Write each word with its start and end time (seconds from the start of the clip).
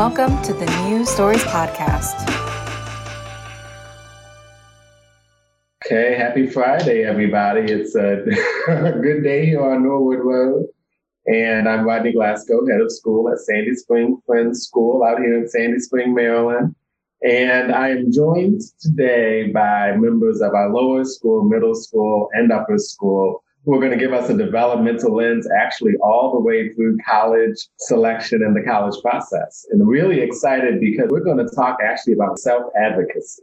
Welcome 0.00 0.40
to 0.44 0.54
the 0.54 0.64
New 0.88 1.04
Stories 1.04 1.42
Podcast. 1.42 2.26
Okay, 5.84 6.14
happy 6.16 6.46
Friday, 6.46 7.04
everybody. 7.04 7.70
It's 7.70 7.94
a 7.94 8.24
good 9.02 9.22
day 9.22 9.44
here 9.44 9.62
on 9.62 9.82
Norwood 9.82 10.20
Road. 10.20 10.68
And 11.26 11.68
I'm 11.68 11.84
Rodney 11.84 12.14
Glasgow, 12.14 12.66
head 12.66 12.80
of 12.80 12.90
school 12.90 13.30
at 13.30 13.40
Sandy 13.40 13.74
Spring 13.74 14.18
Friends 14.24 14.62
School 14.62 15.04
out 15.04 15.18
here 15.18 15.36
in 15.36 15.46
Sandy 15.46 15.80
Spring, 15.80 16.14
Maryland. 16.14 16.74
And 17.22 17.70
I 17.70 17.90
am 17.90 18.10
joined 18.10 18.62
today 18.80 19.48
by 19.52 19.94
members 19.98 20.40
of 20.40 20.54
our 20.54 20.70
lower 20.70 21.04
school, 21.04 21.44
middle 21.44 21.74
school, 21.74 22.30
and 22.32 22.50
upper 22.50 22.78
school 22.78 23.44
who 23.64 23.74
are 23.74 23.80
going 23.80 23.92
to 23.92 23.98
give 23.98 24.12
us 24.12 24.30
a 24.30 24.36
developmental 24.36 25.14
lens 25.14 25.46
actually 25.60 25.92
all 26.02 26.32
the 26.32 26.40
way 26.40 26.72
through 26.72 26.96
college 27.06 27.68
selection 27.78 28.42
and 28.42 28.56
the 28.56 28.62
college 28.62 29.00
process. 29.02 29.66
And 29.70 29.86
really 29.86 30.20
excited 30.20 30.80
because 30.80 31.08
we're 31.10 31.24
going 31.24 31.46
to 31.46 31.54
talk 31.54 31.78
actually 31.84 32.14
about 32.14 32.38
self 32.38 32.64
advocacy. 32.76 33.42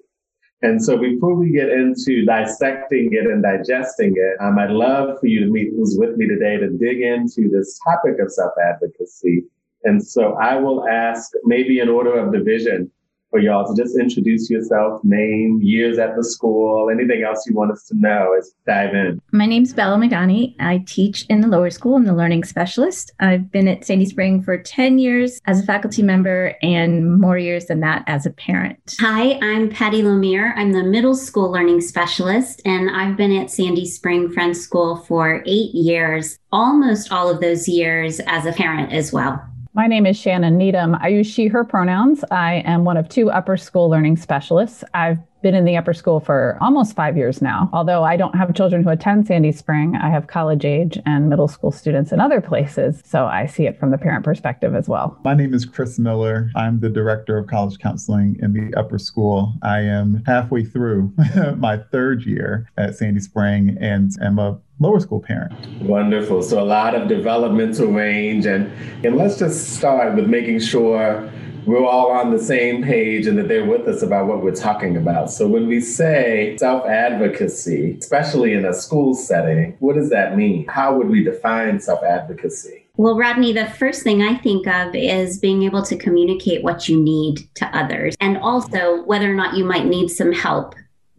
And 0.63 0.83
so 0.83 0.97
before 0.97 1.35
we 1.35 1.51
get 1.51 1.69
into 1.69 2.25
dissecting 2.25 3.09
it 3.11 3.27
and 3.27 3.43
digesting 3.43 4.13
it, 4.15 4.41
um, 4.41 4.57
I'd 4.57 4.71
love 4.71 5.19
for 5.19 5.27
you 5.27 5.41
to 5.41 5.51
meet 5.51 5.69
who's 5.75 5.95
with 5.99 6.17
me 6.17 6.27
today 6.27 6.57
to 6.57 6.69
dig 6.69 7.01
into 7.01 7.47
this 7.47 7.79
topic 7.83 8.19
of 8.19 8.31
self 8.31 8.53
advocacy. 8.67 9.43
And 9.83 10.03
so 10.03 10.33
I 10.41 10.55
will 10.55 10.87
ask 10.89 11.31
maybe 11.43 11.79
in 11.79 11.89
order 11.89 12.17
of 12.17 12.33
division, 12.33 12.91
for 13.29 13.39
y'all 13.39 13.67
to 13.67 13.81
just 13.81 13.97
introduce 13.99 14.49
yourself, 14.49 15.03
name, 15.03 15.59
years 15.61 15.97
at 15.97 16.15
the 16.15 16.23
school, 16.23 16.89
anything 16.89 17.23
else 17.23 17.45
you 17.45 17.53
want 17.53 17.71
us 17.71 17.83
to 17.85 17.95
know 17.97 18.33
as 18.37 18.53
dive 18.65 18.93
in. 18.95 19.21
My 19.31 19.45
name's 19.45 19.73
Bella 19.73 19.97
Magani. 19.97 20.55
I 20.59 20.83
teach 20.87 21.25
in 21.25 21.41
the 21.41 21.47
lower 21.47 21.69
school. 21.69 21.95
I'm 21.95 22.05
the 22.05 22.15
learning 22.15 22.45
specialist. 22.45 23.11
I've 23.19 23.51
been 23.51 23.67
at 23.67 23.85
Sandy 23.85 24.05
Spring 24.05 24.41
for 24.41 24.57
10 24.57 24.99
years 24.99 25.41
as 25.45 25.61
a 25.61 25.65
faculty 25.65 26.01
member 26.01 26.55
and 26.61 27.19
more 27.19 27.37
years 27.37 27.65
than 27.65 27.81
that 27.81 28.03
as 28.07 28.25
a 28.25 28.31
parent. 28.31 28.95
Hi, 28.99 29.37
I'm 29.41 29.69
Patty 29.69 30.01
Lemire. 30.01 30.53
I'm 30.55 30.71
the 30.71 30.83
middle 30.83 31.15
school 31.15 31.51
learning 31.51 31.81
specialist, 31.81 32.61
and 32.65 32.89
I've 32.89 33.17
been 33.17 33.35
at 33.35 33.51
Sandy 33.51 33.85
Spring 33.85 34.31
Friends 34.31 34.61
School 34.61 34.97
for 34.97 35.43
eight 35.45 35.75
years, 35.75 36.39
almost 36.51 37.11
all 37.11 37.29
of 37.29 37.41
those 37.41 37.67
years 37.67 38.21
as 38.21 38.45
a 38.45 38.53
parent 38.53 38.93
as 38.93 39.11
well. 39.11 39.43
My 39.77 39.85
name 39.85 40.07
is 40.07 40.17
Shannon 40.17 40.57
Needham. 40.57 40.95
I 40.95 41.09
use 41.09 41.27
she, 41.27 41.45
her 41.45 41.63
pronouns. 41.63 42.23
I 42.31 42.63
am 42.65 42.83
one 42.83 42.97
of 42.97 43.09
two 43.09 43.29
upper 43.29 43.57
school 43.57 43.91
learning 43.91 44.17
specialists. 44.17 44.83
I've 44.95 45.19
been 45.41 45.55
in 45.55 45.65
the 45.65 45.77
upper 45.77 45.93
school 45.93 46.19
for 46.19 46.57
almost 46.61 46.95
five 46.95 47.17
years 47.17 47.41
now. 47.41 47.69
Although 47.73 48.03
I 48.03 48.17
don't 48.17 48.35
have 48.35 48.53
children 48.53 48.83
who 48.83 48.89
attend 48.89 49.27
Sandy 49.27 49.51
Spring, 49.51 49.95
I 49.95 50.09
have 50.09 50.27
college 50.27 50.65
age 50.65 50.99
and 51.05 51.29
middle 51.29 51.47
school 51.47 51.71
students 51.71 52.11
in 52.11 52.19
other 52.19 52.41
places. 52.41 53.01
So 53.05 53.25
I 53.25 53.45
see 53.45 53.65
it 53.65 53.79
from 53.79 53.91
the 53.91 53.97
parent 53.97 54.25
perspective 54.25 54.75
as 54.75 54.89
well. 54.89 55.17
My 55.23 55.33
name 55.33 55.53
is 55.53 55.65
Chris 55.65 55.99
Miller. 55.99 56.49
I'm 56.55 56.79
the 56.79 56.89
director 56.89 57.37
of 57.37 57.47
college 57.47 57.77
counseling 57.79 58.37
in 58.41 58.53
the 58.53 58.77
upper 58.77 58.97
school. 58.97 59.53
I 59.61 59.81
am 59.81 60.23
halfway 60.25 60.63
through 60.63 61.13
my 61.57 61.77
third 61.77 62.25
year 62.25 62.69
at 62.77 62.95
Sandy 62.95 63.19
Spring 63.19 63.77
and 63.79 64.11
am 64.21 64.39
a 64.39 64.59
lower 64.79 64.99
school 64.99 65.19
parent. 65.19 65.53
Wonderful. 65.81 66.41
So 66.43 66.61
a 66.61 66.65
lot 66.65 66.95
of 66.95 67.07
developmental 67.07 67.87
range 67.87 68.45
and 68.45 68.71
and 69.05 69.15
let's 69.15 69.37
just 69.37 69.75
start 69.75 70.15
with 70.15 70.27
making 70.27 70.59
sure 70.59 71.29
we're 71.67 71.85
all 71.85 72.11
on 72.11 72.31
the 72.31 72.39
same 72.39 72.81
page 72.81 73.27
and 73.27 73.37
that 73.37 73.49
they're 73.49 73.65
with 73.65 73.87
us 73.89 74.01
about 74.01 74.25
what 74.25 74.41
we're 74.41 74.55
talking 74.55 74.95
about. 74.95 75.29
So 75.29 75.47
when 75.47 75.67
we 75.67 75.81
say 75.81 76.55
self-advocacy, 76.57 77.97
especially 77.99 78.53
in 78.53 78.63
a 78.63 78.73
school 78.73 79.13
setting, 79.13 79.75
what 79.79 79.95
does 79.95 80.09
that 80.09 80.37
mean? 80.37 80.65
How 80.67 80.95
would 80.95 81.09
we 81.09 81.25
define 81.25 81.81
self-advocacy? 81.81 82.85
Well, 82.95 83.17
Rodney, 83.17 83.51
the 83.51 83.67
first 83.67 84.01
thing 84.01 84.21
I 84.23 84.37
think 84.37 84.65
of 84.65 84.95
is 84.95 85.39
being 85.39 85.63
able 85.63 85.83
to 85.83 85.97
communicate 85.97 86.63
what 86.63 86.87
you 86.87 86.99
need 86.99 87.47
to 87.55 87.65
others 87.77 88.15
and 88.21 88.37
also 88.37 89.03
whether 89.03 89.29
or 89.29 89.35
not 89.35 89.55
you 89.57 89.65
might 89.65 89.85
need 89.85 90.07
some 90.07 90.31
help 90.31 90.73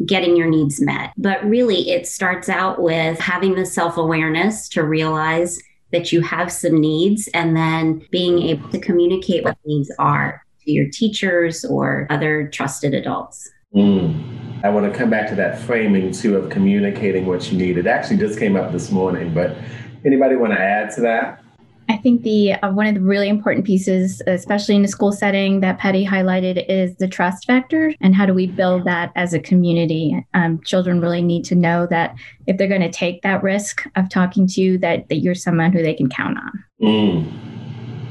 getting 0.07 0.35
your 0.35 0.49
needs 0.49 0.81
met. 0.81 1.13
But 1.19 1.45
really, 1.45 1.91
it 1.91 2.07
starts 2.07 2.49
out 2.49 2.81
with 2.81 3.19
having 3.19 3.55
the 3.55 3.67
self 3.67 3.97
awareness 3.99 4.69
to 4.71 4.83
realize 4.83 5.59
that 5.93 6.13
you 6.13 6.21
have 6.21 6.53
some 6.53 6.81
needs 6.81 7.29
and 7.35 7.57
then 7.57 8.07
being 8.11 8.43
able 8.43 8.69
to 8.71 8.79
communicate 8.79 9.45
what 9.45 9.57
needs 9.65 9.91
are 9.99 10.43
to 10.65 10.71
your 10.71 10.89
teachers 10.91 11.65
or 11.65 12.07
other 12.11 12.49
trusted 12.49 12.95
adults. 12.95 13.51
Mm. 13.75 14.65
I 14.65 14.71
want 14.71 14.91
to 14.91 14.99
come 14.99 15.09
back 15.09 15.29
to 15.29 15.35
that 15.37 15.61
framing 15.61 16.11
too 16.11 16.37
of 16.37 16.51
communicating 16.51 17.27
what 17.27 17.51
you 17.51 17.59
need. 17.59 17.79
It 17.79 17.87
actually 17.87 18.17
just 18.17 18.39
came 18.39 18.57
up 18.57 18.73
this 18.73 18.91
morning, 18.91 19.33
but 19.33 19.57
anybody 20.05 20.37
want 20.37 20.53
to 20.53 20.61
add 20.61 20.91
to 20.97 21.01
that? 21.03 21.43
I 21.89 21.97
think 21.97 22.23
the 22.23 22.53
uh, 22.55 22.71
one 22.71 22.87
of 22.87 22.95
the 22.95 23.01
really 23.01 23.29
important 23.29 23.65
pieces, 23.67 24.21
especially 24.27 24.77
in 24.77 24.85
a 24.85 24.89
school 24.89 25.13
setting, 25.13 25.61
that 25.61 25.79
Patty 25.79 26.05
highlighted 26.05 26.65
is 26.69 26.97
the 26.97 27.09
trust 27.09 27.47
factor 27.47 27.95
and 28.01 28.15
how 28.15 28.27
do 28.27 28.35
we 28.35 28.47
build 28.47 28.85
that 28.85 29.11
as 29.17 29.33
a 29.33 29.41
community. 29.41 30.27
Um, 30.35 30.61
children 30.63 31.01
really 31.01 31.23
need 31.23 31.45
to 31.47 31.55
know 31.55 31.87
that 31.87 32.15
if 32.47 32.59
they're 32.59 32.69
going 32.69 32.83
to 32.83 32.91
take 32.91 33.23
that 33.23 33.43
risk 33.43 33.87
of 33.97 34.09
talking 34.11 34.47
to 34.49 34.61
you, 34.61 34.79
that, 34.79 35.09
that 35.09 35.17
you're 35.17 35.35
someone 35.35 35.73
who 35.73 35.83
they 35.83 35.95
can 35.95 36.09
count 36.09 36.39
on. 36.39 36.65
Mm. 36.83 37.49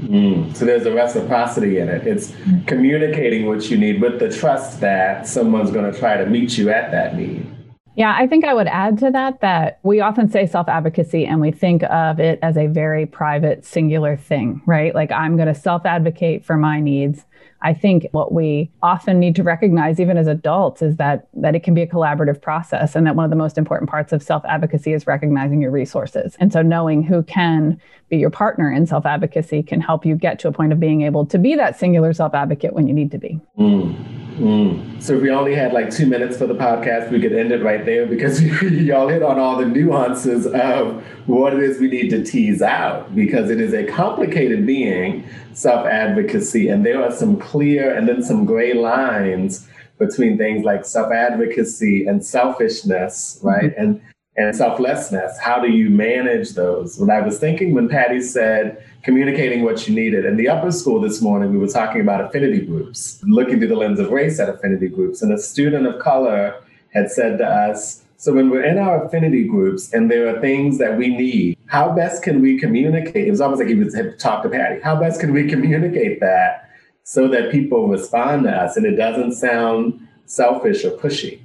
Mm. 0.01 0.55
So 0.55 0.65
there's 0.65 0.85
a 0.85 0.93
reciprocity 0.93 1.79
in 1.79 1.89
it. 1.89 2.05
It's 2.05 2.31
mm-hmm. 2.31 2.65
communicating 2.65 3.47
what 3.47 3.69
you 3.69 3.77
need 3.77 4.01
with 4.01 4.19
the 4.19 4.31
trust 4.31 4.79
that 4.81 5.27
someone's 5.27 5.71
going 5.71 5.91
to 5.91 5.97
try 5.97 6.17
to 6.17 6.25
meet 6.25 6.57
you 6.57 6.69
at 6.69 6.91
that 6.91 7.15
need. 7.15 7.56
Yeah, 7.97 8.15
I 8.15 8.27
think 8.27 8.45
I 8.45 8.53
would 8.53 8.67
add 8.67 8.99
to 8.99 9.09
that 9.09 9.41
that 9.41 9.79
we 9.81 10.01
often 10.01 10.29
say 10.29 10.45
self 10.45 10.69
advocacy 10.69 11.25
and 11.25 11.41
we 11.41 11.49
think 11.49 11.81
of 11.81 12.19
it 12.19 12.37
as 12.43 12.55
a 12.55 12.67
very 12.67 13.07
private, 13.07 13.65
singular 13.65 14.15
thing, 14.15 14.61
right? 14.67 14.93
Like 14.93 15.11
I'm 15.11 15.35
going 15.35 15.47
to 15.47 15.55
self 15.55 15.83
advocate 15.83 16.45
for 16.45 16.57
my 16.57 16.79
needs. 16.79 17.25
I 17.61 17.73
think 17.73 18.07
what 18.11 18.31
we 18.31 18.71
often 18.83 19.19
need 19.19 19.35
to 19.37 19.43
recognize, 19.43 19.99
even 19.99 20.17
as 20.17 20.27
adults, 20.27 20.81
is 20.81 20.97
that 20.97 21.27
that 21.33 21.55
it 21.55 21.63
can 21.63 21.73
be 21.73 21.81
a 21.81 21.87
collaborative 21.87 22.41
process, 22.41 22.95
and 22.95 23.05
that 23.07 23.15
one 23.15 23.25
of 23.25 23.29
the 23.29 23.35
most 23.35 23.57
important 23.57 23.89
parts 23.89 24.13
of 24.13 24.21
self 24.21 24.43
advocacy 24.45 24.93
is 24.93 25.07
recognizing 25.07 25.61
your 25.61 25.71
resources. 25.71 26.35
And 26.39 26.53
so, 26.53 26.61
knowing 26.61 27.03
who 27.03 27.23
can 27.23 27.79
be 28.09 28.17
your 28.17 28.29
partner 28.29 28.71
in 28.71 28.85
self 28.85 29.05
advocacy 29.05 29.63
can 29.63 29.81
help 29.81 30.05
you 30.05 30.15
get 30.15 30.39
to 30.39 30.47
a 30.47 30.51
point 30.51 30.71
of 30.71 30.79
being 30.79 31.01
able 31.01 31.25
to 31.25 31.37
be 31.37 31.55
that 31.55 31.79
singular 31.79 32.13
self 32.13 32.33
advocate 32.33 32.73
when 32.73 32.87
you 32.87 32.93
need 32.93 33.11
to 33.11 33.17
be. 33.17 33.39
Mm. 33.57 34.17
Mm. 34.37 35.01
So 35.01 35.15
if 35.15 35.23
we 35.23 35.31
only 35.31 35.55
had 35.55 35.73
like 35.73 35.89
two 35.89 36.05
minutes 36.05 36.37
for 36.37 36.45
the 36.45 36.53
podcast, 36.53 37.09
we 37.11 37.19
could 37.19 37.33
end 37.33 37.51
it 37.51 37.63
right 37.63 37.83
there 37.83 38.05
because 38.05 38.41
y'all 38.61 39.07
hit 39.07 39.23
on 39.23 39.39
all 39.39 39.57
the 39.57 39.65
nuances 39.65 40.45
of 40.45 41.03
what 41.25 41.53
it 41.53 41.63
is 41.63 41.79
we 41.79 41.87
need 41.87 42.09
to 42.11 42.23
tease 42.23 42.61
out 42.61 43.15
because 43.15 43.49
it 43.49 43.59
is 43.59 43.73
a 43.73 43.83
complicated 43.85 44.67
being, 44.67 45.27
self-advocacy, 45.53 46.69
and 46.69 46.85
there 46.85 47.03
are 47.03 47.11
some 47.11 47.39
clear 47.47 47.95
and 47.95 48.07
then 48.07 48.21
some 48.21 48.45
gray 48.45 48.73
lines 48.73 49.67
between 49.97 50.37
things 50.37 50.63
like 50.63 50.85
self-advocacy 50.85 52.05
and 52.05 52.23
selfishness, 52.23 53.39
right? 53.41 53.71
Mm-hmm. 53.71 53.81
And 53.81 54.01
and 54.37 54.55
selflessness. 54.55 55.39
How 55.39 55.59
do 55.59 55.69
you 55.69 55.89
manage 55.89 56.51
those? 56.51 56.99
When 56.99 57.09
I 57.09 57.21
was 57.21 57.39
thinking 57.39 57.73
when 57.73 57.89
Patty 57.89 58.21
said 58.21 58.83
communicating 59.01 59.63
what 59.63 59.87
you 59.87 59.95
needed, 59.95 60.25
in 60.25 60.37
the 60.37 60.47
upper 60.47 60.71
school 60.71 61.01
this 61.01 61.21
morning, 61.21 61.51
we 61.51 61.57
were 61.57 61.67
talking 61.67 62.01
about 62.01 62.21
affinity 62.21 62.61
groups, 62.61 63.19
looking 63.23 63.57
through 63.57 63.69
the 63.69 63.75
lens 63.75 63.99
of 63.99 64.11
race 64.11 64.39
at 64.39 64.47
affinity 64.47 64.89
groups. 64.89 65.23
And 65.23 65.33
a 65.33 65.39
student 65.39 65.87
of 65.87 65.99
color 65.99 66.61
had 66.93 67.09
said 67.09 67.39
to 67.39 67.45
us, 67.45 68.03
so 68.17 68.33
when 68.33 68.49
we're 68.49 68.63
in 68.63 68.77
our 68.77 69.05
affinity 69.05 69.43
groups 69.43 69.93
and 69.93 70.09
there 70.09 70.27
are 70.27 70.39
things 70.39 70.77
that 70.77 70.97
we 70.97 71.07
need, 71.07 71.57
how 71.65 71.91
best 71.91 72.21
can 72.21 72.41
we 72.41 72.59
communicate? 72.59 73.27
It 73.27 73.31
was 73.31 73.41
almost 73.41 73.59
like 73.59 73.69
he 73.69 73.75
was 73.75 73.95
had 73.95 74.19
talked 74.19 74.43
to 74.43 74.49
Patty. 74.49 74.81
How 74.81 74.99
best 74.99 75.19
can 75.19 75.33
we 75.33 75.47
communicate 75.47 76.19
that 76.19 76.66
so 77.07 77.25
that 77.25 77.49
people 77.49 77.87
respond 77.87 78.43
to 78.43 78.51
us 78.51 78.75
and 78.75 78.85
it 78.85 78.97
doesn't 78.97 79.31
sound 79.31 80.05
selfish 80.25 80.83
or 80.83 80.91
pushy? 80.91 81.39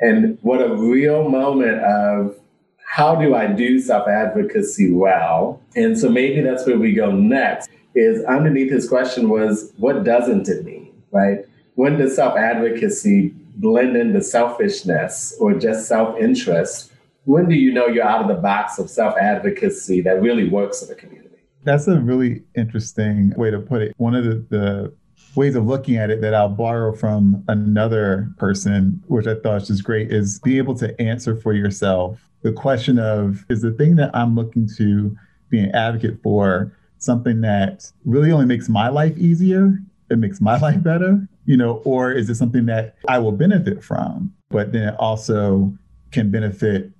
And 0.00 0.36
what 0.42 0.60
a 0.60 0.74
real 0.74 1.28
moment 1.28 1.80
of 1.80 2.36
how 2.84 3.14
do 3.14 3.36
I 3.36 3.46
do 3.46 3.78
self 3.78 4.08
advocacy 4.08 4.90
well? 4.90 5.62
And 5.76 5.96
so 5.96 6.08
maybe 6.08 6.40
that's 6.40 6.66
where 6.66 6.76
we 6.76 6.92
go 6.92 7.12
next. 7.12 7.70
Is 7.94 8.24
underneath 8.24 8.72
his 8.72 8.88
question 8.88 9.28
was, 9.28 9.72
what 9.76 10.02
doesn't 10.02 10.48
it 10.48 10.64
mean, 10.64 10.92
right? 11.12 11.44
When 11.76 11.96
does 11.96 12.16
self 12.16 12.36
advocacy 12.36 13.28
blend 13.58 13.96
into 13.96 14.20
selfishness 14.20 15.36
or 15.38 15.54
just 15.54 15.86
self 15.86 16.18
interest? 16.18 16.90
When 17.26 17.48
do 17.48 17.54
you 17.54 17.72
know 17.72 17.86
you're 17.86 18.04
out 18.04 18.22
of 18.22 18.28
the 18.28 18.42
box 18.42 18.80
of 18.80 18.90
self 18.90 19.14
advocacy 19.16 20.00
that 20.00 20.20
really 20.20 20.48
works 20.48 20.82
in 20.82 20.88
the 20.88 20.96
community? 20.96 21.29
That's 21.64 21.86
a 21.88 22.00
really 22.00 22.42
interesting 22.56 23.34
way 23.36 23.50
to 23.50 23.58
put 23.58 23.82
it. 23.82 23.94
One 23.98 24.14
of 24.14 24.24
the, 24.24 24.44
the 24.48 24.94
ways 25.34 25.54
of 25.54 25.66
looking 25.66 25.96
at 25.96 26.10
it 26.10 26.20
that 26.22 26.34
I'll 26.34 26.48
borrow 26.48 26.94
from 26.94 27.44
another 27.48 28.30
person, 28.38 29.02
which 29.06 29.26
I 29.26 29.34
thought 29.34 29.68
was 29.68 29.82
great, 29.82 30.10
is 30.10 30.40
be 30.40 30.58
able 30.58 30.74
to 30.76 30.98
answer 31.00 31.36
for 31.36 31.52
yourself 31.52 32.20
the 32.42 32.52
question 32.52 32.98
of 32.98 33.44
is 33.48 33.62
the 33.62 33.72
thing 33.72 33.96
that 33.96 34.10
I'm 34.14 34.34
looking 34.34 34.68
to 34.76 35.16
be 35.50 35.60
an 35.60 35.74
advocate 35.74 36.22
for 36.22 36.72
something 36.98 37.40
that 37.42 37.90
really 38.04 38.32
only 38.32 38.46
makes 38.46 38.68
my 38.68 38.88
life 38.88 39.16
easier? 39.18 39.78
It 40.10 40.18
makes 40.18 40.40
my 40.40 40.58
life 40.60 40.82
better, 40.82 41.26
you 41.44 41.56
know, 41.56 41.82
or 41.84 42.12
is 42.12 42.30
it 42.30 42.36
something 42.36 42.66
that 42.66 42.96
I 43.08 43.18
will 43.18 43.32
benefit 43.32 43.84
from, 43.84 44.34
but 44.48 44.72
then 44.72 44.88
it 44.88 44.94
also 44.98 45.72
can 46.12 46.30
benefit 46.30 46.90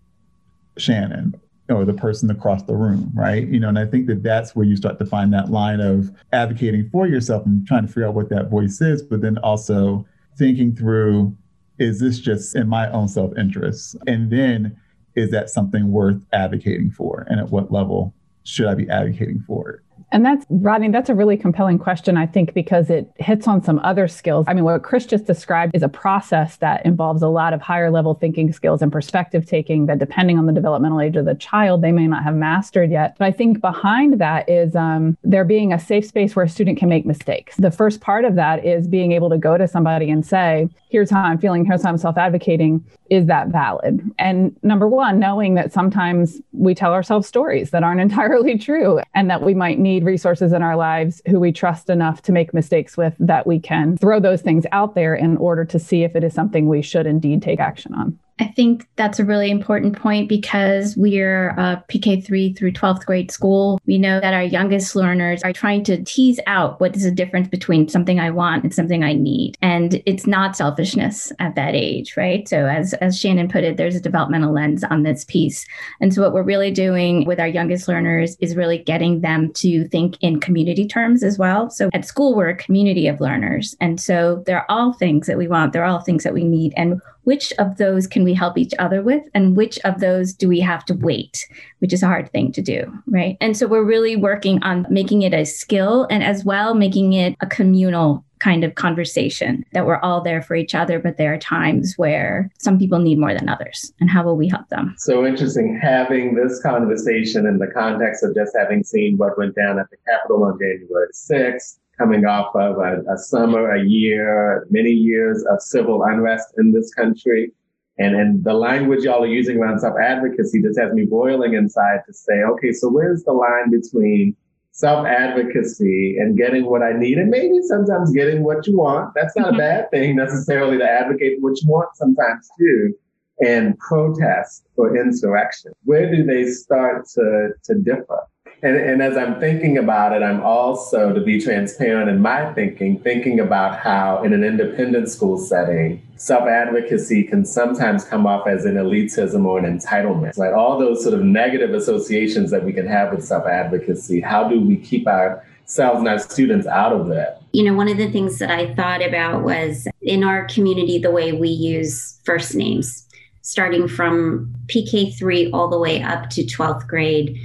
Shannon 0.76 1.40
or 1.70 1.84
the 1.84 1.94
person 1.94 2.30
across 2.30 2.62
the 2.62 2.74
room, 2.74 3.10
right? 3.14 3.46
You 3.46 3.60
know, 3.60 3.68
and 3.68 3.78
I 3.78 3.86
think 3.86 4.06
that 4.08 4.22
that's 4.22 4.54
where 4.54 4.66
you 4.66 4.76
start 4.76 4.98
to 4.98 5.06
find 5.06 5.32
that 5.32 5.50
line 5.50 5.80
of 5.80 6.10
advocating 6.32 6.88
for 6.90 7.06
yourself 7.06 7.46
and 7.46 7.66
trying 7.66 7.82
to 7.82 7.88
figure 7.88 8.06
out 8.06 8.14
what 8.14 8.28
that 8.30 8.50
voice 8.50 8.80
is, 8.80 9.02
but 9.02 9.20
then 9.20 9.38
also 9.38 10.06
thinking 10.36 10.74
through 10.74 11.36
is 11.78 11.98
this 11.98 12.18
just 12.18 12.54
in 12.54 12.68
my 12.68 12.90
own 12.90 13.08
self 13.08 13.36
interest? 13.38 13.96
And 14.06 14.30
then 14.30 14.76
is 15.16 15.30
that 15.30 15.50
something 15.50 15.90
worth 15.90 16.24
advocating 16.32 16.90
for? 16.90 17.26
And 17.28 17.40
at 17.40 17.50
what 17.50 17.72
level 17.72 18.14
should 18.44 18.66
I 18.66 18.74
be 18.74 18.88
advocating 18.88 19.42
for 19.46 19.70
it? 19.70 19.80
And 20.12 20.24
that's, 20.24 20.44
Rodney, 20.50 20.88
that's 20.88 21.08
a 21.08 21.14
really 21.14 21.36
compelling 21.36 21.78
question, 21.78 22.16
I 22.16 22.26
think, 22.26 22.52
because 22.52 22.90
it 22.90 23.10
hits 23.18 23.46
on 23.46 23.62
some 23.62 23.78
other 23.80 24.08
skills. 24.08 24.44
I 24.48 24.54
mean, 24.54 24.64
what 24.64 24.82
Chris 24.82 25.06
just 25.06 25.24
described 25.24 25.74
is 25.74 25.82
a 25.82 25.88
process 25.88 26.56
that 26.56 26.84
involves 26.84 27.22
a 27.22 27.28
lot 27.28 27.52
of 27.52 27.60
higher 27.60 27.90
level 27.90 28.14
thinking 28.14 28.52
skills 28.52 28.82
and 28.82 28.90
perspective 28.90 29.46
taking 29.46 29.86
that, 29.86 29.98
depending 29.98 30.38
on 30.38 30.46
the 30.46 30.52
developmental 30.52 31.00
age 31.00 31.16
of 31.16 31.26
the 31.26 31.34
child, 31.36 31.82
they 31.82 31.92
may 31.92 32.06
not 32.06 32.24
have 32.24 32.34
mastered 32.34 32.90
yet. 32.90 33.16
But 33.18 33.26
I 33.26 33.32
think 33.32 33.60
behind 33.60 34.20
that 34.20 34.48
is 34.48 34.74
um, 34.74 35.16
there 35.22 35.44
being 35.44 35.72
a 35.72 35.78
safe 35.78 36.06
space 36.06 36.34
where 36.34 36.44
a 36.44 36.48
student 36.48 36.78
can 36.78 36.88
make 36.88 37.06
mistakes. 37.06 37.56
The 37.56 37.70
first 37.70 38.00
part 38.00 38.24
of 38.24 38.34
that 38.34 38.64
is 38.64 38.88
being 38.88 39.12
able 39.12 39.30
to 39.30 39.38
go 39.38 39.56
to 39.56 39.68
somebody 39.68 40.10
and 40.10 40.26
say, 40.26 40.68
here's 40.90 41.10
how 41.10 41.22
I'm 41.22 41.38
feeling, 41.38 41.64
here's 41.64 41.82
how 41.82 41.90
I'm 41.90 41.98
self 41.98 42.18
advocating. 42.18 42.84
Is 43.10 43.26
that 43.26 43.48
valid? 43.48 44.00
And 44.18 44.56
number 44.62 44.88
one, 44.88 45.18
knowing 45.18 45.54
that 45.54 45.72
sometimes 45.72 46.40
we 46.52 46.74
tell 46.74 46.92
ourselves 46.92 47.26
stories 47.26 47.70
that 47.70 47.82
aren't 47.82 48.00
entirely 48.10 48.56
true 48.56 49.00
and 49.14 49.28
that 49.28 49.42
we 49.42 49.52
might 49.52 49.78
need 49.78 50.04
resources 50.04 50.52
in 50.52 50.62
our 50.62 50.76
lives 50.76 51.20
who 51.28 51.40
we 51.40 51.52
trust 51.52 51.90
enough 51.90 52.22
to 52.22 52.32
make 52.32 52.54
mistakes 52.54 52.96
with 52.96 53.14
that 53.18 53.46
we 53.46 53.58
can 53.58 53.96
throw 53.98 54.20
those 54.20 54.42
things 54.42 54.64
out 54.72 54.94
there 54.94 55.14
in 55.14 55.36
order 55.36 55.64
to 55.64 55.78
see 55.78 56.04
if 56.04 56.14
it 56.16 56.24
is 56.24 56.32
something 56.32 56.66
we 56.66 56.82
should 56.82 57.06
indeed 57.06 57.42
take 57.42 57.60
action 57.60 57.92
on. 57.94 58.18
I 58.40 58.46
think 58.46 58.88
that's 58.96 59.18
a 59.18 59.24
really 59.24 59.50
important 59.50 59.98
point 59.98 60.28
because 60.28 60.96
we're 60.96 61.50
a 61.50 61.84
PK3 61.88 62.56
through 62.56 62.72
12th 62.72 63.04
grade 63.04 63.30
school. 63.30 63.78
We 63.84 63.98
know 63.98 64.18
that 64.18 64.32
our 64.32 64.42
youngest 64.42 64.96
learners 64.96 65.42
are 65.42 65.52
trying 65.52 65.84
to 65.84 66.02
tease 66.04 66.40
out 66.46 66.80
what 66.80 66.96
is 66.96 67.04
the 67.04 67.10
difference 67.10 67.48
between 67.48 67.88
something 67.88 68.18
I 68.18 68.30
want 68.30 68.64
and 68.64 68.74
something 68.74 69.04
I 69.04 69.12
need. 69.12 69.58
And 69.60 70.02
it's 70.06 70.26
not 70.26 70.56
selfishness 70.56 71.30
at 71.38 71.54
that 71.56 71.74
age, 71.74 72.16
right? 72.16 72.48
So 72.48 72.64
as 72.64 72.94
as 72.94 73.20
Shannon 73.20 73.48
put 73.48 73.62
it, 73.62 73.76
there's 73.76 73.94
a 73.94 74.00
developmental 74.00 74.54
lens 74.54 74.84
on 74.84 75.02
this 75.02 75.26
piece. 75.26 75.66
And 76.00 76.14
so 76.14 76.22
what 76.22 76.32
we're 76.32 76.42
really 76.42 76.70
doing 76.70 77.26
with 77.26 77.40
our 77.40 77.48
youngest 77.48 77.88
learners 77.88 78.38
is 78.40 78.56
really 78.56 78.78
getting 78.78 79.20
them 79.20 79.52
to 79.54 79.86
think 79.88 80.16
in 80.22 80.40
community 80.40 80.86
terms 80.86 81.22
as 81.22 81.36
well. 81.36 81.68
So 81.68 81.90
at 81.92 82.06
school 82.06 82.34
we're 82.34 82.48
a 82.48 82.56
community 82.56 83.06
of 83.06 83.20
learners. 83.20 83.76
And 83.82 84.00
so 84.00 84.42
they're 84.46 84.70
all 84.70 84.94
things 84.94 85.26
that 85.26 85.36
we 85.36 85.46
want, 85.46 85.74
they're 85.74 85.84
all 85.84 86.00
things 86.00 86.24
that 86.24 86.32
we 86.32 86.44
need. 86.44 86.72
And 86.74 87.02
which 87.30 87.52
of 87.60 87.76
those 87.76 88.08
can 88.08 88.24
we 88.24 88.34
help 88.34 88.58
each 88.58 88.74
other 88.80 89.02
with 89.02 89.22
and 89.34 89.56
which 89.56 89.78
of 89.84 90.00
those 90.00 90.32
do 90.32 90.48
we 90.48 90.58
have 90.58 90.84
to 90.84 90.94
wait 90.94 91.46
which 91.78 91.92
is 91.92 92.02
a 92.02 92.08
hard 92.08 92.28
thing 92.32 92.50
to 92.50 92.60
do 92.60 92.92
right? 93.06 93.36
And 93.40 93.56
so 93.56 93.68
we're 93.68 93.84
really 93.84 94.16
working 94.16 94.60
on 94.64 94.84
making 94.90 95.22
it 95.22 95.32
a 95.32 95.44
skill 95.44 96.08
and 96.10 96.24
as 96.24 96.44
well 96.44 96.74
making 96.74 97.12
it 97.12 97.36
a 97.40 97.46
communal 97.46 98.24
kind 98.40 98.64
of 98.64 98.74
conversation 98.74 99.64
that 99.74 99.86
we're 99.86 100.00
all 100.00 100.20
there 100.22 100.42
for 100.42 100.56
each 100.56 100.74
other 100.74 100.98
but 100.98 101.18
there 101.18 101.32
are 101.32 101.38
times 101.38 101.94
where 101.96 102.50
some 102.58 102.80
people 102.80 102.98
need 102.98 103.20
more 103.20 103.32
than 103.32 103.48
others 103.48 103.92
and 104.00 104.10
how 104.10 104.24
will 104.24 104.36
we 104.36 104.48
help 104.48 104.68
them? 104.68 104.96
So 104.98 105.24
interesting 105.24 105.78
having 105.80 106.34
this 106.34 106.60
conversation 106.60 107.46
in 107.46 107.58
the 107.58 107.68
context 107.68 108.24
of 108.24 108.34
just 108.34 108.56
having 108.58 108.82
seen 108.82 109.18
what 109.18 109.38
went 109.38 109.54
down 109.54 109.78
at 109.78 109.88
the 109.90 109.98
capitol 110.04 110.42
on 110.42 110.58
january 110.58 111.06
6th 111.14 111.78
coming 112.00 112.24
off 112.24 112.54
of 112.54 112.78
a, 112.78 113.02
a 113.12 113.18
summer, 113.18 113.74
a 113.74 113.84
year, 113.84 114.66
many 114.70 114.90
years 114.90 115.44
of 115.50 115.60
civil 115.60 116.02
unrest 116.02 116.48
in 116.56 116.72
this 116.72 116.92
country. 116.94 117.52
And, 117.98 118.16
and 118.16 118.42
the 118.42 118.54
language 118.54 119.04
y'all 119.04 119.22
are 119.22 119.26
using 119.26 119.58
around 119.58 119.80
self 119.80 119.94
advocacy 120.02 120.62
just 120.62 120.80
has 120.80 120.92
me 120.94 121.04
boiling 121.04 121.52
inside 121.54 122.00
to 122.06 122.14
say, 122.14 122.42
okay, 122.52 122.72
so 122.72 122.88
where's 122.88 123.22
the 123.24 123.32
line 123.32 123.70
between 123.70 124.34
self 124.72 125.06
advocacy 125.06 126.16
and 126.18 126.38
getting 126.38 126.64
what 126.64 126.82
I 126.82 126.92
need, 126.92 127.18
and 127.18 127.28
maybe 127.28 127.60
sometimes 127.62 128.12
getting 128.12 128.42
what 128.42 128.66
you 128.66 128.78
want? 128.78 129.12
That's 129.14 129.36
not 129.36 129.48
mm-hmm. 129.48 129.56
a 129.56 129.58
bad 129.58 129.90
thing 129.90 130.16
necessarily 130.16 130.78
to 130.78 130.90
advocate 130.90 131.36
what 131.40 131.60
you 131.60 131.68
want 131.68 131.94
sometimes 131.94 132.48
too, 132.58 132.94
and 133.40 133.78
protest 133.78 134.66
or 134.76 134.96
insurrection. 134.96 135.72
Where 135.84 136.10
do 136.10 136.24
they 136.24 136.46
start 136.46 137.06
to, 137.16 137.50
to 137.64 137.74
differ? 137.74 138.20
And, 138.62 138.76
and 138.76 139.02
as 139.02 139.16
I'm 139.16 139.40
thinking 139.40 139.78
about 139.78 140.12
it, 140.12 140.22
I'm 140.22 140.42
also, 140.42 141.14
to 141.14 141.20
be 141.20 141.40
transparent 141.40 142.10
in 142.10 142.20
my 142.20 142.52
thinking, 142.52 143.00
thinking 143.00 143.40
about 143.40 143.78
how 143.78 144.22
in 144.22 144.34
an 144.34 144.44
independent 144.44 145.08
school 145.08 145.38
setting, 145.38 146.02
self 146.16 146.46
advocacy 146.46 147.24
can 147.24 147.46
sometimes 147.46 148.04
come 148.04 148.26
off 148.26 148.46
as 148.46 148.66
an 148.66 148.74
elitism 148.74 149.46
or 149.46 149.58
an 149.58 149.78
entitlement. 149.78 150.36
Like 150.36 150.52
all 150.52 150.78
those 150.78 151.02
sort 151.02 151.14
of 151.14 151.22
negative 151.22 151.72
associations 151.72 152.50
that 152.50 152.62
we 152.62 152.74
can 152.74 152.86
have 152.86 153.12
with 153.12 153.24
self 153.24 153.46
advocacy, 153.46 154.20
how 154.20 154.46
do 154.46 154.60
we 154.60 154.76
keep 154.76 155.06
ourselves 155.06 156.00
and 156.00 156.08
our 156.08 156.18
students 156.18 156.66
out 156.66 156.92
of 156.92 157.08
that? 157.08 157.42
You 157.52 157.64
know, 157.64 157.74
one 157.74 157.88
of 157.88 157.96
the 157.96 158.10
things 158.10 158.38
that 158.40 158.50
I 158.50 158.74
thought 158.74 159.02
about 159.02 159.42
was 159.42 159.88
in 160.02 160.22
our 160.22 160.44
community, 160.48 160.98
the 160.98 161.10
way 161.10 161.32
we 161.32 161.48
use 161.48 162.20
first 162.24 162.54
names, 162.54 163.08
starting 163.40 163.88
from 163.88 164.54
PK3 164.66 165.50
all 165.54 165.68
the 165.68 165.78
way 165.78 166.02
up 166.02 166.28
to 166.30 166.44
12th 166.44 166.86
grade 166.86 167.40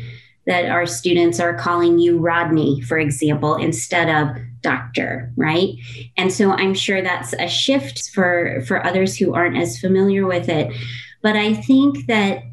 that 0.46 0.66
mm-hmm. 0.66 0.74
our 0.74 0.86
students 0.86 1.40
are 1.40 1.54
calling 1.54 2.00
you 2.00 2.18
Rodney, 2.18 2.82
for 2.82 2.98
example, 2.98 3.56
instead 3.56 4.10
of 4.10 4.36
doctor, 4.62 5.32
right? 5.36 5.70
And 6.18 6.32
so 6.32 6.52
I'm 6.52 6.74
sure 6.74 7.02
that's 7.02 7.34
a 7.34 7.48
shift 7.48 8.10
for 8.14 8.62
for 8.68 8.86
others 8.86 9.18
who 9.18 9.34
aren't 9.34 9.58
as 9.58 9.80
familiar 9.80 10.26
with 10.26 10.50
it. 10.50 10.76
But 11.22 11.36
I 11.36 11.54
think 11.54 12.08
that 12.08 12.44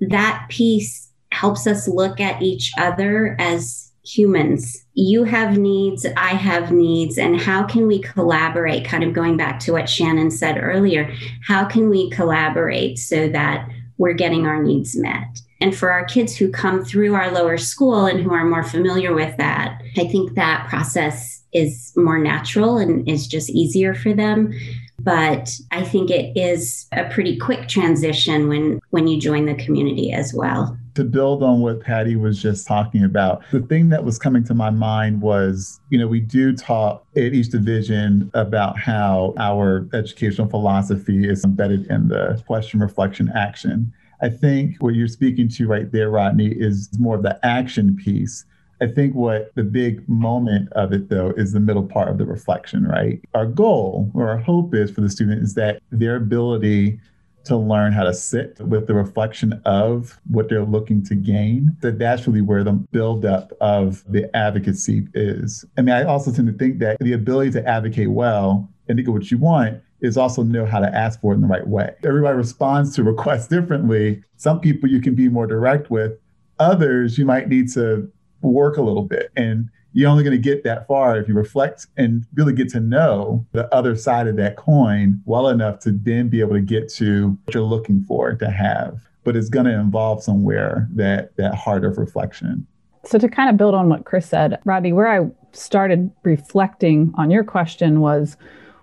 that 0.00 0.46
piece 0.48 1.10
helps 1.32 1.66
us 1.66 1.86
look 1.86 2.20
at 2.20 2.42
each 2.42 2.72
other 2.78 3.36
as 3.38 3.90
humans. 4.04 4.84
You 4.94 5.24
have 5.24 5.58
needs, 5.58 6.06
I 6.16 6.30
have 6.30 6.72
needs, 6.72 7.18
and 7.18 7.40
how 7.40 7.64
can 7.64 7.86
we 7.86 8.00
collaborate? 8.00 8.84
Kind 8.84 9.04
of 9.04 9.12
going 9.12 9.36
back 9.36 9.60
to 9.60 9.72
what 9.72 9.88
Shannon 9.88 10.30
said 10.30 10.58
earlier, 10.60 11.12
how 11.46 11.64
can 11.64 11.88
we 11.88 12.10
collaborate 12.10 12.98
so 12.98 13.28
that 13.28 13.68
we're 13.98 14.14
getting 14.14 14.46
our 14.46 14.62
needs 14.62 14.96
met? 14.96 15.40
And 15.60 15.76
for 15.76 15.90
our 15.90 16.04
kids 16.04 16.36
who 16.36 16.50
come 16.50 16.84
through 16.84 17.14
our 17.14 17.30
lower 17.30 17.58
school 17.58 18.06
and 18.06 18.20
who 18.20 18.32
are 18.32 18.44
more 18.44 18.62
familiar 18.62 19.14
with 19.14 19.36
that, 19.36 19.82
I 19.96 20.06
think 20.06 20.34
that 20.34 20.68
process 20.68 21.42
is 21.52 21.92
more 21.96 22.18
natural 22.18 22.78
and 22.78 23.06
is 23.08 23.26
just 23.26 23.50
easier 23.50 23.94
for 23.94 24.12
them. 24.12 24.52
But 24.98 25.50
I 25.70 25.82
think 25.82 26.10
it 26.10 26.36
is 26.38 26.86
a 26.92 27.08
pretty 27.08 27.38
quick 27.38 27.68
transition 27.68 28.48
when 28.48 28.80
when 28.90 29.08
you 29.08 29.18
join 29.18 29.46
the 29.46 29.54
community 29.54 30.12
as 30.12 30.34
well. 30.34 30.76
To 30.96 31.04
build 31.04 31.42
on 31.42 31.60
what 31.60 31.80
Patty 31.80 32.16
was 32.16 32.42
just 32.42 32.66
talking 32.66 33.04
about, 33.04 33.42
the 33.52 33.60
thing 33.60 33.88
that 33.90 34.04
was 34.04 34.18
coming 34.18 34.44
to 34.44 34.54
my 34.54 34.70
mind 34.70 35.22
was, 35.22 35.80
you 35.88 35.98
know, 35.98 36.06
we 36.06 36.20
do 36.20 36.54
talk 36.54 37.06
at 37.16 37.32
each 37.32 37.48
division 37.48 38.30
about 38.34 38.78
how 38.78 39.32
our 39.38 39.88
educational 39.94 40.48
philosophy 40.48 41.28
is 41.28 41.44
embedded 41.44 41.86
in 41.86 42.08
the 42.08 42.42
question, 42.46 42.80
reflection, 42.80 43.30
action. 43.34 43.92
I 44.22 44.28
think 44.28 44.76
what 44.80 44.94
you're 44.94 45.08
speaking 45.08 45.48
to 45.48 45.66
right 45.66 45.90
there, 45.90 46.10
Rodney, 46.10 46.48
is 46.48 46.88
more 46.98 47.16
of 47.16 47.22
the 47.22 47.38
action 47.44 47.96
piece. 47.96 48.44
I 48.82 48.86
think 48.86 49.14
what 49.14 49.54
the 49.54 49.62
big 49.62 50.08
moment 50.08 50.72
of 50.72 50.92
it, 50.92 51.08
though, 51.08 51.30
is 51.36 51.52
the 51.52 51.60
middle 51.60 51.82
part 51.82 52.08
of 52.08 52.18
the 52.18 52.24
reflection, 52.24 52.84
right? 52.84 53.20
Our 53.34 53.46
goal 53.46 54.10
or 54.14 54.28
our 54.28 54.38
hope 54.38 54.74
is 54.74 54.90
for 54.90 55.02
the 55.02 55.10
student 55.10 55.42
is 55.42 55.54
that 55.54 55.82
their 55.90 56.16
ability 56.16 56.98
to 57.44 57.56
learn 57.56 57.92
how 57.92 58.04
to 58.04 58.12
sit 58.12 58.60
with 58.60 58.86
the 58.86 58.94
reflection 58.94 59.60
of 59.64 60.18
what 60.28 60.48
they're 60.48 60.64
looking 60.64 61.02
to 61.04 61.14
gain, 61.14 61.74
that 61.80 61.98
that's 61.98 62.26
really 62.26 62.42
where 62.42 62.62
the 62.62 62.72
buildup 62.72 63.52
of 63.60 64.04
the 64.10 64.34
advocacy 64.36 65.08
is. 65.14 65.64
I 65.78 65.82
mean, 65.82 65.94
I 65.94 66.04
also 66.04 66.32
tend 66.32 66.48
to 66.48 66.54
think 66.54 66.78
that 66.80 66.98
the 67.00 67.14
ability 67.14 67.52
to 67.52 67.66
advocate 67.66 68.10
well 68.10 68.68
and 68.88 68.98
to 68.98 69.02
get 69.02 69.12
what 69.12 69.30
you 69.30 69.38
want 69.38 69.80
is 70.02 70.16
also 70.16 70.42
know 70.42 70.66
how 70.66 70.80
to 70.80 70.94
ask 70.94 71.20
for 71.20 71.32
it 71.32 71.36
in 71.36 71.42
the 71.42 71.46
right 71.46 71.66
way. 71.66 71.94
Everybody 72.04 72.36
responds 72.36 72.94
to 72.96 73.02
requests 73.02 73.48
differently. 73.48 74.22
Some 74.36 74.60
people 74.60 74.88
you 74.88 75.00
can 75.00 75.14
be 75.14 75.28
more 75.28 75.46
direct 75.46 75.90
with, 75.90 76.12
others 76.58 77.18
you 77.18 77.24
might 77.24 77.48
need 77.48 77.70
to 77.72 78.10
work 78.42 78.76
a 78.76 78.82
little 78.82 79.04
bit. 79.04 79.30
And 79.36 79.68
you're 79.92 80.08
only 80.08 80.22
going 80.22 80.36
to 80.36 80.42
get 80.42 80.62
that 80.64 80.86
far 80.86 81.18
if 81.18 81.28
you 81.28 81.34
reflect 81.34 81.86
and 81.96 82.24
really 82.34 82.52
get 82.52 82.68
to 82.70 82.80
know 82.80 83.44
the 83.52 83.72
other 83.74 83.96
side 83.96 84.28
of 84.28 84.36
that 84.36 84.56
coin 84.56 85.20
well 85.24 85.48
enough 85.48 85.80
to 85.80 85.90
then 85.90 86.28
be 86.28 86.40
able 86.40 86.54
to 86.54 86.60
get 86.60 86.88
to 86.94 87.36
what 87.44 87.54
you're 87.54 87.64
looking 87.64 88.04
for 88.04 88.34
to 88.34 88.50
have. 88.50 89.00
But 89.24 89.36
it's 89.36 89.48
going 89.48 89.66
to 89.66 89.74
involve 89.74 90.22
somewhere 90.22 90.88
that 90.94 91.36
that 91.36 91.54
heart 91.54 91.84
of 91.84 91.98
reflection. 91.98 92.66
So 93.04 93.18
to 93.18 93.28
kind 93.28 93.50
of 93.50 93.56
build 93.56 93.74
on 93.74 93.88
what 93.88 94.04
Chris 94.04 94.26
said, 94.26 94.60
Rodney, 94.64 94.92
where 94.92 95.08
I 95.08 95.28
started 95.52 96.10
reflecting 96.22 97.12
on 97.16 97.30
your 97.30 97.44
question 97.44 98.00
was 98.00 98.36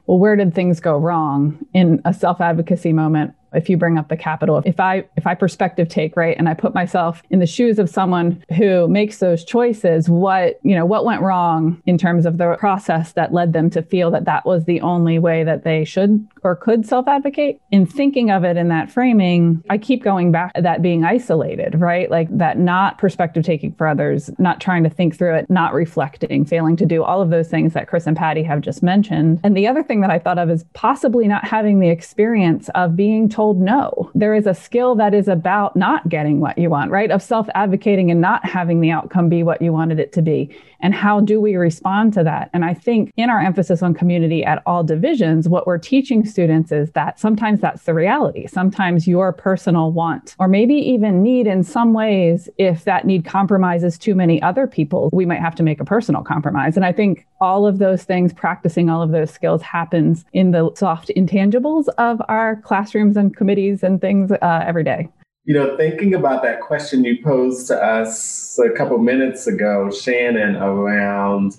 well, 0.07 0.17
where 0.17 0.35
did 0.35 0.55
things 0.55 0.79
go 0.79 0.97
wrong 0.97 1.65
in 1.73 2.01
a 2.05 2.13
self 2.13 2.41
advocacy 2.41 2.93
moment? 2.93 3.33
If 3.53 3.69
you 3.69 3.77
bring 3.77 3.97
up 3.97 4.09
the 4.09 4.17
capitol 4.17 4.61
if 4.65 4.79
i 4.79 5.05
if 5.15 5.25
i 5.25 5.33
perspective 5.33 5.87
take 5.87 6.15
right 6.15 6.37
and 6.37 6.49
i 6.49 6.53
put 6.53 6.73
myself 6.73 7.23
in 7.29 7.39
the 7.39 7.45
shoes 7.45 7.79
of 7.79 7.89
someone 7.89 8.43
who 8.55 8.87
makes 8.87 9.19
those 9.19 9.43
choices 9.43 10.09
what 10.09 10.59
you 10.63 10.75
know 10.75 10.85
what 10.85 11.05
went 11.05 11.21
wrong 11.21 11.81
in 11.85 11.97
terms 11.97 12.25
of 12.25 12.37
the 12.37 12.55
process 12.59 13.13
that 13.13 13.33
led 13.33 13.53
them 13.53 13.69
to 13.69 13.81
feel 13.81 14.11
that 14.11 14.25
that 14.25 14.45
was 14.45 14.65
the 14.65 14.81
only 14.81 15.17
way 15.19 15.43
that 15.43 15.63
they 15.63 15.83
should 15.83 16.25
or 16.43 16.55
could 16.55 16.85
self 16.85 17.07
advocate 17.07 17.61
in 17.71 17.85
thinking 17.85 18.29
of 18.29 18.43
it 18.43 18.57
in 18.57 18.67
that 18.67 18.91
framing 18.91 19.63
i 19.69 19.77
keep 19.77 20.03
going 20.03 20.31
back 20.31 20.53
to 20.53 20.61
that 20.61 20.81
being 20.81 21.03
isolated 21.03 21.79
right? 21.79 22.09
Like 22.09 22.35
that 22.37 22.57
not 22.57 22.97
perspective 22.97 23.43
taking 23.43 23.73
for 23.73 23.87
others 23.87 24.29
not 24.37 24.59
trying 24.59 24.83
to 24.83 24.89
think 24.89 25.17
through 25.17 25.35
it 25.35 25.49
not 25.49 25.73
reflecting 25.73 26.45
failing 26.45 26.75
to 26.77 26.85
do 26.85 27.03
all 27.03 27.21
of 27.21 27.29
those 27.29 27.47
things 27.47 27.73
that 27.73 27.87
chris 27.87 28.07
and 28.07 28.17
patty 28.17 28.43
have 28.43 28.61
just 28.61 28.83
mentioned. 28.83 29.39
And 29.43 29.55
the 29.55 29.67
other 29.67 29.83
thing 29.83 30.01
that 30.01 30.09
i 30.09 30.19
thought 30.19 30.37
of 30.37 30.49
is 30.49 30.65
possibly 30.73 31.27
not 31.27 31.45
having 31.45 31.79
the 31.79 31.89
experience 31.89 32.69
of 32.75 32.95
being 32.95 33.29
told 33.37 33.61
no. 33.61 34.09
There 34.15 34.33
is 34.33 34.47
a 34.47 34.55
skill 34.55 34.95
that 34.95 35.13
is 35.13 35.27
about 35.27 35.75
not 35.75 36.09
getting 36.09 36.39
what 36.39 36.57
you 36.57 36.71
want, 36.71 36.89
right? 36.89 37.11
Of 37.11 37.21
self 37.21 37.47
advocating 37.53 38.09
and 38.09 38.19
not 38.19 38.43
having 38.43 38.81
the 38.81 38.89
outcome 38.89 39.29
be 39.29 39.43
what 39.43 39.61
you 39.61 39.71
wanted 39.71 39.99
it 39.99 40.11
to 40.13 40.23
be. 40.23 40.57
And 40.79 40.93
how 40.93 41.19
do 41.19 41.39
we 41.41 41.55
respond 41.55 42.13
to 42.13 42.23
that? 42.23 42.49
And 42.53 42.63
I 42.63 42.73
think 42.73 43.11
in 43.17 43.29
our 43.29 43.39
emphasis 43.39 43.81
on 43.81 43.93
community 43.93 44.43
at 44.43 44.61
all 44.65 44.83
divisions, 44.83 45.49
what 45.49 45.65
we're 45.65 45.77
teaching 45.77 46.25
students 46.25 46.71
is 46.71 46.91
that 46.91 47.19
sometimes 47.19 47.59
that's 47.61 47.83
the 47.83 47.93
reality. 47.93 48.47
Sometimes 48.47 49.07
your 49.07 49.33
personal 49.33 49.91
want, 49.91 50.35
or 50.39 50.47
maybe 50.47 50.75
even 50.75 51.23
need 51.23 51.47
in 51.47 51.63
some 51.63 51.93
ways, 51.93 52.49
if 52.57 52.83
that 52.83 53.05
need 53.05 53.25
compromises 53.25 53.97
too 53.97 54.15
many 54.15 54.41
other 54.41 54.67
people, 54.67 55.09
we 55.13 55.25
might 55.25 55.39
have 55.39 55.55
to 55.55 55.63
make 55.63 55.79
a 55.79 55.85
personal 55.85 56.23
compromise. 56.23 56.75
And 56.75 56.85
I 56.85 56.91
think 56.91 57.25
all 57.41 57.65
of 57.65 57.79
those 57.79 58.03
things, 58.03 58.33
practicing 58.33 58.89
all 58.89 59.01
of 59.01 59.11
those 59.11 59.31
skills 59.31 59.61
happens 59.61 60.25
in 60.33 60.51
the 60.51 60.71
soft 60.75 61.11
intangibles 61.15 61.87
of 61.97 62.21
our 62.27 62.55
classrooms 62.57 63.17
and 63.17 63.35
committees 63.35 63.83
and 63.83 64.01
things 64.01 64.31
uh, 64.31 64.63
every 64.65 64.83
day. 64.83 65.09
You 65.47 65.53
know, 65.53 65.77
thinking 65.77 66.13
about 66.13 66.43
that 66.43 66.59
question 66.59 67.05
you 67.05 67.23
posed 67.23 67.67
to 67.67 67.81
us 67.81 68.59
a 68.59 68.69
couple 68.71 68.97
minutes 68.97 69.47
ago, 69.47 69.89
Shannon, 69.89 70.57
around 70.57 71.55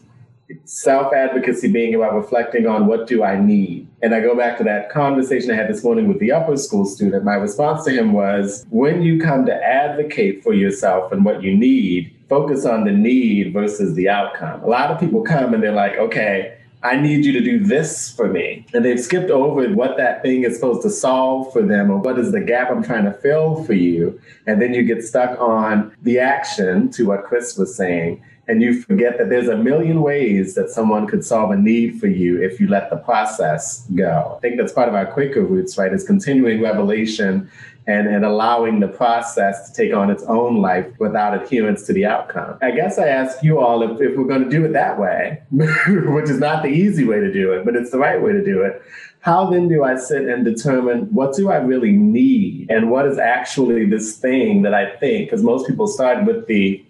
self 0.65 1.15
advocacy 1.15 1.73
being 1.73 1.95
about 1.95 2.13
reflecting 2.13 2.67
on 2.67 2.87
what 2.87 3.07
do 3.07 3.25
I 3.25 3.41
need. 3.41 3.89
And 4.03 4.15
I 4.15 4.21
go 4.21 4.37
back 4.37 4.59
to 4.59 4.65
that 4.65 4.91
conversation 4.91 5.51
I 5.51 5.55
had 5.55 5.71
this 5.71 5.83
morning 5.83 6.07
with 6.07 6.19
the 6.19 6.33
upper 6.33 6.59
school 6.59 6.85
student. 6.85 7.25
My 7.25 7.37
response 7.37 7.83
to 7.87 7.91
him 7.91 8.13
was 8.13 8.67
when 8.69 9.01
you 9.01 9.19
come 9.19 9.47
to 9.47 9.55
advocate 9.55 10.45
for 10.45 10.53
yourself 10.53 11.11
and 11.11 11.25
what 11.25 11.43
you 11.43 11.57
need, 11.57 12.15
focus 12.29 12.67
on 12.67 12.85
the 12.85 12.93
need 12.93 13.55
versus 13.55 13.95
the 13.95 14.11
outcome. 14.11 14.63
A 14.65 14.67
lot 14.69 14.91
of 14.91 15.01
people 15.01 15.23
come 15.23 15.55
and 15.55 15.63
they're 15.63 15.73
like, 15.73 15.97
okay, 15.97 16.58
I 16.83 16.97
need 16.97 17.25
you 17.25 17.33
to 17.33 17.41
do 17.41 17.65
this 17.65 18.11
for 18.11 18.29
me. 18.29 18.65
And 18.73 18.85
they've 18.85 19.01
skipped 19.01 19.31
over 19.31 19.69
what 19.73 19.97
that 19.97 20.23
thing 20.23 20.45
is 20.45 20.55
supposed 20.55 20.83
to 20.83 20.91
solve 20.91 21.53
for 21.53 21.63
them 21.63 21.91
or 21.91 21.99
what 21.99 22.19
is 22.19 22.31
the 22.31 22.41
gap 22.41 22.71
I'm 22.71 22.85
trying 22.85 23.05
to 23.05 23.13
fill 23.13 23.65
for 23.65 23.73
you. 23.73 24.21
And 24.47 24.63
then 24.63 24.75
you 24.75 24.85
get 24.85 25.03
stuck 25.03 25.39
on 25.41 25.95
the 26.03 26.21
action 26.21 26.91
to 26.93 27.07
what 27.07 27.25
Chris 27.25 27.57
was 27.57 27.75
saying. 27.75 28.23
And 28.47 28.63
you 28.63 28.81
forget 28.81 29.19
that 29.19 29.29
there's 29.29 29.49
a 29.49 29.57
million 29.57 30.01
ways 30.01 30.55
that 30.55 30.71
someone 30.71 31.07
could 31.07 31.25
solve 31.25 31.51
a 31.51 31.57
need 31.57 32.01
for 32.01 32.07
you 32.07 32.41
if 32.41 32.59
you 32.61 32.69
let 32.69 32.89
the 32.89 32.97
process 32.97 33.85
go. 33.95 34.35
I 34.37 34.41
think 34.41 34.57
that's 34.57 34.73
part 34.73 34.89
of 34.89 34.95
our 34.95 35.05
Quaker 35.05 35.43
roots, 35.43 35.77
right? 35.77 35.93
Is 35.93 36.05
continuing 36.05 36.63
revelation 36.63 37.51
and, 37.89 38.07
and 38.07 38.23
allowing 38.23 38.81
the 38.81 38.87
process 38.87 39.69
to 39.69 39.75
take 39.75 39.95
on 39.95 40.11
its 40.11 40.23
own 40.25 40.61
life 40.61 40.87
without 40.99 41.35
adherence 41.43 41.87
to 41.87 41.95
the 41.95 42.05
outcome. 42.05 42.59
I 42.61 42.71
guess 42.71 42.99
I 42.99 43.09
ask 43.09 43.43
you 43.43 43.59
all 43.59 43.83
if, 43.83 43.99
if 43.99 44.17
we're 44.17 44.27
going 44.27 44.45
to 44.45 44.51
do 44.51 44.67
it 44.67 44.75
that 44.75 45.01
way, 45.01 45.43
which 45.51 46.29
is 46.29 46.39
not 46.39 46.63
the 46.63 46.69
easy 46.69 47.07
way 47.07 47.19
to 47.19 47.33
do 47.33 47.53
it, 47.53 47.65
but 47.65 47.75
it's 47.75 47.91
the 47.91 47.99
right 47.99 48.23
way 48.23 48.33
to 48.33 48.45
do 48.45 48.61
it. 48.61 48.83
How 49.21 49.51
then 49.51 49.69
do 49.69 49.85
I 49.85 49.97
sit 49.97 50.29
and 50.29 50.45
determine 50.45 51.13
what 51.15 51.35
do 51.35 51.51
I 51.51 51.57
really 51.57 51.93
need 51.93 52.71
and 52.71 52.91
what 52.91 53.07
is 53.07 53.19
actually 53.19 53.87
this 53.87 54.19
thing 54.19 54.63
that 54.63 54.75
I 54.75 54.95
think? 54.97 55.31
Because 55.31 55.43
most 55.43 55.67
people 55.67 55.89
start 55.89 56.27
with 56.27 56.47
the 56.47 56.85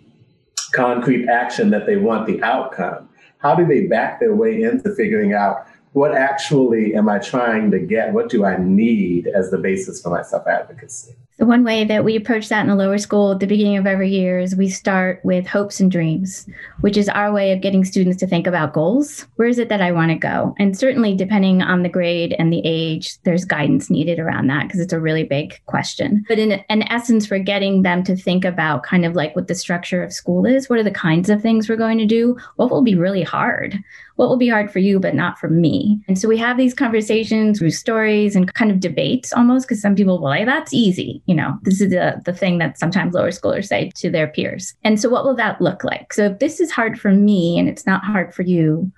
concrete 0.73 1.29
action 1.29 1.71
that 1.71 1.87
they 1.87 1.97
want 1.97 2.27
the 2.27 2.43
outcome. 2.43 3.09
How 3.39 3.55
do 3.55 3.65
they 3.65 3.87
back 3.87 4.19
their 4.19 4.35
way 4.35 4.63
into 4.63 4.93
figuring 4.97 5.33
out 5.33 5.65
what 5.99 6.15
actually 6.15 6.95
am 6.95 7.09
I 7.09 7.19
trying 7.19 7.73
to 7.73 7.81
get? 7.81 8.13
What 8.13 8.29
do 8.29 8.45
I 8.45 8.57
need 8.57 9.27
as 9.27 9.51
the 9.51 9.59
basis 9.59 10.01
for 10.01 10.11
my 10.11 10.23
self 10.23 10.47
advocacy? 10.47 11.17
The 11.39 11.47
one 11.47 11.63
way 11.63 11.85
that 11.85 12.05
we 12.05 12.17
approach 12.17 12.49
that 12.49 12.63
in 12.63 12.69
the 12.69 12.75
lower 12.75 12.99
school 12.99 13.31
at 13.31 13.39
the 13.39 13.47
beginning 13.47 13.77
of 13.77 13.87
every 13.87 14.11
year 14.11 14.41
is 14.41 14.57
we 14.57 14.69
start 14.69 15.21
with 15.25 15.47
hopes 15.47 15.79
and 15.79 15.89
dreams, 15.89 16.49
which 16.81 16.97
is 16.97 17.09
our 17.09 17.33
way 17.33 17.53
of 17.53 17.61
getting 17.61 17.85
students 17.85 18.19
to 18.19 18.27
think 18.27 18.49
about 18.49 18.73
goals. 18.73 19.25
Where 19.37 19.47
is 19.47 19.61
it 19.61 19.69
that 19.69 19.81
I 19.81 19.93
want 19.93 20.11
to 20.11 20.19
go? 20.19 20.55
And 20.59 20.77
certainly, 20.77 21.15
depending 21.15 21.63
on 21.63 21.85
the 21.85 21.89
grade 21.89 22.35
and 22.41 22.53
the 22.53 22.63
age, 22.65 23.21
there's 23.23 23.45
guidance 23.45 23.89
needed 23.89 24.19
around 24.19 24.49
that 24.49 24.67
because 24.67 24.81
it's 24.81 24.93
a 24.93 24.99
really 24.99 25.23
big 25.23 25.61
question. 25.67 26.25
But 26.27 26.41
in, 26.41 26.61
in 26.69 26.83
essence, 26.91 27.25
for 27.25 27.39
getting 27.39 27.83
them 27.83 28.03
to 28.05 28.17
think 28.17 28.45
about 28.45 28.83
kind 28.83 29.05
of 29.05 29.15
like 29.15 29.37
what 29.37 29.47
the 29.47 29.55
structure 29.55 30.03
of 30.03 30.13
school 30.13 30.45
is, 30.45 30.69
what 30.69 30.81
are 30.81 30.85
the 30.85 30.91
kinds 30.91 31.31
of 31.31 31.41
things 31.41 31.69
we're 31.69 31.77
going 31.77 31.99
to 31.99 32.07
do, 32.07 32.37
what 32.57 32.71
will 32.71 32.83
be 32.83 32.97
really 32.97 33.23
hard? 33.23 33.79
What 34.19 34.29
will 34.29 34.37
be 34.37 34.49
hard 34.49 34.69
for 34.69 34.81
you, 34.81 34.99
but 34.99 35.15
not 35.15 35.39
for 35.39 35.49
me. 35.49 36.01
And 36.09 36.19
so 36.19 36.27
we 36.27 36.37
have 36.39 36.57
these 36.57 36.75
conversations 36.75 37.61
through 37.61 37.71
stories 37.71 38.35
and 38.35 38.53
kind 38.55 38.73
of 38.73 38.81
debates 38.81 39.33
almost, 39.33 39.69
because 39.69 39.81
some 39.81 39.95
people, 39.95 40.21
will 40.21 40.33
say, 40.33 40.45
that's 40.45 40.75
easy. 40.75 41.23
You 41.27 41.37
know, 41.37 41.57
this 41.63 41.81
is 41.81 41.91
the, 41.91 42.21
the 42.25 42.33
thing 42.33 42.59
that 42.59 42.81
sometimes 42.81 43.15
lower 43.15 43.31
schoolers 43.31 43.67
say 43.67 43.93
to 43.95 44.11
their 44.11 44.27
peers. 44.27 44.75
And 44.83 45.01
so 45.01 45.09
what 45.09 45.25
will 45.25 45.37
that 45.37 45.61
look 45.61 45.85
like? 45.85 46.13
So 46.13 46.25
if 46.25 46.41
this 46.41 46.59
is 46.59 46.73
hard 46.73 46.99
for 46.99 47.13
me 47.13 47.61
and 47.61 47.69
it's 47.69 47.87
not 47.87 48.05
hard 48.05 48.35
for 48.35 48.43
you, 48.43 48.91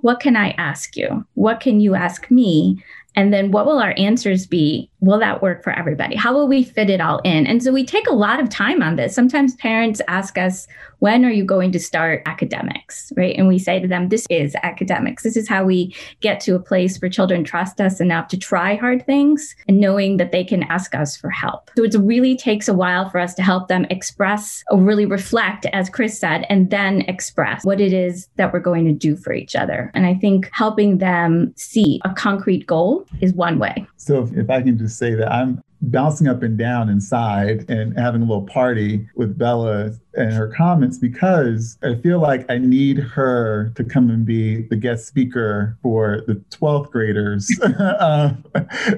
what 0.00 0.18
can 0.18 0.34
I 0.34 0.50
ask 0.58 0.96
you? 0.96 1.24
What 1.34 1.60
can 1.60 1.78
you 1.78 1.94
ask 1.94 2.28
me? 2.28 2.82
And 3.14 3.32
then 3.32 3.52
what 3.52 3.66
will 3.66 3.78
our 3.78 3.94
answers 3.96 4.44
be? 4.44 4.90
Will 5.04 5.18
that 5.18 5.42
work 5.42 5.62
for 5.62 5.70
everybody? 5.70 6.16
How 6.16 6.32
will 6.32 6.48
we 6.48 6.64
fit 6.64 6.88
it 6.88 7.00
all 7.00 7.18
in? 7.24 7.46
And 7.46 7.62
so 7.62 7.72
we 7.72 7.84
take 7.84 8.06
a 8.06 8.14
lot 8.14 8.40
of 8.40 8.48
time 8.48 8.82
on 8.82 8.96
this. 8.96 9.14
Sometimes 9.14 9.54
parents 9.56 10.00
ask 10.08 10.38
us, 10.38 10.66
when 11.00 11.26
are 11.26 11.30
you 11.30 11.44
going 11.44 11.70
to 11.72 11.78
start 11.78 12.22
academics? 12.24 13.12
Right. 13.14 13.36
And 13.36 13.46
we 13.46 13.58
say 13.58 13.78
to 13.78 13.86
them, 13.86 14.08
this 14.08 14.26
is 14.30 14.56
academics. 14.62 15.22
This 15.22 15.36
is 15.36 15.46
how 15.46 15.64
we 15.64 15.94
get 16.20 16.40
to 16.40 16.54
a 16.54 16.58
place 16.58 16.98
where 16.98 17.10
children 17.10 17.44
trust 17.44 17.78
us 17.82 18.00
enough 18.00 18.28
to 18.28 18.38
try 18.38 18.76
hard 18.76 19.04
things 19.04 19.54
and 19.68 19.78
knowing 19.78 20.16
that 20.16 20.32
they 20.32 20.42
can 20.42 20.62
ask 20.62 20.94
us 20.94 21.14
for 21.14 21.28
help. 21.28 21.70
So 21.76 21.84
it 21.84 21.94
really 21.98 22.34
takes 22.36 22.68
a 22.68 22.72
while 22.72 23.10
for 23.10 23.18
us 23.18 23.34
to 23.34 23.42
help 23.42 23.68
them 23.68 23.84
express 23.90 24.64
or 24.70 24.78
really 24.78 25.04
reflect, 25.04 25.66
as 25.74 25.90
Chris 25.90 26.18
said, 26.18 26.46
and 26.48 26.70
then 26.70 27.02
express 27.02 27.64
what 27.66 27.82
it 27.82 27.92
is 27.92 28.28
that 28.36 28.54
we're 28.54 28.60
going 28.60 28.86
to 28.86 28.92
do 28.92 29.14
for 29.14 29.34
each 29.34 29.54
other. 29.54 29.90
And 29.92 30.06
I 30.06 30.14
think 30.14 30.48
helping 30.52 30.98
them 30.98 31.52
see 31.56 32.00
a 32.06 32.14
concrete 32.14 32.66
goal 32.66 33.04
is 33.20 33.34
one 33.34 33.58
way. 33.58 33.86
So 33.96 34.22
if, 34.22 34.32
if 34.32 34.48
I 34.48 34.62
can 34.62 34.78
just 34.78 34.93
say 34.94 35.14
that 35.14 35.30
I'm 35.32 35.62
bouncing 35.90 36.28
up 36.28 36.42
and 36.42 36.56
down 36.56 36.88
inside 36.88 37.68
and 37.68 37.98
having 37.98 38.22
a 38.22 38.24
little 38.24 38.46
party 38.46 39.06
with 39.16 39.36
Bella 39.36 39.92
and 40.14 40.32
her 40.32 40.48
comments 40.48 40.98
because 40.98 41.76
I 41.82 41.96
feel 41.96 42.20
like 42.20 42.50
I 42.50 42.58
need 42.58 42.98
her 42.98 43.72
to 43.76 43.84
come 43.84 44.10
and 44.10 44.24
be 44.24 44.62
the 44.62 44.76
guest 44.76 45.06
speaker 45.06 45.76
for 45.82 46.22
the 46.26 46.34
12th 46.50 46.90
graders 46.90 47.50
uh, 47.62 48.34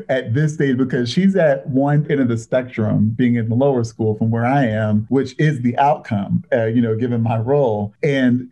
at 0.08 0.34
this 0.34 0.54
stage 0.54 0.76
because 0.76 1.10
she's 1.10 1.36
at 1.36 1.66
one 1.68 2.06
end 2.10 2.20
of 2.20 2.28
the 2.28 2.38
spectrum, 2.38 3.10
being 3.16 3.36
in 3.36 3.48
the 3.48 3.54
lower 3.54 3.84
school 3.84 4.14
from 4.16 4.30
where 4.30 4.46
I 4.46 4.66
am, 4.66 5.06
which 5.08 5.34
is 5.38 5.62
the 5.62 5.76
outcome, 5.78 6.44
uh, 6.52 6.66
you 6.66 6.80
know, 6.80 6.96
given 6.96 7.22
my 7.22 7.38
role. 7.38 7.94
And 8.02 8.50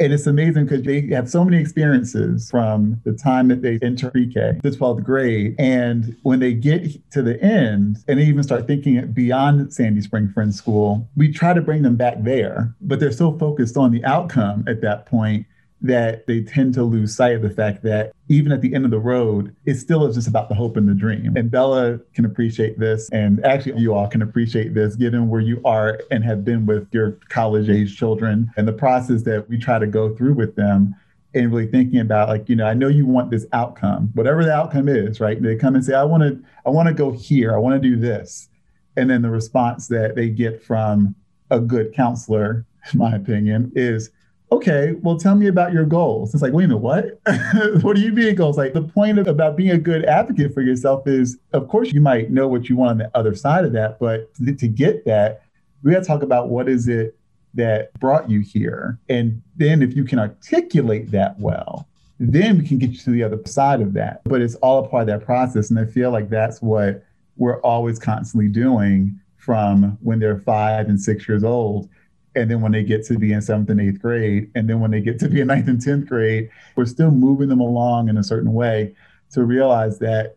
and 0.00 0.14
it's 0.14 0.26
amazing 0.26 0.64
because 0.64 0.82
they 0.82 1.06
have 1.08 1.28
so 1.28 1.44
many 1.44 1.58
experiences 1.58 2.50
from 2.50 3.00
the 3.04 3.12
time 3.12 3.48
that 3.48 3.60
they 3.60 3.78
enter 3.82 4.10
pre-K 4.10 4.58
to 4.62 4.70
12th 4.70 5.04
grade. 5.04 5.54
And 5.58 6.16
when 6.22 6.40
they 6.40 6.54
get 6.54 7.10
to 7.12 7.22
the 7.22 7.40
end 7.42 7.98
and 8.08 8.18
they 8.18 8.24
even 8.24 8.42
start 8.42 8.66
thinking 8.66 9.12
beyond 9.12 9.72
Sandy 9.72 10.00
Spring 10.00 10.30
Friends 10.32 10.56
School, 10.56 11.06
we 11.16 11.30
try 11.30 11.52
to 11.52 11.60
bring 11.60 11.82
them 11.82 11.96
back 11.96 12.16
there, 12.22 12.74
but 12.80 12.98
they're 12.98 13.12
so 13.12 13.38
focused 13.38 13.76
on 13.76 13.92
the 13.92 14.02
outcome 14.04 14.64
at 14.66 14.80
that 14.80 15.04
point 15.04 15.46
that 15.82 16.26
they 16.26 16.42
tend 16.42 16.74
to 16.74 16.84
lose 16.84 17.16
sight 17.16 17.34
of 17.34 17.42
the 17.42 17.50
fact 17.50 17.82
that 17.82 18.12
even 18.28 18.52
at 18.52 18.60
the 18.60 18.74
end 18.74 18.84
of 18.84 18.90
the 18.90 18.98
road, 18.98 19.54
it 19.64 19.76
still 19.76 20.06
is 20.06 20.14
just 20.14 20.28
about 20.28 20.48
the 20.48 20.54
hope 20.54 20.76
and 20.76 20.88
the 20.88 20.94
dream. 20.94 21.36
And 21.36 21.50
Bella 21.50 21.98
can 22.14 22.24
appreciate 22.24 22.78
this. 22.78 23.08
And 23.10 23.44
actually, 23.44 23.80
you 23.80 23.94
all 23.94 24.06
can 24.06 24.22
appreciate 24.22 24.74
this 24.74 24.94
given 24.94 25.28
where 25.28 25.40
you 25.40 25.60
are 25.64 26.00
and 26.10 26.22
have 26.22 26.44
been 26.44 26.66
with 26.66 26.88
your 26.92 27.18
college 27.28 27.68
age 27.68 27.96
children 27.96 28.50
and 28.56 28.68
the 28.68 28.72
process 28.72 29.22
that 29.22 29.48
we 29.48 29.58
try 29.58 29.78
to 29.78 29.86
go 29.86 30.14
through 30.14 30.34
with 30.34 30.54
them. 30.56 30.94
And 31.32 31.52
really 31.52 31.68
thinking 31.68 32.00
about 32.00 32.28
like, 32.28 32.48
you 32.48 32.56
know, 32.56 32.66
I 32.66 32.74
know 32.74 32.88
you 32.88 33.06
want 33.06 33.30
this 33.30 33.46
outcome, 33.52 34.10
whatever 34.14 34.44
the 34.44 34.52
outcome 34.52 34.88
is, 34.88 35.20
right? 35.20 35.40
They 35.40 35.54
come 35.54 35.76
and 35.76 35.84
say, 35.84 35.94
I 35.94 36.02
want 36.02 36.24
to, 36.24 36.42
I 36.66 36.70
want 36.70 36.88
to 36.88 36.94
go 36.94 37.12
here, 37.12 37.54
I 37.54 37.58
want 37.58 37.80
to 37.80 37.88
do 37.88 37.94
this. 37.94 38.48
And 38.96 39.08
then 39.08 39.22
the 39.22 39.30
response 39.30 39.86
that 39.88 40.16
they 40.16 40.28
get 40.28 40.60
from 40.60 41.14
a 41.48 41.60
good 41.60 41.94
counselor, 41.94 42.66
in 42.92 42.98
my 42.98 43.14
opinion, 43.14 43.70
is, 43.76 44.10
okay, 44.52 44.94
well, 45.02 45.16
tell 45.16 45.34
me 45.34 45.46
about 45.46 45.72
your 45.72 45.84
goals. 45.84 46.34
It's 46.34 46.42
like, 46.42 46.52
wait 46.52 46.64
a 46.64 46.68
minute, 46.68 46.80
what? 46.80 47.20
what 47.82 47.96
do 47.96 48.02
you 48.02 48.12
mean 48.12 48.34
goals? 48.34 48.56
Like 48.56 48.72
the 48.72 48.82
point 48.82 49.18
of, 49.18 49.26
about 49.26 49.56
being 49.56 49.70
a 49.70 49.78
good 49.78 50.04
advocate 50.04 50.52
for 50.52 50.60
yourself 50.60 51.06
is, 51.06 51.38
of 51.52 51.68
course, 51.68 51.92
you 51.92 52.00
might 52.00 52.30
know 52.30 52.48
what 52.48 52.68
you 52.68 52.76
want 52.76 52.90
on 52.90 52.98
the 52.98 53.10
other 53.16 53.34
side 53.34 53.64
of 53.64 53.72
that, 53.72 53.98
but 53.98 54.32
to, 54.34 54.54
to 54.54 54.68
get 54.68 55.04
that, 55.04 55.42
we 55.82 55.92
got 55.92 56.00
to 56.00 56.04
talk 56.04 56.22
about 56.22 56.48
what 56.48 56.68
is 56.68 56.88
it 56.88 57.16
that 57.54 57.92
brought 58.00 58.28
you 58.28 58.40
here. 58.40 58.98
And 59.08 59.42
then 59.56 59.82
if 59.82 59.94
you 59.96 60.04
can 60.04 60.18
articulate 60.18 61.10
that 61.12 61.38
well, 61.38 61.88
then 62.18 62.58
we 62.58 62.66
can 62.66 62.78
get 62.78 62.90
you 62.90 62.98
to 62.98 63.10
the 63.10 63.22
other 63.22 63.40
side 63.46 63.80
of 63.80 63.94
that. 63.94 64.20
But 64.24 64.42
it's 64.42 64.54
all 64.56 64.84
a 64.84 64.88
part 64.88 65.02
of 65.02 65.06
that 65.08 65.24
process. 65.24 65.70
And 65.70 65.78
I 65.78 65.86
feel 65.86 66.10
like 66.10 66.28
that's 66.28 66.60
what 66.60 67.04
we're 67.36 67.60
always 67.62 67.98
constantly 67.98 68.48
doing 68.48 69.18
from 69.38 69.96
when 70.02 70.18
they're 70.18 70.40
five 70.40 70.88
and 70.88 71.00
six 71.00 71.26
years 71.26 71.42
old. 71.42 71.88
And 72.34 72.50
then 72.50 72.60
when 72.60 72.72
they 72.72 72.84
get 72.84 73.04
to 73.06 73.18
be 73.18 73.32
in 73.32 73.42
seventh 73.42 73.70
and 73.70 73.80
eighth 73.80 74.00
grade, 74.00 74.50
and 74.54 74.68
then 74.68 74.80
when 74.80 74.90
they 74.90 75.00
get 75.00 75.18
to 75.20 75.28
be 75.28 75.40
in 75.40 75.48
ninth 75.48 75.68
and 75.68 75.80
10th 75.80 76.08
grade, 76.08 76.50
we're 76.76 76.86
still 76.86 77.10
moving 77.10 77.48
them 77.48 77.60
along 77.60 78.08
in 78.08 78.16
a 78.16 78.24
certain 78.24 78.52
way 78.52 78.94
to 79.32 79.44
realize 79.44 79.98
that, 79.98 80.36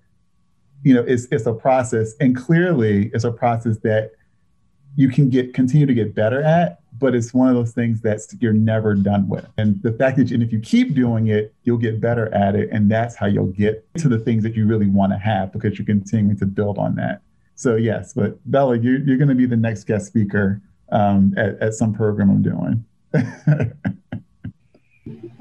you 0.84 0.94
know, 0.94 1.02
it's, 1.02 1.28
it's 1.32 1.46
a 1.46 1.54
process. 1.54 2.14
And 2.20 2.36
clearly 2.36 3.12
it's 3.14 3.24
a 3.24 3.32
process 3.32 3.78
that 3.80 4.12
you 4.96 5.10
can 5.10 5.30
get 5.30 5.54
continue 5.54 5.86
to 5.86 5.94
get 5.94 6.14
better 6.14 6.42
at 6.44 6.84
but 7.00 7.16
it's 7.16 7.34
one 7.34 7.50
of 7.50 7.56
those 7.56 7.72
things 7.72 8.02
that 8.02 8.22
you're 8.40 8.54
never 8.54 8.94
done 8.94 9.28
with. 9.28 9.46
And 9.58 9.82
the 9.84 9.92
fact 9.92 10.18
that, 10.18 10.30
you, 10.30 10.36
and 10.36 10.44
if 10.44 10.52
you 10.52 10.60
keep 10.60 10.94
doing 10.94 11.28
it, 11.28 11.54
you'll 11.64 11.78
get 11.78 12.00
better 12.00 12.34
at 12.34 12.56
it. 12.56 12.70
And 12.72 12.90
that's 12.90 13.16
how 13.16 13.26
you'll 13.26 13.48
get 13.48 13.86
to 13.98 14.08
the 14.08 14.20
things 14.20 14.44
that 14.44 14.56
you 14.56 14.66
really 14.66 14.88
want 14.88 15.12
to 15.12 15.18
have 15.18 15.52
because 15.52 15.78
you're 15.78 15.86
continuing 15.86 16.38
to 16.38 16.46
build 16.46 16.78
on 16.78 16.96
that. 16.96 17.22
So, 17.56 17.76
yes, 17.76 18.14
but 18.14 18.40
Bella, 18.50 18.78
you're, 18.78 19.00
you're 19.00 19.18
going 19.18 19.30
to 19.30 19.36
be 19.36 19.46
the 19.46 19.58
next 19.58 19.84
guest 19.86 20.08
speaker 20.08 20.62
um, 20.90 21.34
at, 21.38 21.60
at 21.62 21.74
some 21.74 21.94
program 21.94 22.30
I'm 22.30 22.42
doing. 22.42 22.86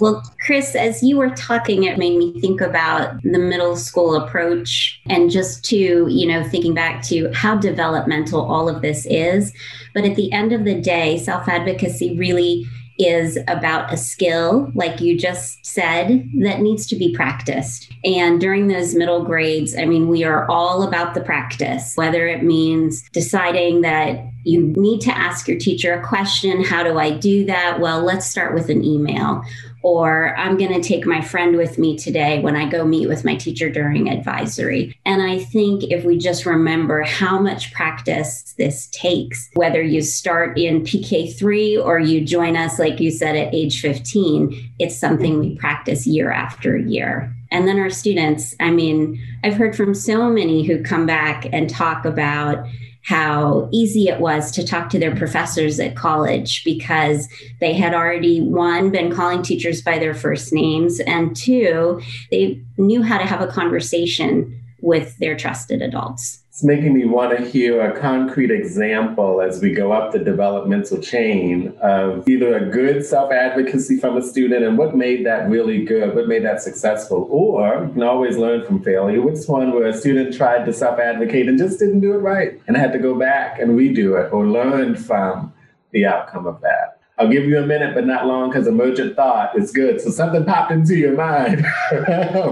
Well, 0.03 0.21
Chris, 0.45 0.75
as 0.75 1.01
you 1.01 1.17
were 1.17 1.31
talking, 1.31 1.85
it 1.85 1.97
made 1.97 2.19
me 2.19 2.41
think 2.41 2.61
about 2.61 3.23
the 3.23 3.39
middle 3.39 3.77
school 3.77 4.17
approach 4.17 5.01
and 5.09 5.31
just 5.31 5.65
to, 5.67 6.09
you 6.09 6.27
know, 6.27 6.43
thinking 6.43 6.75
back 6.75 7.05
to 7.05 7.31
how 7.33 7.55
developmental 7.55 8.41
all 8.41 8.69
of 8.69 8.83
this 8.83 9.07
is. 9.07 9.53
But 9.95 10.05
at 10.05 10.17
the 10.17 10.33
end 10.33 10.53
of 10.53 10.65
the 10.65 10.75
day, 10.81 11.19
self 11.19 11.47
advocacy 11.47 12.19
really 12.19 12.67
is 13.07 13.39
about 13.49 13.93
a 13.93 13.97
skill, 13.97 14.71
like 14.75 15.01
you 15.01 15.19
just 15.19 15.65
said, 15.65 16.29
that 16.41 16.61
needs 16.61 16.87
to 16.87 16.97
be 16.97 17.15
practiced. 17.15 17.93
And 18.05 18.41
during 18.41 18.69
those 18.69 18.95
middle 18.95 19.25
grades, 19.25 19.77
I 19.77 19.85
mean, 19.85 20.09
we 20.09 20.25
are 20.25 20.49
all 20.51 20.83
about 20.83 21.15
the 21.15 21.21
practice, 21.21 21.95
whether 21.97 22.27
it 22.27 22.43
means 22.43 23.09
deciding 23.11 23.83
that 23.83 24.25
you 24.45 24.73
need 24.77 25.01
to 25.03 25.17
ask 25.17 25.47
your 25.47 25.59
teacher 25.59 25.95
a 25.95 26.07
question. 26.07 26.65
How 26.65 26.83
do 26.83 26.99
I 26.99 27.11
do 27.11 27.45
that? 27.47 27.81
Well, 27.81 28.03
let's 28.03 28.27
start 28.27 28.55
with 28.55 28.69
an 28.71 28.85
email 28.85 29.43
or 29.83 30.37
I'm 30.37 30.57
going 30.57 30.73
to 30.73 30.87
take 30.87 31.07
my 31.07 31.21
friend 31.21 31.57
with 31.57 31.79
me 31.79 31.97
today 31.97 32.41
when 32.41 32.57
I 32.57 32.69
go 32.69 32.85
meet 32.85 33.09
with 33.09 33.25
my 33.25 33.35
teacher 33.37 33.69
during 33.71 34.09
advisory. 34.09 34.97
And 35.05 35.23
I 35.23 35.39
think 35.39 35.85
if 35.85 36.05
we 36.05 36.19
just 36.19 36.47
remember 36.47 37.03
how 37.03 37.39
much 37.39 37.73
practice 37.73 38.55
this 38.59 38.89
takes, 38.89 39.51
whether 39.55 39.83
you 39.83 40.01
start 40.01 40.59
in 40.59 40.83
PK3 40.83 41.85
or 41.85 41.99
you 41.99 42.25
join 42.25 42.57
us, 42.57 42.79
like 42.79 43.01
you 43.01 43.11
said, 43.11 43.37
at 43.37 43.55
age 43.55 43.81
15, 43.81 44.71
it's 44.79 44.99
something 44.99 45.39
we 45.39 45.57
practice 45.57 46.07
year 46.07 46.31
after 46.31 46.77
year. 46.77 47.35
And 47.51 47.69
then 47.69 47.79
our 47.79 47.91
students, 47.91 48.55
I 48.61 48.71
mean, 48.71 49.21
I've 49.45 49.55
heard 49.55 49.77
from 49.77 49.95
so 49.95 50.31
many 50.31 50.65
who 50.65 50.83
come 50.83 51.05
back 51.05 51.47
and 51.53 51.69
talk 51.69 52.05
about 52.05 52.67
how 53.05 53.69
easy 53.73 54.09
it 54.09 54.21
was 54.21 54.51
to 54.53 54.67
talk 54.67 54.89
to 54.91 54.99
their 54.99 55.15
professors 55.15 55.81
at 55.81 55.97
college 55.97 56.65
because 56.65 57.29
they 57.61 57.75
had 57.75 57.95
already 57.95 58.41
one 58.41 58.91
been 58.91 59.13
calling 59.13 59.43
teachers 59.43 59.83
by 59.83 59.99
their 59.99 60.15
first 60.15 60.53
names 60.53 61.01
and 61.01 61.35
two 61.37 62.01
they 62.31 62.61
knew 62.77 63.03
how 63.03 63.19
to 63.19 63.27
have 63.27 63.41
a 63.41 63.47
conversation 63.47 64.59
with 64.81 65.17
their 65.19 65.37
trusted 65.37 65.83
adults 65.83 66.42
it's 66.62 66.69
making 66.69 66.95
me 66.95 67.04
want 67.04 67.37
to 67.37 67.45
hear 67.45 67.81
a 67.81 67.99
concrete 67.99 68.52
example 68.52 69.40
as 69.40 69.61
we 69.61 69.73
go 69.73 69.90
up 69.90 70.12
the 70.12 70.19
developmental 70.21 70.97
chain 71.00 71.75
of 71.81 72.28
either 72.28 72.57
a 72.57 72.71
good 72.71 73.04
self 73.04 73.33
advocacy 73.33 73.99
from 73.99 74.16
a 74.16 74.23
student 74.23 74.64
and 74.64 74.78
what 74.78 74.95
made 74.95 75.26
that 75.26 75.50
really 75.50 75.85
good, 75.85 76.14
what 76.14 76.28
made 76.28 76.45
that 76.45 76.62
successful, 76.62 77.26
or 77.33 77.87
you 77.87 77.92
can 77.92 78.04
always 78.04 78.37
learn 78.37 78.64
from 78.64 78.81
failure. 78.81 79.21
Which 79.21 79.45
one 79.49 79.73
where 79.73 79.88
a 79.88 79.92
student 79.92 80.37
tried 80.37 80.64
to 80.66 80.73
self 80.73 81.00
advocate 81.00 81.49
and 81.49 81.59
just 81.59 81.81
didn't 81.81 81.99
do 81.99 82.12
it 82.12 82.19
right 82.19 82.61
and 82.69 82.76
had 82.76 82.92
to 82.92 82.99
go 83.00 83.19
back 83.19 83.59
and 83.59 83.71
redo 83.71 84.25
it 84.25 84.33
or 84.33 84.47
learn 84.47 84.95
from 84.95 85.52
the 85.90 86.07
outcome 86.07 86.47
of 86.47 86.61
that. 86.61 86.92
I'll 87.23 87.29
give 87.29 87.45
you 87.45 87.59
a 87.59 87.67
minute, 87.67 87.95
but 87.95 88.05
not 88.05 88.26
long 88.26 88.50
because 88.50 88.67
emergent 88.67 89.14
thought 89.14 89.57
is 89.57 89.71
good. 89.71 90.00
So 90.00 90.11
something 90.11 90.45
popped 90.45 90.73
into 90.73 90.97
your 90.97 91.14
mind 91.14 91.64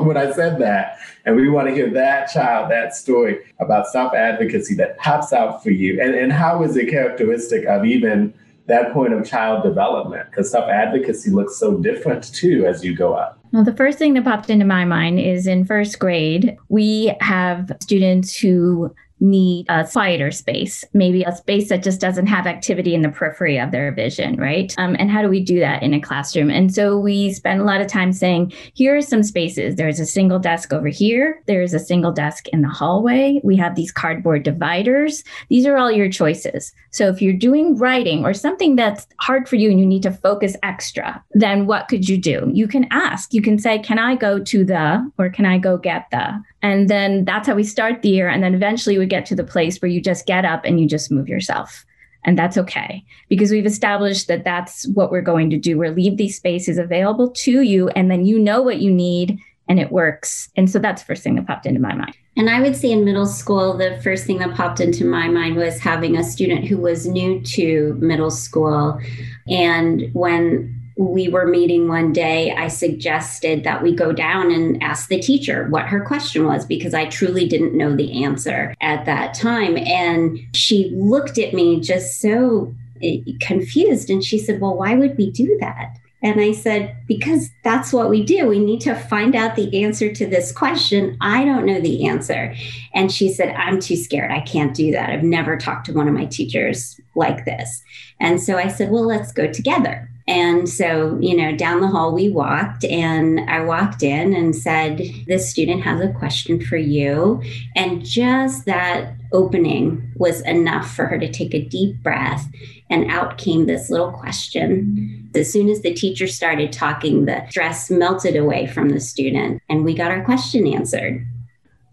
when 0.06 0.16
I 0.16 0.30
said 0.30 0.60
that. 0.60 0.96
And 1.24 1.34
we 1.34 1.48
want 1.48 1.66
to 1.66 1.74
hear 1.74 1.90
that 1.90 2.30
child, 2.30 2.70
that 2.70 2.94
story 2.94 3.40
about 3.58 3.88
self 3.88 4.14
advocacy 4.14 4.76
that 4.76 4.96
pops 4.98 5.32
out 5.32 5.60
for 5.60 5.70
you. 5.70 6.00
And, 6.00 6.14
and 6.14 6.32
how 6.32 6.62
is 6.62 6.76
it 6.76 6.88
characteristic 6.88 7.66
of 7.66 7.84
even 7.84 8.32
that 8.66 8.92
point 8.92 9.12
of 9.12 9.28
child 9.28 9.64
development? 9.64 10.30
Because 10.30 10.52
self 10.52 10.70
advocacy 10.70 11.30
looks 11.30 11.56
so 11.56 11.76
different 11.78 12.32
too 12.32 12.64
as 12.64 12.84
you 12.84 12.94
go 12.94 13.14
up. 13.14 13.40
Well, 13.52 13.64
the 13.64 13.74
first 13.74 13.98
thing 13.98 14.14
that 14.14 14.22
popped 14.22 14.50
into 14.50 14.64
my 14.64 14.84
mind 14.84 15.18
is 15.18 15.48
in 15.48 15.64
first 15.64 15.98
grade, 15.98 16.56
we 16.68 17.12
have 17.20 17.72
students 17.80 18.38
who 18.38 18.94
need 19.20 19.66
a 19.68 19.86
quieter 19.86 20.30
space, 20.30 20.84
maybe 20.92 21.22
a 21.22 21.36
space 21.36 21.68
that 21.68 21.82
just 21.82 22.00
doesn't 22.00 22.26
have 22.26 22.46
activity 22.46 22.94
in 22.94 23.02
the 23.02 23.10
periphery 23.10 23.58
of 23.58 23.70
their 23.70 23.92
vision, 23.92 24.36
right? 24.36 24.74
Um, 24.78 24.96
and 24.98 25.10
how 25.10 25.22
do 25.22 25.28
we 25.28 25.40
do 25.40 25.60
that 25.60 25.82
in 25.82 25.94
a 25.94 26.00
classroom? 26.00 26.50
And 26.50 26.74
so 26.74 26.98
we 26.98 27.32
spend 27.32 27.60
a 27.60 27.64
lot 27.64 27.80
of 27.80 27.86
time 27.86 28.12
saying, 28.12 28.52
here 28.74 28.96
are 28.96 29.02
some 29.02 29.22
spaces. 29.22 29.76
There's 29.76 30.00
a 30.00 30.06
single 30.06 30.38
desk 30.38 30.72
over 30.72 30.88
here. 30.88 31.42
There's 31.46 31.74
a 31.74 31.78
single 31.78 32.12
desk 32.12 32.48
in 32.48 32.62
the 32.62 32.68
hallway. 32.68 33.40
We 33.44 33.56
have 33.56 33.74
these 33.74 33.92
cardboard 33.92 34.42
dividers. 34.42 35.22
These 35.48 35.66
are 35.66 35.76
all 35.76 35.90
your 35.90 36.10
choices. 36.10 36.72
So 36.90 37.08
if 37.08 37.20
you're 37.20 37.34
doing 37.34 37.76
writing 37.76 38.24
or 38.24 38.34
something 38.34 38.76
that's 38.76 39.06
hard 39.18 39.48
for 39.48 39.56
you 39.56 39.70
and 39.70 39.78
you 39.78 39.86
need 39.86 40.02
to 40.02 40.12
focus 40.12 40.56
extra, 40.62 41.22
then 41.32 41.66
what 41.66 41.88
could 41.88 42.08
you 42.08 42.18
do? 42.18 42.50
You 42.52 42.66
can 42.66 42.86
ask. 42.90 43.34
You 43.34 43.42
can 43.42 43.58
say, 43.58 43.78
can 43.78 43.98
I 43.98 44.16
go 44.16 44.38
to 44.40 44.64
the, 44.64 45.10
or 45.18 45.28
can 45.28 45.44
I 45.44 45.58
go 45.58 45.76
get 45.76 46.06
the? 46.10 46.42
And 46.62 46.88
then 46.88 47.24
that's 47.24 47.46
how 47.46 47.54
we 47.54 47.64
start 47.64 48.02
the 48.02 48.10
year. 48.10 48.28
And 48.28 48.42
then 48.42 48.54
eventually 48.54 48.98
we 48.98 49.06
get 49.06 49.26
to 49.26 49.34
the 49.34 49.44
place 49.44 49.80
where 49.80 49.90
you 49.90 50.00
just 50.00 50.26
get 50.26 50.44
up 50.44 50.64
and 50.64 50.80
you 50.80 50.86
just 50.86 51.10
move 51.10 51.28
yourself. 51.28 51.84
And 52.24 52.38
that's 52.38 52.58
okay 52.58 53.02
because 53.30 53.50
we've 53.50 53.64
established 53.64 54.28
that 54.28 54.44
that's 54.44 54.86
what 54.88 55.10
we're 55.10 55.22
going 55.22 55.48
to 55.50 55.56
do. 55.56 55.78
We'll 55.78 55.92
leave 55.92 56.18
these 56.18 56.36
spaces 56.36 56.76
available 56.76 57.30
to 57.30 57.62
you, 57.62 57.88
and 57.90 58.10
then 58.10 58.26
you 58.26 58.38
know 58.38 58.60
what 58.60 58.80
you 58.80 58.90
need 58.90 59.38
and 59.68 59.78
it 59.78 59.92
works. 59.92 60.50
And 60.56 60.68
so 60.68 60.80
that's 60.80 61.02
the 61.02 61.06
first 61.06 61.22
thing 61.22 61.36
that 61.36 61.46
popped 61.46 61.64
into 61.64 61.80
my 61.80 61.94
mind. 61.94 62.16
And 62.36 62.50
I 62.50 62.60
would 62.60 62.74
say 62.74 62.90
in 62.90 63.04
middle 63.04 63.26
school, 63.26 63.76
the 63.76 64.00
first 64.02 64.26
thing 64.26 64.38
that 64.38 64.54
popped 64.54 64.80
into 64.80 65.04
my 65.04 65.28
mind 65.28 65.56
was 65.56 65.78
having 65.78 66.16
a 66.16 66.24
student 66.24 66.66
who 66.66 66.76
was 66.76 67.06
new 67.06 67.40
to 67.40 67.94
middle 68.00 68.32
school. 68.32 69.00
And 69.48 70.10
when 70.12 70.79
we 71.08 71.28
were 71.28 71.46
meeting 71.46 71.88
one 71.88 72.12
day, 72.12 72.52
I 72.52 72.68
suggested 72.68 73.64
that 73.64 73.82
we 73.82 73.94
go 73.94 74.12
down 74.12 74.50
and 74.50 74.82
ask 74.82 75.08
the 75.08 75.18
teacher 75.18 75.66
what 75.68 75.86
her 75.86 76.04
question 76.04 76.44
was 76.44 76.66
because 76.66 76.92
I 76.92 77.06
truly 77.06 77.48
didn't 77.48 77.74
know 77.74 77.96
the 77.96 78.22
answer 78.22 78.74
at 78.82 79.06
that 79.06 79.32
time. 79.32 79.78
And 79.78 80.38
she 80.54 80.92
looked 80.94 81.38
at 81.38 81.54
me 81.54 81.80
just 81.80 82.20
so 82.20 82.74
eh, 83.02 83.20
confused 83.40 84.10
and 84.10 84.22
she 84.22 84.38
said, 84.38 84.60
Well, 84.60 84.76
why 84.76 84.94
would 84.94 85.16
we 85.16 85.30
do 85.30 85.56
that? 85.60 85.96
And 86.22 86.38
I 86.38 86.52
said, 86.52 86.94
because 87.06 87.48
that's 87.64 87.94
what 87.94 88.10
we 88.10 88.22
do. 88.22 88.46
We 88.46 88.58
need 88.58 88.82
to 88.82 88.94
find 88.94 89.34
out 89.34 89.56
the 89.56 89.82
answer 89.82 90.12
to 90.12 90.26
this 90.26 90.52
question. 90.52 91.16
I 91.22 91.46
don't 91.46 91.64
know 91.64 91.80
the 91.80 92.06
answer. 92.06 92.54
And 92.92 93.10
she 93.10 93.32
said, 93.32 93.54
I'm 93.56 93.80
too 93.80 93.96
scared. 93.96 94.30
I 94.30 94.40
can't 94.40 94.74
do 94.74 94.92
that. 94.92 95.08
I've 95.08 95.22
never 95.22 95.56
talked 95.56 95.86
to 95.86 95.94
one 95.94 96.08
of 96.08 96.14
my 96.14 96.26
teachers 96.26 97.00
like 97.14 97.46
this. 97.46 97.82
And 98.20 98.38
so 98.38 98.58
I 98.58 98.68
said, 98.68 98.90
well, 98.90 99.06
let's 99.06 99.32
go 99.32 99.50
together. 99.50 100.10
And 100.30 100.68
so, 100.68 101.18
you 101.20 101.36
know, 101.36 101.56
down 101.56 101.80
the 101.80 101.88
hall 101.88 102.14
we 102.14 102.30
walked, 102.30 102.84
and 102.84 103.40
I 103.50 103.64
walked 103.64 104.04
in 104.04 104.32
and 104.32 104.54
said, 104.54 105.02
This 105.26 105.50
student 105.50 105.82
has 105.82 106.00
a 106.00 106.12
question 106.12 106.64
for 106.64 106.76
you. 106.76 107.42
And 107.74 108.04
just 108.04 108.64
that 108.66 109.14
opening 109.32 110.12
was 110.14 110.40
enough 110.42 110.88
for 110.88 111.06
her 111.06 111.18
to 111.18 111.28
take 111.28 111.52
a 111.52 111.64
deep 111.64 112.00
breath, 112.04 112.46
and 112.88 113.10
out 113.10 113.38
came 113.38 113.66
this 113.66 113.90
little 113.90 114.12
question. 114.12 115.28
As 115.34 115.52
soon 115.52 115.68
as 115.68 115.82
the 115.82 115.94
teacher 115.94 116.28
started 116.28 116.72
talking, 116.72 117.24
the 117.24 117.44
stress 117.50 117.90
melted 117.90 118.36
away 118.36 118.68
from 118.68 118.90
the 118.90 119.00
student, 119.00 119.60
and 119.68 119.84
we 119.84 119.94
got 119.94 120.12
our 120.12 120.24
question 120.24 120.64
answered. 120.64 121.26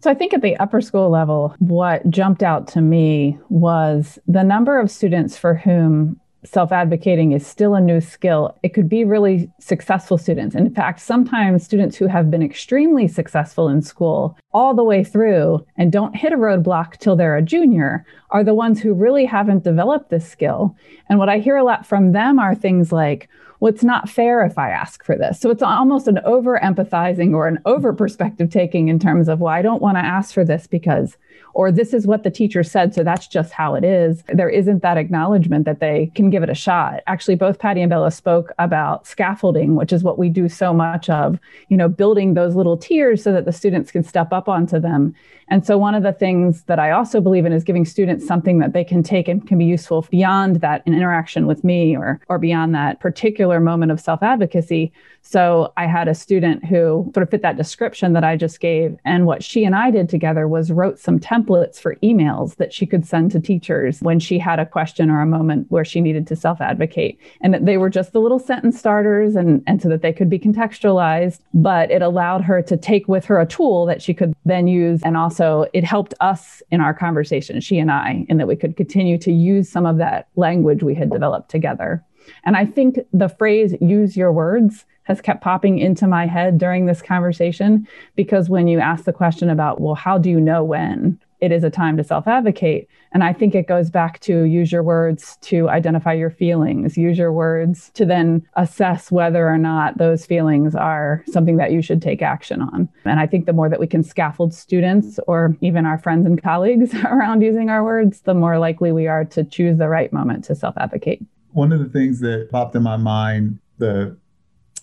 So 0.01 0.11
I 0.11 0.13
think 0.13 0.35
at 0.35 0.43
the 0.43 0.55
upper 0.57 0.79
school 0.79 1.09
level, 1.09 1.55
what 1.57 2.07
jumped 2.11 2.43
out 2.43 2.67
to 2.67 2.81
me 2.81 3.39
was 3.49 4.19
the 4.27 4.43
number 4.43 4.79
of 4.79 4.91
students 4.91 5.35
for 5.35 5.55
whom 5.55 6.19
self 6.47 6.71
advocating 6.71 7.31
is 7.31 7.45
still 7.45 7.75
a 7.75 7.81
new 7.81 8.01
skill, 8.01 8.57
it 8.63 8.73
could 8.73 8.89
be 8.89 9.03
really 9.03 9.51
successful 9.59 10.17
students. 10.17 10.55
In 10.55 10.73
fact, 10.73 10.99
sometimes 10.99 11.63
students 11.63 11.97
who 11.97 12.07
have 12.07 12.31
been 12.31 12.43
extremely 12.43 13.07
successful 13.07 13.67
in 13.69 13.81
school 13.81 14.37
all 14.53 14.73
the 14.73 14.83
way 14.83 15.03
through 15.03 15.65
and 15.77 15.91
don't 15.91 16.15
hit 16.15 16.33
a 16.33 16.37
roadblock 16.37 16.97
till 16.97 17.15
they're 17.15 17.37
a 17.37 17.41
junior 17.41 18.05
are 18.31 18.43
the 18.43 18.53
ones 18.53 18.81
who 18.81 18.93
really 18.93 19.25
haven't 19.25 19.63
developed 19.63 20.09
this 20.09 20.27
skill. 20.27 20.75
And 21.09 21.19
what 21.19 21.29
I 21.29 21.39
hear 21.39 21.57
a 21.57 21.63
lot 21.63 21.85
from 21.85 22.11
them 22.11 22.39
are 22.39 22.55
things 22.55 22.91
like, 22.91 23.29
well, 23.59 23.73
it's 23.73 23.83
not 23.83 24.09
fair 24.09 24.45
if 24.45 24.57
I 24.57 24.69
ask 24.69 25.03
for 25.03 25.15
this. 25.15 25.39
So 25.39 25.49
it's 25.49 25.63
almost 25.63 26.07
an 26.07 26.19
over 26.19 26.59
empathizing 26.63 27.33
or 27.33 27.47
an 27.47 27.59
over 27.65 27.93
perspective 27.93 28.49
taking 28.49 28.87
in 28.87 28.99
terms 28.99 29.27
of, 29.27 29.39
well, 29.39 29.53
I 29.53 29.61
don't 29.61 29.81
want 29.81 29.97
to 29.97 30.05
ask 30.05 30.33
for 30.33 30.45
this 30.45 30.67
because 30.67 31.17
or 31.53 31.71
this 31.71 31.91
is 31.91 32.05
what 32.05 32.21
the 32.21 32.29
teacher 32.29 32.63
said, 32.63 32.93
so 32.93 33.03
that's 33.03 33.27
just 33.27 33.51
how 33.51 33.73
it 33.73 33.83
is. 33.83 34.23
There 34.27 34.49
isn't 34.49 34.83
that 34.83 34.97
acknowledgement 34.97 35.65
that 35.65 35.79
they 35.79 36.11
can 36.13 36.29
give 36.29 36.43
it 36.43 36.51
a 36.51 36.55
shot. 36.55 37.01
Actually, 37.07 37.35
both 37.35 37.57
Patty 37.57 37.81
and 37.81 37.89
Bella 37.89 38.11
spoke 38.11 38.51
about 38.59 39.07
scaffolding, 39.07 39.75
which 39.75 39.91
is 39.91 40.03
what 40.03 40.19
we 40.19 40.29
do 40.29 40.49
so 40.49 40.71
much 40.71 41.09
of, 41.09 41.39
you 41.69 41.75
know, 41.75 41.89
building 41.89 42.35
those 42.35 42.55
little 42.55 42.77
tiers 42.77 43.23
so 43.23 43.33
that 43.33 43.45
the 43.45 43.51
students 43.51 43.91
can 43.91 44.03
step 44.03 44.31
up 44.31 44.47
onto 44.47 44.79
them. 44.79 45.15
And 45.49 45.65
so 45.65 45.77
one 45.77 45.95
of 45.95 46.03
the 46.03 46.11
things 46.11 46.63
that 46.63 46.77
I 46.77 46.91
also 46.91 47.21
believe 47.21 47.45
in 47.45 47.53
is 47.53 47.63
giving 47.63 47.85
students 47.85 48.27
something 48.27 48.59
that 48.59 48.73
they 48.73 48.83
can 48.83 49.01
take 49.01 49.27
and 49.27 49.45
can 49.47 49.57
be 49.57 49.65
useful 49.65 50.05
beyond 50.11 50.57
that 50.57 50.83
an 50.85 50.93
interaction 50.93 51.47
with 51.47 51.63
me 51.63 51.95
or 51.95 52.19
or 52.27 52.37
beyond 52.37 52.75
that 52.75 52.99
particular 52.99 53.46
moment 53.59 53.91
of 53.91 53.99
self-advocacy. 53.99 54.91
So 55.21 55.73
I 55.75 55.87
had 55.87 56.07
a 56.07 56.15
student 56.15 56.63
who 56.63 57.11
sort 57.13 57.23
of 57.23 57.29
fit 57.29 57.41
that 57.41 57.57
description 57.57 58.13
that 58.13 58.23
I 58.23 58.37
just 58.37 58.59
gave. 58.59 58.97
And 59.03 59.25
what 59.25 59.43
she 59.43 59.65
and 59.65 59.75
I 59.75 59.91
did 59.91 60.07
together 60.07 60.47
was 60.47 60.71
wrote 60.71 60.99
some 60.99 61.19
templates 61.19 61.79
for 61.79 61.95
emails 61.97 62.55
that 62.55 62.73
she 62.73 62.85
could 62.85 63.05
send 63.05 63.31
to 63.31 63.39
teachers 63.39 63.99
when 64.01 64.19
she 64.19 64.39
had 64.39 64.59
a 64.59 64.65
question 64.65 65.09
or 65.09 65.21
a 65.21 65.25
moment 65.25 65.65
where 65.69 65.83
she 65.83 65.99
needed 65.99 66.27
to 66.27 66.35
self 66.35 66.61
advocate. 66.61 67.19
And 67.41 67.55
they 67.67 67.77
were 67.77 67.89
just 67.89 68.13
the 68.13 68.21
little 68.21 68.39
sentence 68.39 68.79
starters 68.79 69.35
and, 69.35 69.63
and 69.67 69.81
so 69.81 69.89
that 69.89 70.01
they 70.01 70.13
could 70.13 70.29
be 70.29 70.39
contextualized, 70.39 71.39
but 71.53 71.91
it 71.91 72.01
allowed 72.01 72.41
her 72.45 72.61
to 72.61 72.77
take 72.77 73.07
with 73.07 73.25
her 73.25 73.39
a 73.41 73.45
tool 73.45 73.85
that 73.87 74.01
she 74.01 74.13
could 74.13 74.33
then 74.45 74.67
use. 74.67 75.01
And 75.03 75.17
also 75.17 75.65
it 75.73 75.83
helped 75.83 76.13
us 76.21 76.61
in 76.71 76.79
our 76.79 76.93
conversation, 76.93 77.59
she 77.59 77.79
and 77.79 77.91
I, 77.91 78.25
in 78.29 78.37
that 78.37 78.47
we 78.47 78.55
could 78.55 78.77
continue 78.77 79.17
to 79.19 79.31
use 79.31 79.69
some 79.69 79.85
of 79.85 79.97
that 79.97 80.27
language 80.35 80.83
we 80.83 80.95
had 80.95 81.11
developed 81.11 81.49
together. 81.49 82.03
And 82.45 82.55
I 82.55 82.65
think 82.65 82.99
the 83.13 83.29
phrase 83.29 83.75
use 83.81 84.17
your 84.17 84.31
words 84.31 84.85
has 85.07 85.21
kept 85.21 85.41
popping 85.41 85.79
into 85.79 86.05
my 86.05 86.27
head 86.27 86.57
during 86.57 86.85
this 86.85 87.01
conversation 87.01 87.87
because 88.15 88.49
when 88.49 88.67
you 88.67 88.79
ask 88.79 89.05
the 89.05 89.13
question 89.13 89.49
about, 89.49 89.79
well, 89.79 89.95
how 89.95 90.17
do 90.17 90.29
you 90.29 90.39
know 90.39 90.63
when 90.63 91.17
it 91.39 91.51
is 91.51 91.63
a 91.63 91.69
time 91.69 91.95
to 91.95 92.03
self 92.03 92.27
advocate? 92.27 92.89
And 93.13 93.23
I 93.23 93.31
think 93.31 93.55
it 93.55 93.67
goes 93.67 93.89
back 93.89 94.19
to 94.21 94.43
use 94.43 94.69
your 94.69 94.83
words 94.83 95.37
to 95.43 95.69
identify 95.69 96.11
your 96.11 96.29
feelings, 96.29 96.97
use 96.97 97.17
your 97.17 97.31
words 97.31 97.89
to 97.93 98.05
then 98.05 98.45
assess 98.57 99.09
whether 99.09 99.47
or 99.47 99.57
not 99.57 99.97
those 99.97 100.25
feelings 100.25 100.75
are 100.75 101.23
something 101.27 101.55
that 101.55 101.71
you 101.71 101.81
should 101.81 102.01
take 102.01 102.21
action 102.21 102.61
on. 102.61 102.89
And 103.05 103.19
I 103.19 103.27
think 103.27 103.45
the 103.45 103.53
more 103.53 103.69
that 103.69 103.79
we 103.79 103.87
can 103.87 104.03
scaffold 104.03 104.53
students 104.53 105.19
or 105.25 105.55
even 105.61 105.85
our 105.85 105.97
friends 105.97 106.25
and 106.25 106.41
colleagues 106.41 106.93
around 107.05 107.41
using 107.41 107.69
our 107.69 107.83
words, 107.83 108.21
the 108.21 108.33
more 108.33 108.59
likely 108.59 108.91
we 108.91 109.07
are 109.07 109.23
to 109.25 109.45
choose 109.45 109.77
the 109.77 109.87
right 109.87 110.11
moment 110.11 110.43
to 110.45 110.55
self 110.55 110.75
advocate. 110.77 111.23
One 111.51 111.71
of 111.71 111.79
the 111.79 111.89
things 111.89 112.19
that 112.21 112.49
popped 112.51 112.75
in 112.75 112.83
my 112.83 112.97
mind, 112.97 113.59
the 113.77 114.17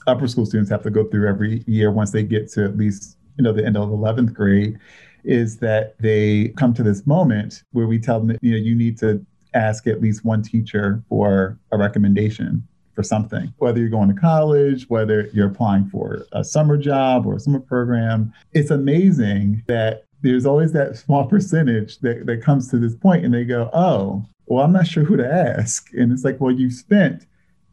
upper 0.06 0.28
school 0.28 0.46
students 0.46 0.70
have 0.70 0.82
to 0.82 0.90
go 0.90 1.04
through 1.04 1.28
every 1.28 1.64
year 1.66 1.90
once 1.90 2.10
they 2.10 2.22
get 2.22 2.50
to 2.52 2.64
at 2.64 2.76
least 2.76 3.16
you 3.36 3.44
know 3.44 3.52
the 3.52 3.64
end 3.64 3.76
of 3.76 3.88
11th 3.88 4.32
grade 4.32 4.78
is 5.24 5.56
that 5.58 5.98
they 5.98 6.48
come 6.56 6.74
to 6.74 6.82
this 6.82 7.06
moment 7.06 7.62
where 7.72 7.86
we 7.86 7.98
tell 7.98 8.18
them 8.18 8.28
that 8.28 8.38
you 8.42 8.52
know 8.52 8.58
you 8.58 8.74
need 8.74 8.98
to 8.98 9.24
ask 9.54 9.86
at 9.86 10.00
least 10.00 10.24
one 10.24 10.42
teacher 10.42 11.02
for 11.08 11.58
a 11.72 11.78
recommendation 11.78 12.66
for 12.94 13.02
something. 13.02 13.52
Whether 13.58 13.80
you're 13.80 13.88
going 13.88 14.14
to 14.14 14.20
college 14.20 14.88
whether 14.88 15.28
you're 15.32 15.48
applying 15.48 15.86
for 15.88 16.26
a 16.32 16.44
summer 16.44 16.76
job 16.76 17.26
or 17.26 17.36
a 17.36 17.40
summer 17.40 17.60
program 17.60 18.32
it's 18.52 18.70
amazing 18.70 19.62
that 19.66 20.04
there's 20.30 20.46
always 20.46 20.72
that 20.72 20.96
small 20.96 21.26
percentage 21.26 21.98
that, 22.00 22.26
that 22.26 22.42
comes 22.42 22.68
to 22.70 22.78
this 22.78 22.94
point 22.96 23.24
and 23.24 23.32
they 23.32 23.44
go 23.44 23.70
oh 23.72 24.24
well 24.46 24.64
i'm 24.64 24.72
not 24.72 24.86
sure 24.86 25.04
who 25.04 25.16
to 25.16 25.26
ask 25.26 25.92
and 25.92 26.10
it's 26.10 26.24
like 26.24 26.40
well 26.40 26.50
you 26.50 26.70
spent 26.70 27.26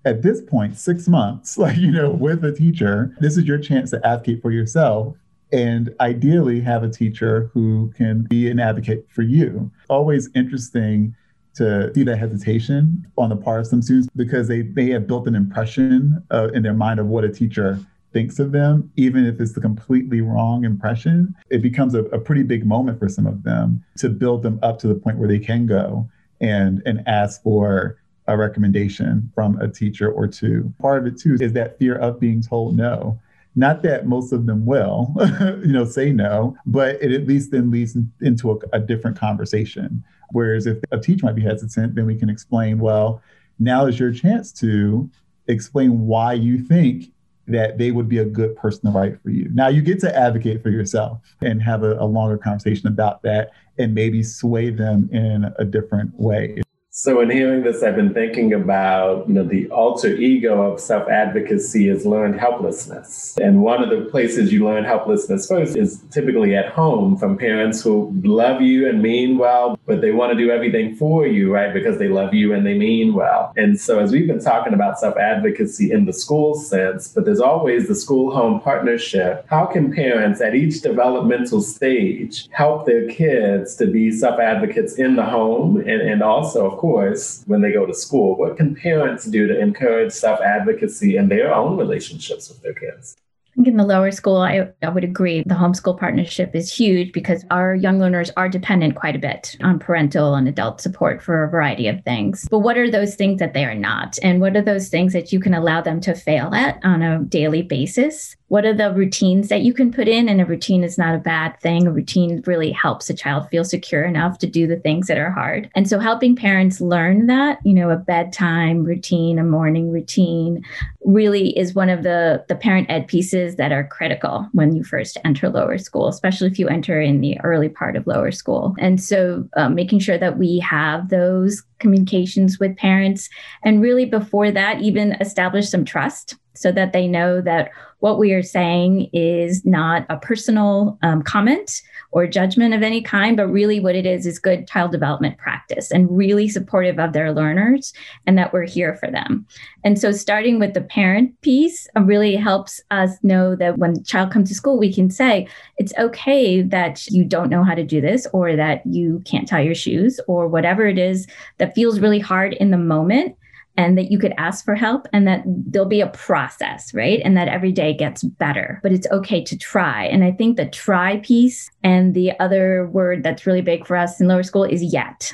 at 0.06 0.22
this 0.22 0.42
point, 0.42 0.78
six 0.78 1.08
months, 1.08 1.58
like, 1.58 1.78
you 1.78 1.92
know, 1.92 2.12
with 2.12 2.44
a 2.44 2.52
teacher, 2.52 3.16
this 3.20 3.38
is 3.38 3.46
your 3.46 3.58
chance 3.58 3.92
to 3.92 4.06
advocate 4.06 4.42
for 4.42 4.52
yourself 4.52 5.16
and 5.52 5.94
ideally 6.00 6.62
have 6.62 6.84
a 6.84 6.90
teacher 6.90 7.50
who 7.54 7.92
can 7.98 8.24
be 8.24 8.50
an 8.50 8.60
advocate 8.60 9.06
for 9.10 9.22
you. 9.22 9.70
Always 9.90 10.30
interesting 10.34 11.14
to 11.56 11.94
see 11.94 12.04
that 12.04 12.18
hesitation 12.18 13.06
on 13.18 13.30
the 13.30 13.36
part 13.36 13.60
of 13.60 13.68
some 13.68 13.82
students 13.82 14.08
because 14.16 14.48
they 14.48 14.64
may 14.64 14.90
have 14.92 15.06
built 15.06 15.28
an 15.28 15.36
impression 15.36 16.24
uh, 16.32 16.48
in 16.54 16.64
their 16.64 16.74
mind 16.74 17.02
of 17.02 17.08
what 17.08 17.26
a 17.26 17.30
teacher 17.30 17.78
thinks 18.14 18.40
of 18.40 18.52
them, 18.52 18.92
even 18.96 19.26
if 19.26 19.40
it's 19.40 19.54
the 19.54 19.62
completely 19.62 20.22
wrong 20.22 20.64
impression. 20.64 21.36
It 21.50 21.62
becomes 21.62 21.96
a, 21.96 22.04
a 22.06 22.20
pretty 22.20 22.44
big 22.44 22.66
moment 22.66 23.00
for 23.00 23.10
some 23.10 23.28
of 23.28 23.44
them 23.44 23.84
to 23.98 24.10
build 24.10 24.44
them 24.44 24.60
up 24.62 24.80
to 24.80 24.88
the 24.88 24.96
point 24.96 25.18
where 25.18 25.28
they 25.28 25.40
can 25.40 25.66
go 25.66 26.10
and 26.40 26.82
and 26.86 27.08
ask 27.08 27.42
for 27.44 27.98
a 28.28 28.38
recommendation 28.38 29.32
from 29.34 29.60
a 29.60 29.68
teacher 29.68 30.12
or 30.12 30.28
two. 30.28 30.74
Part 30.80 31.00
of 31.00 31.14
it 31.14 31.20
too 31.20 31.38
is 31.40 31.54
that 31.54 31.78
fear 31.78 31.96
of 31.96 32.20
being 32.20 32.42
told 32.42 32.76
no. 32.76 33.20
Not 33.56 33.82
that 33.84 34.08
most 34.08 34.32
of 34.32 34.46
them 34.46 34.66
will, 34.66 35.14
you 35.66 35.74
know, 35.74 35.84
say 35.84 36.14
no, 36.14 36.56
but 36.66 37.02
it 37.02 37.12
at 37.12 37.28
least 37.28 37.52
then 37.52 37.70
leads 37.70 37.98
into 38.22 38.52
a, 38.52 38.58
a 38.72 38.80
different 38.80 39.20
conversation. 39.20 40.04
Whereas 40.32 40.66
if 40.66 40.78
a 40.92 41.00
teacher 41.00 41.26
might 41.26 41.36
be 41.36 41.42
hesitant, 41.42 41.96
then 41.96 42.06
we 42.06 42.16
can 42.16 42.30
explain, 42.30 42.80
well, 42.80 43.22
now 43.60 43.88
is 43.88 44.00
your 44.00 44.14
chance 44.14 44.54
to 44.54 45.10
explain 45.48 46.08
why 46.08 46.34
you 46.34 46.60
think 46.60 47.11
that 47.48 47.78
they 47.78 47.92
would 47.92 48.08
be 48.08 48.20
a 48.20 48.26
good 48.26 48.56
person 48.56 48.92
to 48.92 48.98
write 48.98 49.22
for 49.22 49.30
you. 49.30 49.50
Now 49.54 49.68
you 49.68 49.82
get 49.82 50.00
to 50.02 50.16
advocate 50.16 50.62
for 50.62 50.70
yourself 50.70 51.20
and 51.42 51.62
have 51.62 51.84
a, 51.84 51.94
a 51.96 52.06
longer 52.06 52.38
conversation 52.38 52.88
about 52.88 53.22
that 53.24 53.52
and 53.78 53.94
maybe 53.94 54.24
sway 54.24 54.70
them 54.70 55.10
in 55.12 55.52
a 55.58 55.66
different 55.66 56.18
way. 56.20 56.62
So 56.94 57.22
in 57.22 57.32
hearing 57.32 57.64
this, 57.64 57.84
I've 57.84 57.96
been 57.96 58.14
thinking 58.14 58.52
about, 58.54 59.26
you 59.26 59.34
know, 59.34 59.46
the 59.46 59.70
alter 59.70 60.14
ego 60.14 60.62
of 60.62 60.82
self-advocacy 60.82 61.88
is 61.88 62.06
learned 62.06 62.38
helplessness. 62.38 63.38
And 63.42 63.62
one 63.62 63.82
of 63.82 63.90
the 63.90 64.10
places 64.12 64.52
you 64.52 64.66
learn 64.66 64.84
helplessness 64.84 65.48
first 65.48 65.78
is 65.78 66.04
typically 66.12 66.54
at 66.54 66.68
home 66.74 67.16
from 67.16 67.38
parents 67.38 67.82
who 67.82 68.14
love 68.26 68.62
you 68.62 68.90
and 68.90 69.02
mean 69.02 69.38
well, 69.38 69.80
but 69.86 70.02
they 70.02 70.12
want 70.12 70.34
to 70.34 70.38
do 70.38 70.52
everything 70.52 70.94
for 70.98 71.26
you, 71.26 71.50
right? 71.50 71.74
Because 71.74 71.98
they 71.98 72.10
love 72.10 72.34
you 72.34 72.54
and 72.54 72.66
they 72.66 72.78
mean 72.78 73.14
well. 73.14 73.54
And 73.56 73.80
so 73.80 74.00
as 74.00 74.12
we've 74.12 74.28
been 74.28 74.44
talking 74.44 74.74
about 74.74 75.00
self-advocacy 75.00 75.94
in 75.94 76.04
the 76.08 76.14
school 76.14 76.56
sense, 76.56 77.08
but 77.08 77.24
there's 77.24 77.40
always 77.40 77.88
the 77.88 77.96
school-home 77.96 78.60
partnership. 78.60 79.46
How 79.48 79.66
can 79.66 79.94
parents 79.94 80.42
at 80.42 80.56
each 80.56 80.82
developmental 80.82 81.62
stage 81.62 82.50
help 82.52 82.86
their 82.86 83.08
kids 83.08 83.78
to 83.78 83.88
be 83.88 84.12
self-advocates 84.12 84.96
in 84.96 85.16
the 85.16 85.24
home 85.24 85.78
and, 85.78 86.02
and 86.02 86.22
also, 86.22 86.70
of 86.70 86.81
course, 86.82 87.44
when 87.46 87.62
they 87.62 87.72
go 87.72 87.86
to 87.86 87.94
school? 87.94 88.36
What 88.36 88.58
can 88.58 88.76
parents 88.76 89.26
do 89.26 89.48
to 89.48 89.60
encourage 89.60 90.12
self 90.12 90.40
advocacy 90.42 91.16
in 91.16 91.30
their 91.30 91.54
own 91.54 91.78
relationships 91.78 92.50
with 92.50 92.62
their 92.64 92.74
kids? 92.74 93.16
Think 93.56 93.68
in 93.68 93.78
the 93.78 93.86
lower 93.86 94.12
school, 94.12 94.38
I, 94.38 94.70
I 94.82 94.90
would 94.90 95.04
agree 95.04 95.44
the 95.46 95.56
homeschool 95.56 96.00
partnership 96.00 96.56
is 96.56 96.74
huge 96.74 97.12
because 97.12 97.44
our 97.52 97.76
young 97.76 98.00
learners 98.00 98.32
are 98.38 98.48
dependent 98.48 98.96
quite 98.96 99.16
a 99.16 99.20
bit 99.20 99.58
on 99.62 99.78
parental 99.78 100.36
and 100.36 100.48
adult 100.48 100.80
support 100.80 101.22
for 101.22 101.44
a 101.44 101.50
variety 101.50 101.88
of 101.88 102.02
things. 102.04 102.48
But 102.50 102.60
what 102.60 102.78
are 102.78 102.90
those 102.90 103.16
things 103.16 103.40
that 103.40 103.54
they 103.54 103.66
are 103.66 103.76
not? 103.76 104.18
And 104.24 104.40
what 104.40 104.56
are 104.56 104.62
those 104.62 104.88
things 104.88 105.12
that 105.14 105.34
you 105.34 105.40
can 105.40 105.54
allow 105.54 105.82
them 105.82 106.00
to 106.02 106.16
fail 106.16 106.54
at 106.54 106.80
on 106.84 107.02
a 107.02 107.20
daily 107.24 107.62
basis? 107.62 108.38
What 108.48 108.66
are 108.66 108.74
the 108.74 108.92
routines 108.92 109.48
that 109.48 109.62
you 109.62 109.74
can 109.74 109.94
put 109.94 110.10
in? 110.10 110.28
And 110.28 110.42
a 110.42 110.46
routine 110.46 110.84
is 110.84 110.98
not 110.98 111.16
a 111.16 111.20
bad 111.20 111.58
thing. 111.62 111.88
A 111.88 111.92
routine 111.92 112.44
really 112.46 112.72
helps 112.72 113.10
a 113.10 113.14
child 113.14 113.48
feel 113.50 113.64
secure 113.64 114.04
enough 114.04 114.40
to 114.40 114.48
do 114.48 114.68
the 114.68 114.76
things 114.76 115.08
that 115.08 115.18
are 115.18 115.32
hard. 115.32 115.70
And 115.74 115.88
so 115.88 116.00
helping 116.00 116.36
parents 116.36 116.82
learn 116.82 117.28
that, 117.28 117.60
you 117.64 117.74
know, 117.74 117.90
a 117.90 117.96
bedtime 117.96 118.84
routine, 118.84 119.40
a 119.40 119.44
morning 119.44 119.90
routine 119.90 120.66
really 121.06 121.58
is 121.58 121.74
one 121.74 121.90
of 121.90 122.04
the, 122.04 122.44
the 122.50 122.56
parent 122.56 122.92
ed 122.92 123.08
pieces 123.08 123.41
that 123.50 123.72
are 123.72 123.88
critical 123.88 124.48
when 124.54 124.76
you 124.76 124.84
first 124.84 125.18
enter 125.26 125.50
lower 125.50 125.78
school, 125.78 126.08
especially 126.08 126.48
if 126.48 126.60
you 126.60 126.68
enter 126.68 127.02
in 127.02 127.22
the 127.22 127.40
early 127.42 127.70
part 127.70 127.96
of 127.96 128.08
lower 128.08 128.32
school. 128.32 128.76
And 128.80 129.02
so 129.02 129.48
um, 129.58 129.76
making 129.76 130.00
sure 130.00 130.18
that 130.18 130.38
we 130.38 130.60
have 130.60 131.10
those 131.10 131.64
communications 131.80 132.60
with 132.60 132.78
parents 132.78 133.30
and 133.64 133.82
really 133.82 134.06
before 134.06 134.52
that 134.52 134.82
even 134.82 135.14
establish 135.14 135.70
some 135.70 135.86
trust 135.86 136.36
so 136.54 136.72
that 136.72 136.94
they 136.94 137.08
know 137.08 137.42
that 137.42 137.72
what 138.02 138.18
we 138.18 138.34
are 138.34 138.44
saying 138.44 139.10
is 139.14 139.64
not 139.64 140.06
a 140.10 140.18
personal 140.18 140.98
um, 141.04 141.22
comment 141.22 141.82
or 142.12 142.26
judgment 142.28 142.74
of 142.74 142.82
any 142.82 143.02
kind, 143.02 143.38
but 143.38 143.48
really 143.48 143.80
what 143.80 143.96
it 143.96 144.08
is 144.08 144.26
is 144.26 144.40
good 144.40 144.68
child 144.68 144.92
development 144.92 145.38
practice 145.38 145.92
and 145.92 146.16
really 146.16 146.50
supportive 146.50 147.00
of 147.00 147.14
their 147.14 147.32
learners 147.32 147.94
and 148.26 148.38
that 148.38 148.52
we're 148.52 148.66
here 148.66 148.96
for 148.96 149.10
them. 149.10 149.46
And 149.84 150.00
so 150.00 150.12
starting 150.12 150.60
with 150.60 150.74
the 150.74 150.82
parent 150.82 151.40
piece 151.42 151.88
uh, 151.96 152.02
really 152.02 152.36
helps 152.36 152.82
us 152.90 153.12
know 153.22 153.56
that 153.56 153.78
when 153.78 153.94
the 153.94 154.04
child 154.04 154.32
comes 154.32 154.50
to 154.50 154.56
school, 154.56 154.80
we 154.80 154.92
can 154.92 155.12
say, 155.12 155.48
it's 155.78 155.94
okay 156.00 156.64
that 156.64 157.06
you 157.08 157.24
don't 157.24 157.50
know 157.50 157.64
how 157.64 157.76
to 157.76 157.84
do 157.84 158.02
this 158.02 158.28
or 158.34 158.56
that 158.56 158.82
you 158.86 159.22
can't 159.26 159.48
tie 159.48 159.62
your 159.62 159.76
shoes 159.76 160.20
or 160.28 160.48
whatever 160.48 160.88
it 160.88 160.98
is 160.98 161.28
that 161.60 161.76
feels 161.76 162.00
really 162.00 162.20
hard 162.20 162.54
in 162.54 162.72
the 162.72 162.78
moment 162.78 163.38
and 163.78 163.98
that 163.98 164.12
you 164.12 164.20
could 164.20 164.34
ask 164.38 164.66
for 164.66 164.76
help 164.76 165.08
and 165.14 165.28
that 165.28 165.44
there'll 165.46 165.88
be 165.88 166.02
a 166.02 166.08
process, 166.08 166.94
right? 166.94 167.22
And 167.24 167.38
that 167.38 167.48
every 167.48 167.72
day 167.72 167.94
gets 167.94 168.24
better, 168.24 168.80
but 168.84 168.92
it's 168.92 169.08
okay 169.12 169.44
to 169.44 169.58
try. 169.58 170.06
And 170.06 170.24
I 170.24 170.32
think 170.32 170.58
the 170.58 170.68
try 170.68 171.18
piece 171.20 171.70
and 171.84 172.14
the 172.14 172.38
other 172.40 172.88
word 172.88 173.24
that's 173.24 173.46
really 173.46 173.62
big 173.62 173.88
for 173.88 173.96
us 173.96 174.20
in 174.20 174.28
lower 174.28 174.44
school 174.44 174.64
is 174.64 174.84
yet. 174.84 175.34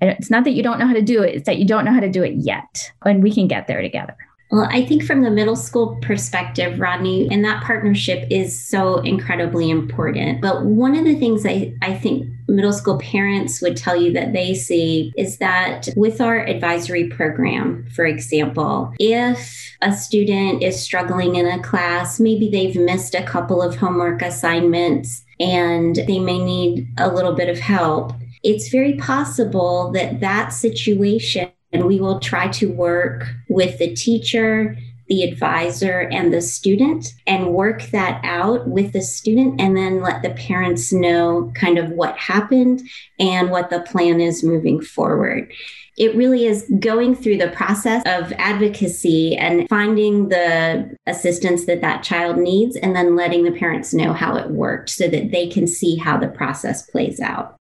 And 0.00 0.10
it's 0.10 0.30
not 0.30 0.44
that 0.44 0.52
you 0.52 0.62
don't 0.62 0.78
know 0.78 0.86
how 0.86 0.94
to 0.94 1.02
do 1.02 1.22
it, 1.22 1.34
it's 1.34 1.46
that 1.46 1.58
you 1.58 1.66
don't 1.66 1.84
know 1.84 1.92
how 1.92 2.00
to 2.00 2.10
do 2.10 2.22
it 2.22 2.34
yet. 2.36 2.92
And 3.04 3.22
we 3.22 3.32
can 3.32 3.48
get 3.48 3.66
there 3.66 3.82
together. 3.82 4.16
Well, 4.50 4.66
I 4.70 4.86
think 4.86 5.04
from 5.04 5.20
the 5.20 5.30
middle 5.30 5.56
school 5.56 5.98
perspective, 6.00 6.80
Rodney, 6.80 7.28
and 7.30 7.44
that 7.44 7.62
partnership 7.62 8.26
is 8.30 8.58
so 8.58 8.96
incredibly 8.98 9.68
important. 9.68 10.40
But 10.40 10.64
one 10.64 10.96
of 10.96 11.04
the 11.04 11.16
things 11.16 11.44
I, 11.44 11.74
I 11.82 11.94
think 11.94 12.26
middle 12.48 12.72
school 12.72 12.98
parents 12.98 13.60
would 13.60 13.76
tell 13.76 13.94
you 13.94 14.10
that 14.14 14.32
they 14.32 14.54
see 14.54 15.12
is 15.18 15.36
that 15.36 15.88
with 15.96 16.22
our 16.22 16.38
advisory 16.38 17.08
program, 17.08 17.86
for 17.94 18.06
example, 18.06 18.94
if 18.98 19.76
a 19.82 19.92
student 19.94 20.62
is 20.62 20.80
struggling 20.80 21.36
in 21.36 21.46
a 21.46 21.62
class, 21.62 22.18
maybe 22.18 22.48
they've 22.48 22.76
missed 22.76 23.14
a 23.14 23.24
couple 23.24 23.60
of 23.60 23.76
homework 23.76 24.22
assignments 24.22 25.24
and 25.38 25.96
they 25.96 26.18
may 26.18 26.38
need 26.38 26.88
a 26.96 27.12
little 27.12 27.34
bit 27.34 27.50
of 27.50 27.58
help. 27.58 28.12
It's 28.42 28.70
very 28.70 28.94
possible 28.94 29.92
that 29.92 30.20
that 30.20 30.54
situation 30.54 31.50
and 31.72 31.86
we 31.86 32.00
will 32.00 32.20
try 32.20 32.48
to 32.48 32.70
work 32.72 33.26
with 33.48 33.78
the 33.78 33.94
teacher, 33.94 34.76
the 35.08 35.22
advisor, 35.22 36.00
and 36.12 36.32
the 36.32 36.40
student 36.40 37.12
and 37.26 37.52
work 37.52 37.82
that 37.90 38.20
out 38.24 38.68
with 38.68 38.92
the 38.92 39.02
student 39.02 39.60
and 39.60 39.76
then 39.76 40.00
let 40.00 40.22
the 40.22 40.30
parents 40.30 40.92
know 40.92 41.52
kind 41.54 41.78
of 41.78 41.90
what 41.90 42.16
happened 42.16 42.82
and 43.18 43.50
what 43.50 43.70
the 43.70 43.80
plan 43.80 44.20
is 44.20 44.44
moving 44.44 44.80
forward 44.80 45.52
it 45.98 46.14
really 46.14 46.46
is 46.46 46.70
going 46.78 47.14
through 47.14 47.36
the 47.36 47.50
process 47.50 48.02
of 48.06 48.32
advocacy 48.38 49.36
and 49.36 49.68
finding 49.68 50.28
the 50.28 50.96
assistance 51.06 51.66
that 51.66 51.80
that 51.80 52.04
child 52.04 52.38
needs 52.38 52.76
and 52.76 52.94
then 52.94 53.16
letting 53.16 53.42
the 53.42 53.50
parents 53.50 53.92
know 53.92 54.12
how 54.12 54.36
it 54.36 54.48
worked 54.50 54.90
so 54.90 55.08
that 55.08 55.32
they 55.32 55.48
can 55.48 55.66
see 55.66 55.96
how 55.96 56.16
the 56.16 56.28
process 56.28 56.88
plays 56.88 57.20
out. 57.20 57.56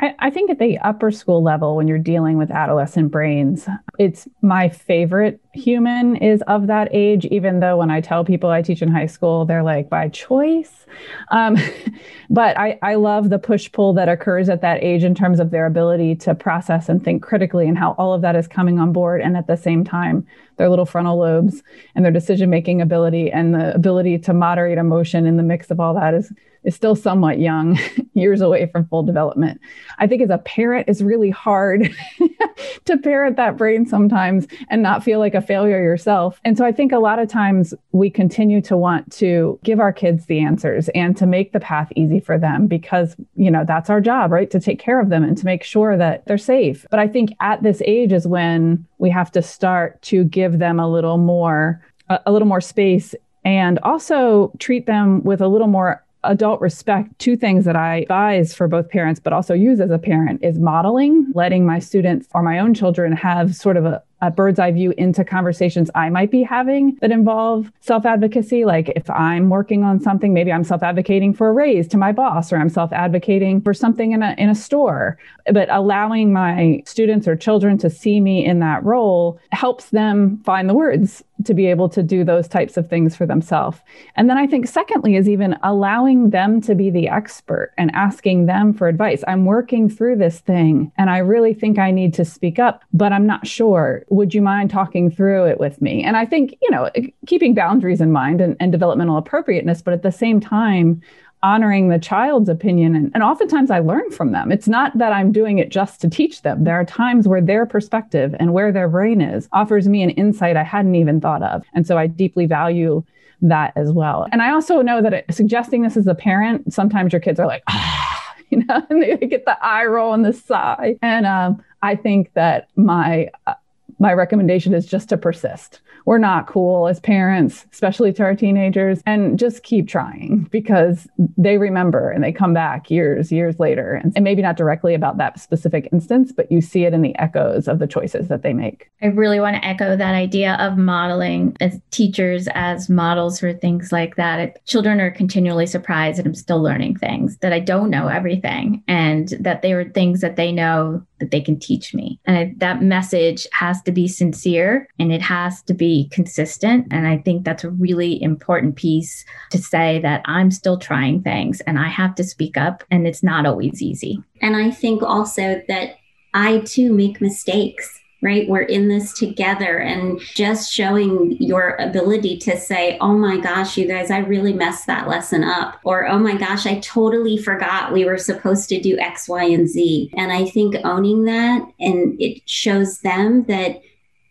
I, 0.00 0.14
I, 0.18 0.30
think 0.30 0.50
at 0.50 0.58
the 0.58 0.78
upper 0.78 1.10
school 1.10 1.42
level, 1.42 1.76
when 1.76 1.88
you're 1.88 1.98
dealing 1.98 2.36
with 2.36 2.50
adolescent 2.50 3.10
brains, 3.10 3.66
it's 3.98 4.28
my 4.42 4.68
favorite 4.68 5.40
human 5.56 6.16
is 6.16 6.42
of 6.42 6.66
that 6.66 6.88
age, 6.92 7.24
even 7.26 7.60
though 7.60 7.78
when 7.78 7.90
I 7.90 8.00
tell 8.00 8.24
people 8.24 8.50
I 8.50 8.62
teach 8.62 8.82
in 8.82 8.88
high 8.88 9.06
school, 9.06 9.44
they're 9.44 9.62
like, 9.62 9.88
by 9.88 10.08
choice. 10.08 10.86
Um, 11.30 11.56
but 12.30 12.58
I, 12.58 12.78
I 12.82 12.94
love 12.94 13.30
the 13.30 13.38
push 13.38 13.70
pull 13.72 13.92
that 13.94 14.08
occurs 14.08 14.48
at 14.48 14.60
that 14.62 14.82
age 14.82 15.04
in 15.04 15.14
terms 15.14 15.40
of 15.40 15.50
their 15.50 15.66
ability 15.66 16.16
to 16.16 16.34
process 16.34 16.88
and 16.88 17.02
think 17.02 17.22
critically 17.22 17.68
and 17.68 17.78
how 17.78 17.92
all 17.92 18.12
of 18.12 18.22
that 18.22 18.36
is 18.36 18.46
coming 18.46 18.78
on 18.78 18.92
board. 18.92 19.20
And 19.20 19.36
at 19.36 19.46
the 19.46 19.56
same 19.56 19.84
time, 19.84 20.26
their 20.56 20.68
little 20.68 20.86
frontal 20.86 21.18
lobes 21.18 21.62
and 21.94 22.04
their 22.04 22.12
decision 22.12 22.50
making 22.50 22.80
ability 22.80 23.30
and 23.30 23.54
the 23.54 23.74
ability 23.74 24.18
to 24.18 24.32
moderate 24.32 24.78
emotion 24.78 25.26
in 25.26 25.36
the 25.36 25.42
mix 25.42 25.70
of 25.70 25.80
all 25.80 25.94
that 25.94 26.14
is 26.14 26.32
is 26.66 26.74
still 26.74 26.96
somewhat 26.96 27.38
young, 27.38 27.78
years 28.14 28.42
away 28.42 28.66
from 28.66 28.86
full 28.88 29.04
development. 29.04 29.60
I 29.98 30.06
think 30.06 30.20
as 30.20 30.30
a 30.30 30.38
parent, 30.38 30.88
it's 30.88 31.00
really 31.00 31.30
hard 31.30 31.94
to 32.84 32.98
parent 32.98 33.36
that 33.36 33.56
brain 33.56 33.86
sometimes 33.86 34.46
and 34.68 34.82
not 34.82 35.02
feel 35.02 35.20
like 35.20 35.34
a 35.34 35.40
failure 35.46 35.82
yourself. 35.82 36.40
And 36.44 36.56
so 36.56 36.64
I 36.64 36.72
think 36.72 36.92
a 36.92 36.98
lot 36.98 37.18
of 37.18 37.28
times 37.28 37.74
we 37.92 38.10
continue 38.10 38.60
to 38.62 38.76
want 38.76 39.10
to 39.12 39.58
give 39.62 39.80
our 39.80 39.92
kids 39.92 40.26
the 40.26 40.40
answers 40.40 40.88
and 40.90 41.16
to 41.16 41.26
make 41.26 41.52
the 41.52 41.60
path 41.60 41.92
easy 41.96 42.20
for 42.20 42.38
them 42.38 42.66
because, 42.66 43.16
you 43.36 43.50
know, 43.50 43.64
that's 43.64 43.90
our 43.90 44.00
job, 44.00 44.32
right? 44.32 44.50
To 44.50 44.60
take 44.60 44.78
care 44.78 45.00
of 45.00 45.08
them 45.08 45.24
and 45.24 45.36
to 45.38 45.44
make 45.44 45.62
sure 45.62 45.96
that 45.96 46.24
they're 46.26 46.38
safe. 46.38 46.86
But 46.90 47.00
I 47.00 47.08
think 47.08 47.34
at 47.40 47.62
this 47.62 47.82
age 47.84 48.12
is 48.12 48.26
when 48.26 48.86
we 48.98 49.10
have 49.10 49.30
to 49.32 49.42
start 49.42 50.00
to 50.02 50.24
give 50.24 50.58
them 50.58 50.80
a 50.80 50.90
little 50.90 51.18
more 51.18 51.82
a, 52.08 52.30
little 52.30 52.48
more 52.48 52.60
space 52.60 53.14
and 53.44 53.78
also 53.80 54.52
treat 54.58 54.86
them 54.86 55.22
with 55.24 55.40
a 55.40 55.48
little 55.48 55.66
more 55.66 56.04
adult 56.24 56.60
respect, 56.60 57.16
two 57.18 57.36
things 57.36 57.64
that 57.64 57.76
I 57.76 57.98
advise 57.98 58.54
for 58.54 58.68
both 58.68 58.88
parents, 58.88 59.20
but 59.20 59.32
also 59.32 59.54
use 59.54 59.80
as 59.80 59.90
a 59.90 59.98
parent 59.98 60.42
is 60.42 60.58
modeling, 60.58 61.30
letting 61.34 61.64
my 61.64 61.78
students 61.78 62.28
or 62.34 62.42
my 62.42 62.58
own 62.58 62.74
children 62.74 63.12
have 63.12 63.54
sort 63.54 63.76
of 63.76 63.84
a, 63.84 64.02
a 64.22 64.30
bird's 64.30 64.58
eye 64.58 64.72
view 64.72 64.94
into 64.96 65.24
conversations 65.24 65.90
I 65.94 66.08
might 66.08 66.30
be 66.30 66.42
having 66.42 66.96
that 67.00 67.10
involve 67.10 67.70
self 67.80 68.06
advocacy. 68.06 68.64
Like 68.64 68.88
if 68.96 69.08
I'm 69.10 69.50
working 69.50 69.84
on 69.84 70.00
something, 70.00 70.32
maybe 70.32 70.52
I'm 70.52 70.64
self 70.64 70.82
advocating 70.82 71.34
for 71.34 71.48
a 71.48 71.52
raise 71.52 71.86
to 71.88 71.96
my 71.96 72.12
boss, 72.12 72.52
or 72.52 72.56
I'm 72.56 72.68
self 72.68 72.92
advocating 72.92 73.60
for 73.60 73.74
something 73.74 74.12
in 74.12 74.22
a, 74.22 74.34
in 74.38 74.48
a 74.48 74.54
store. 74.54 75.18
But 75.52 75.68
allowing 75.70 76.32
my 76.32 76.82
students 76.86 77.28
or 77.28 77.36
children 77.36 77.78
to 77.78 77.90
see 77.90 78.20
me 78.20 78.44
in 78.44 78.60
that 78.60 78.84
role 78.84 79.38
helps 79.52 79.90
them 79.90 80.42
find 80.44 80.68
the 80.68 80.74
words 80.74 81.22
to 81.44 81.54
be 81.54 81.66
able 81.66 81.88
to 81.90 82.02
do 82.02 82.24
those 82.24 82.48
types 82.48 82.76
of 82.76 82.88
things 82.88 83.14
for 83.14 83.26
themselves. 83.26 83.78
And 84.16 84.28
then 84.28 84.38
I 84.38 84.46
think, 84.46 84.66
secondly, 84.66 85.16
is 85.16 85.28
even 85.28 85.56
allowing 85.62 86.30
them 86.30 86.60
to 86.62 86.74
be 86.74 86.90
the 86.90 87.08
expert 87.08 87.72
and 87.76 87.90
asking 87.94 88.46
them 88.46 88.72
for 88.72 88.88
advice. 88.88 89.22
I'm 89.28 89.44
working 89.44 89.88
through 89.88 90.16
this 90.16 90.40
thing 90.40 90.92
and 90.96 91.10
I 91.10 91.18
really 91.18 91.54
think 91.54 91.78
I 91.78 91.90
need 91.90 92.14
to 92.14 92.24
speak 92.24 92.58
up, 92.58 92.82
but 92.92 93.12
I'm 93.12 93.26
not 93.26 93.46
sure 93.46 94.04
would 94.08 94.34
you 94.34 94.42
mind 94.42 94.70
talking 94.70 95.10
through 95.10 95.46
it 95.46 95.58
with 95.58 95.80
me? 95.82 96.02
And 96.02 96.16
I 96.16 96.24
think, 96.24 96.56
you 96.62 96.70
know, 96.70 96.90
keeping 97.26 97.54
boundaries 97.54 98.00
in 98.00 98.12
mind 98.12 98.40
and, 98.40 98.56
and 98.60 98.72
developmental 98.72 99.16
appropriateness, 99.16 99.82
but 99.82 99.94
at 99.94 100.02
the 100.02 100.12
same 100.12 100.40
time, 100.40 101.02
honoring 101.42 101.88
the 101.88 101.98
child's 101.98 102.48
opinion. 102.48 102.94
And, 102.94 103.10
and 103.14 103.22
oftentimes 103.22 103.70
I 103.70 103.78
learn 103.78 104.10
from 104.10 104.32
them. 104.32 104.50
It's 104.50 104.68
not 104.68 104.96
that 104.98 105.12
I'm 105.12 105.32
doing 105.32 105.58
it 105.58 105.68
just 105.68 106.00
to 106.00 106.08
teach 106.08 106.42
them. 106.42 106.64
There 106.64 106.74
are 106.74 106.84
times 106.84 107.28
where 107.28 107.42
their 107.42 107.66
perspective 107.66 108.34
and 108.40 108.52
where 108.52 108.72
their 108.72 108.88
brain 108.88 109.20
is 109.20 109.48
offers 109.52 109.88
me 109.88 110.02
an 110.02 110.10
insight 110.10 110.56
I 110.56 110.62
hadn't 110.62 110.94
even 110.94 111.20
thought 111.20 111.42
of. 111.42 111.62
And 111.74 111.86
so 111.86 111.98
I 111.98 112.06
deeply 112.06 112.46
value 112.46 113.04
that 113.42 113.72
as 113.76 113.92
well. 113.92 114.26
And 114.32 114.40
I 114.40 114.50
also 114.50 114.80
know 114.80 115.02
that 115.02 115.12
it, 115.12 115.26
suggesting 115.30 115.82
this 115.82 115.96
as 115.96 116.06
a 116.06 116.14
parent, 116.14 116.72
sometimes 116.72 117.12
your 117.12 117.20
kids 117.20 117.38
are 117.38 117.46
like, 117.46 117.62
ah, 117.68 118.34
you 118.50 118.64
know, 118.64 118.84
and 118.88 119.02
they 119.02 119.16
get 119.26 119.44
the 119.44 119.62
eye 119.64 119.84
roll 119.84 120.14
and 120.14 120.24
the 120.24 120.32
sigh. 120.32 120.96
And 121.02 121.26
um, 121.26 121.62
I 121.82 121.96
think 121.96 122.32
that 122.34 122.68
my 122.76 123.28
uh, 123.46 123.54
my 123.98 124.12
recommendation 124.12 124.74
is 124.74 124.86
just 124.86 125.08
to 125.08 125.16
persist. 125.16 125.80
We're 126.06 126.18
not 126.18 126.46
cool 126.46 126.86
as 126.86 127.00
parents, 127.00 127.66
especially 127.72 128.12
to 128.12 128.22
our 128.22 128.36
teenagers, 128.36 129.02
and 129.06 129.36
just 129.36 129.64
keep 129.64 129.88
trying 129.88 130.46
because 130.52 131.08
they 131.36 131.58
remember 131.58 132.10
and 132.10 132.22
they 132.22 132.30
come 132.30 132.54
back 132.54 132.92
years, 132.92 133.32
years 133.32 133.58
later. 133.58 133.94
And, 133.94 134.12
and 134.14 134.22
maybe 134.22 134.40
not 134.40 134.56
directly 134.56 134.94
about 134.94 135.18
that 135.18 135.40
specific 135.40 135.88
instance, 135.92 136.30
but 136.30 136.50
you 136.50 136.60
see 136.60 136.84
it 136.84 136.94
in 136.94 137.02
the 137.02 137.18
echoes 137.18 137.66
of 137.66 137.80
the 137.80 137.88
choices 137.88 138.28
that 138.28 138.42
they 138.42 138.52
make. 138.52 138.88
I 139.02 139.06
really 139.06 139.40
want 139.40 139.56
to 139.56 139.64
echo 139.64 139.96
that 139.96 140.14
idea 140.14 140.54
of 140.60 140.78
modeling 140.78 141.56
as 141.60 141.80
teachers 141.90 142.46
as 142.54 142.88
models 142.88 143.40
for 143.40 143.52
things 143.52 143.90
like 143.90 144.14
that. 144.14 144.38
It, 144.38 144.62
children 144.64 145.00
are 145.00 145.10
continually 145.10 145.66
surprised 145.66 146.18
that 146.18 146.26
I'm 146.26 146.34
still 146.34 146.62
learning 146.62 146.98
things, 146.98 147.36
that 147.38 147.52
I 147.52 147.58
don't 147.58 147.90
know 147.90 148.06
everything, 148.06 148.84
and 148.86 149.30
that 149.40 149.62
they 149.62 149.72
are 149.72 149.88
things 149.90 150.20
that 150.20 150.36
they 150.36 150.52
know 150.52 151.04
that 151.18 151.30
they 151.30 151.40
can 151.40 151.58
teach 151.58 151.94
me. 151.94 152.20
And 152.24 152.36
I, 152.36 152.54
that 152.58 152.82
message 152.82 153.46
has 153.52 153.82
to 153.82 153.92
be 153.92 154.08
sincere 154.08 154.88
and 154.98 155.12
it 155.12 155.22
has 155.22 155.62
to 155.62 155.74
be 155.74 156.08
consistent. 156.10 156.86
And 156.90 157.06
I 157.06 157.18
think 157.18 157.44
that's 157.44 157.64
a 157.64 157.70
really 157.70 158.22
important 158.22 158.76
piece 158.76 159.24
to 159.50 159.58
say 159.58 160.00
that 160.00 160.22
I'm 160.24 160.50
still 160.50 160.78
trying 160.78 161.22
things 161.22 161.60
and 161.62 161.78
I 161.78 161.88
have 161.88 162.14
to 162.16 162.24
speak 162.24 162.56
up, 162.56 162.84
and 162.90 163.06
it's 163.06 163.22
not 163.22 163.46
always 163.46 163.82
easy. 163.82 164.22
And 164.40 164.56
I 164.56 164.70
think 164.70 165.02
also 165.02 165.62
that 165.68 165.96
I 166.34 166.58
too 166.60 166.92
make 166.92 167.20
mistakes 167.20 168.00
right? 168.26 168.48
We're 168.48 168.62
in 168.62 168.88
this 168.88 169.12
together 169.12 169.78
and 169.78 170.20
just 170.34 170.72
showing 170.72 171.36
your 171.40 171.76
ability 171.76 172.38
to 172.38 172.58
say, 172.58 172.98
oh 173.00 173.16
my 173.16 173.38
gosh, 173.38 173.76
you 173.76 173.86
guys, 173.86 174.10
I 174.10 174.18
really 174.18 174.52
messed 174.52 174.88
that 174.88 175.06
lesson 175.06 175.44
up. 175.44 175.78
Or, 175.84 176.08
oh 176.08 176.18
my 176.18 176.36
gosh, 176.36 176.66
I 176.66 176.80
totally 176.80 177.38
forgot 177.38 177.92
we 177.92 178.04
were 178.04 178.18
supposed 178.18 178.68
to 178.70 178.80
do 178.80 178.98
X, 178.98 179.28
Y, 179.28 179.44
and 179.44 179.68
Z. 179.68 180.10
And 180.16 180.32
I 180.32 180.44
think 180.44 180.74
owning 180.82 181.24
that 181.26 181.62
and 181.78 182.20
it 182.20 182.42
shows 182.48 182.98
them 182.98 183.44
that 183.44 183.80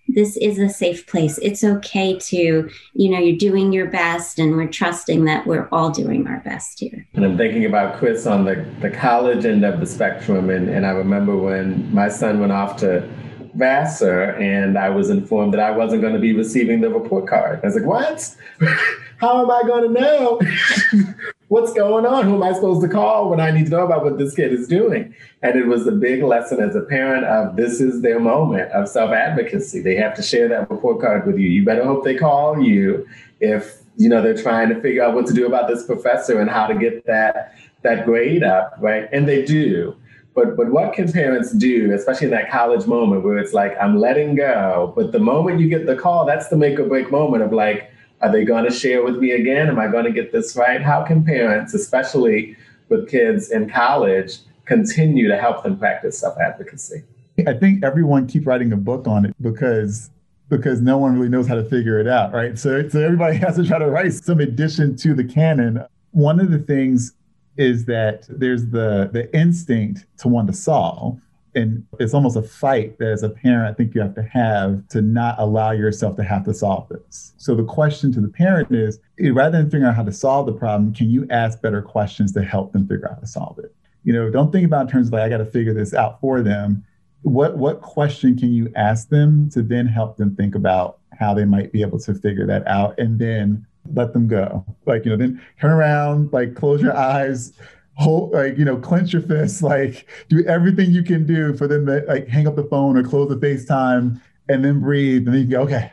this 0.09 0.35
is 0.37 0.59
a 0.59 0.67
safe 0.67 1.07
place. 1.07 1.37
It's 1.37 1.63
okay 1.63 2.19
to, 2.19 2.69
you 2.95 3.09
know, 3.09 3.17
you're 3.17 3.37
doing 3.37 3.71
your 3.71 3.89
best 3.89 4.39
and 4.39 4.57
we're 4.57 4.67
trusting 4.67 5.23
that 5.23 5.47
we're 5.47 5.69
all 5.71 5.89
doing 5.89 6.27
our 6.27 6.41
best 6.41 6.81
here. 6.81 7.07
And 7.13 7.23
I'm 7.23 7.37
thinking 7.37 7.63
about 7.63 7.97
Chris 7.97 8.27
on 8.27 8.43
the, 8.43 8.67
the 8.81 8.91
college 8.91 9.45
end 9.45 9.63
of 9.63 9.79
the 9.79 9.85
spectrum. 9.85 10.49
And, 10.49 10.67
and 10.67 10.85
I 10.85 10.91
remember 10.91 11.35
when 11.37 11.91
my 11.93 12.09
son 12.09 12.41
went 12.41 12.51
off 12.51 12.75
to 12.81 13.09
Vassar, 13.55 14.31
and 14.39 14.77
I 14.77 14.89
was 14.89 15.09
informed 15.09 15.53
that 15.53 15.59
I 15.59 15.71
wasn't 15.71 16.01
going 16.01 16.13
to 16.13 16.19
be 16.19 16.33
receiving 16.33 16.81
the 16.81 16.89
report 16.89 17.27
card. 17.27 17.59
I 17.63 17.67
was 17.67 17.75
like, 17.75 17.85
what? 17.85 18.35
How 19.17 19.41
am 19.41 19.49
I 19.49 19.63
going 19.65 19.93
to 19.93 20.01
know 20.01 20.41
what's 21.47 21.71
going 21.73 22.05
on? 22.05 22.25
Who 22.25 22.35
am 22.35 22.43
I 22.43 22.51
supposed 22.51 22.81
to 22.81 22.89
call 22.89 23.29
when 23.29 23.39
I 23.39 23.49
need 23.49 23.65
to 23.65 23.71
know 23.71 23.85
about 23.85 24.03
what 24.03 24.17
this 24.17 24.35
kid 24.35 24.51
is 24.51 24.67
doing? 24.67 25.15
And 25.41 25.55
it 25.55 25.67
was 25.67 25.87
a 25.87 25.93
big 25.93 26.21
lesson 26.21 26.59
as 26.59 26.75
a 26.75 26.81
parent 26.81 27.23
of 27.25 27.55
this 27.55 27.79
is 27.79 28.01
their 28.01 28.19
moment 28.19 28.71
of 28.71 28.89
self 28.89 29.11
advocacy. 29.11 29.79
They 29.81 29.95
have 29.95 30.15
to 30.15 30.21
share 30.21 30.49
that 30.49 30.69
report 30.69 30.99
card 30.99 31.25
with 31.25 31.37
you. 31.37 31.47
You 31.47 31.63
better 31.63 31.85
hope 31.85 32.03
they 32.03 32.15
call 32.15 32.61
you 32.61 33.07
if 33.39 33.77
you 33.95 34.09
know 34.09 34.21
they're 34.21 34.35
trying 34.35 34.67
to 34.69 34.81
figure 34.81 35.01
out 35.01 35.15
what 35.15 35.25
to 35.27 35.33
do 35.33 35.45
about 35.45 35.69
this 35.69 35.85
professor 35.85 36.41
and 36.41 36.49
how 36.49 36.67
to 36.67 36.75
get 36.75 37.05
that 37.05 37.55
that 37.83 38.03
grade 38.03 38.43
up, 38.43 38.75
right? 38.79 39.07
And 39.13 39.29
they 39.29 39.45
do. 39.45 39.95
But 40.35 40.57
but 40.57 40.69
what 40.69 40.93
can 40.93 41.11
parents 41.11 41.53
do, 41.53 41.93
especially 41.93 42.25
in 42.25 42.31
that 42.31 42.51
college 42.51 42.85
moment 42.85 43.23
where 43.23 43.37
it's 43.37 43.53
like 43.53 43.75
I'm 43.81 43.97
letting 43.97 44.35
go, 44.35 44.93
but 44.95 45.13
the 45.13 45.19
moment 45.19 45.61
you 45.61 45.69
get 45.69 45.85
the 45.85 45.95
call, 45.95 46.25
that's 46.25 46.49
the 46.49 46.57
make 46.57 46.77
or 46.77 46.85
break 46.85 47.09
moment 47.09 47.41
of 47.41 47.53
like, 47.53 47.89
are 48.21 48.31
they 48.31 48.43
going 48.43 48.65
to 48.65 48.71
share 48.71 49.01
with 49.03 49.17
me 49.17 49.31
again? 49.31 49.67
Am 49.67 49.79
I 49.79 49.87
going 49.87 50.03
to 50.03 50.11
get 50.11 50.33
this 50.33 50.55
right? 50.57 50.81
How 50.81 51.03
can 51.03 51.23
parents, 51.23 51.73
especially 51.73 52.57
with 52.89 53.09
kids 53.09 53.49
in 53.49 53.69
college, 53.69 54.39
continue 54.65 55.29
to 55.29 55.37
help 55.37 55.63
them 55.63 55.77
practice 55.79 56.19
self 56.19 56.37
advocacy? 56.37 57.03
I 57.47 57.53
think 57.53 57.83
everyone 57.83 58.27
keep 58.27 58.45
writing 58.45 58.73
a 58.73 58.77
book 58.77 59.07
on 59.07 59.25
it 59.25 59.35
because 59.41 60.09
because 60.49 60.81
no 60.81 60.97
one 60.97 61.15
really 61.15 61.29
knows 61.29 61.47
how 61.47 61.55
to 61.55 61.63
figure 61.63 61.97
it 61.99 62.07
out, 62.07 62.33
right? 62.33 62.59
So, 62.59 62.87
so 62.89 62.99
everybody 62.99 63.37
has 63.45 63.55
to 63.55 63.65
try 63.65 63.79
to 63.79 63.87
write 63.87 64.13
some 64.13 64.41
addition 64.41 64.97
to 64.97 65.13
the 65.13 65.23
canon. 65.23 65.83
One 66.11 66.39
of 66.39 66.51
the 66.51 66.59
things 66.59 67.13
is 67.57 67.85
that 67.85 68.25
there's 68.29 68.67
the 68.67 69.09
the 69.11 69.33
instinct 69.35 70.05
to 70.17 70.27
want 70.27 70.47
to 70.47 70.53
solve. 70.53 71.19
And 71.53 71.85
it's 71.99 72.13
almost 72.13 72.35
a 72.35 72.41
fight 72.41 72.99
that 72.99 73.07
as 73.07 73.23
a 73.23 73.29
parent, 73.29 73.69
I 73.69 73.73
think 73.73 73.95
you 73.95 74.01
have 74.01 74.13
to 74.15 74.23
have 74.23 74.85
to 74.89 75.01
not 75.01 75.35
allow 75.39 75.71
yourself 75.71 76.17
to 76.17 76.23
have 76.23 76.43
to 76.45 76.53
solve 76.53 76.89
this. 76.89 77.33
So 77.37 77.55
the 77.55 77.63
question 77.63 78.11
to 78.11 78.19
the 78.19 78.27
parent 78.27 78.73
is 78.73 78.99
eh, 79.21 79.29
rather 79.29 79.59
than 79.59 79.67
figuring 79.67 79.85
out 79.85 79.95
how 79.95 80.03
to 80.03 80.11
solve 80.11 80.47
the 80.47 80.51
problem, 80.51 80.93
can 80.93 81.09
you 81.09 81.25
ask 81.29 81.61
better 81.61 81.81
questions 81.81 82.33
to 82.33 82.43
help 82.43 82.73
them 82.73 82.85
figure 82.85 83.07
out 83.07 83.15
how 83.15 83.21
to 83.21 83.27
solve 83.27 83.59
it? 83.59 83.73
You 84.03 84.11
know, 84.11 84.29
don't 84.29 84.51
think 84.51 84.65
about 84.65 84.81
in 84.81 84.87
terms 84.89 85.07
of 85.07 85.13
like, 85.13 85.21
I 85.21 85.29
got 85.29 85.37
to 85.37 85.45
figure 85.45 85.73
this 85.73 85.93
out 85.93 86.19
for 86.19 86.41
them 86.41 86.83
what 87.25 87.57
what 87.57 87.81
question 87.81 88.37
can 88.37 88.53
you 88.53 88.71
ask 88.75 89.09
them 89.09 89.49
to 89.49 89.63
then 89.63 89.87
help 89.87 90.15
them 90.15 90.35
think 90.35 90.53
about 90.53 90.99
how 91.17 91.33
they 91.33 91.43
might 91.43 91.71
be 91.71 91.81
able 91.81 91.99
to 91.99 92.13
figure 92.13 92.45
that 92.45 92.65
out 92.67 92.97
and 92.99 93.17
then 93.17 93.65
let 93.93 94.13
them 94.13 94.27
go. 94.27 94.65
Like 94.85 95.05
you 95.05 95.11
know 95.11 95.17
then 95.17 95.41
turn 95.59 95.71
around 95.71 96.31
like 96.33 96.55
close 96.55 96.81
your 96.81 96.95
eyes 96.95 97.53
hold 97.97 98.33
like 98.33 98.57
you 98.57 98.65
know 98.65 98.75
clench 98.77 99.13
your 99.13 99.21
fists 99.21 99.61
like 99.61 100.05
do 100.27 100.45
everything 100.45 100.91
you 100.91 101.01
can 101.01 101.25
do 101.25 101.55
for 101.55 101.65
them 101.65 101.85
to 101.85 102.03
like 102.07 102.27
hang 102.27 102.45
up 102.45 102.55
the 102.55 102.63
phone 102.63 102.97
or 102.97 103.03
close 103.03 103.29
the 103.29 103.35
facetime 103.35 104.19
and 104.49 104.63
then 104.63 104.79
breathe. 104.81 105.27
And 105.27 105.35
then 105.35 105.43
you 105.43 105.47
go 105.47 105.61
okay. 105.61 105.91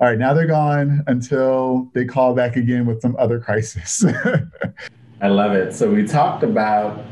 All 0.00 0.08
right 0.08 0.18
now 0.18 0.34
they're 0.34 0.46
gone 0.46 1.04
until 1.06 1.90
they 1.94 2.04
call 2.04 2.34
back 2.34 2.56
again 2.56 2.86
with 2.86 3.00
some 3.00 3.16
other 3.18 3.38
crisis. 3.38 4.04
I 5.20 5.28
love 5.28 5.52
it. 5.52 5.72
So 5.72 5.88
we 5.90 6.06
talked 6.06 6.42
about 6.42 7.04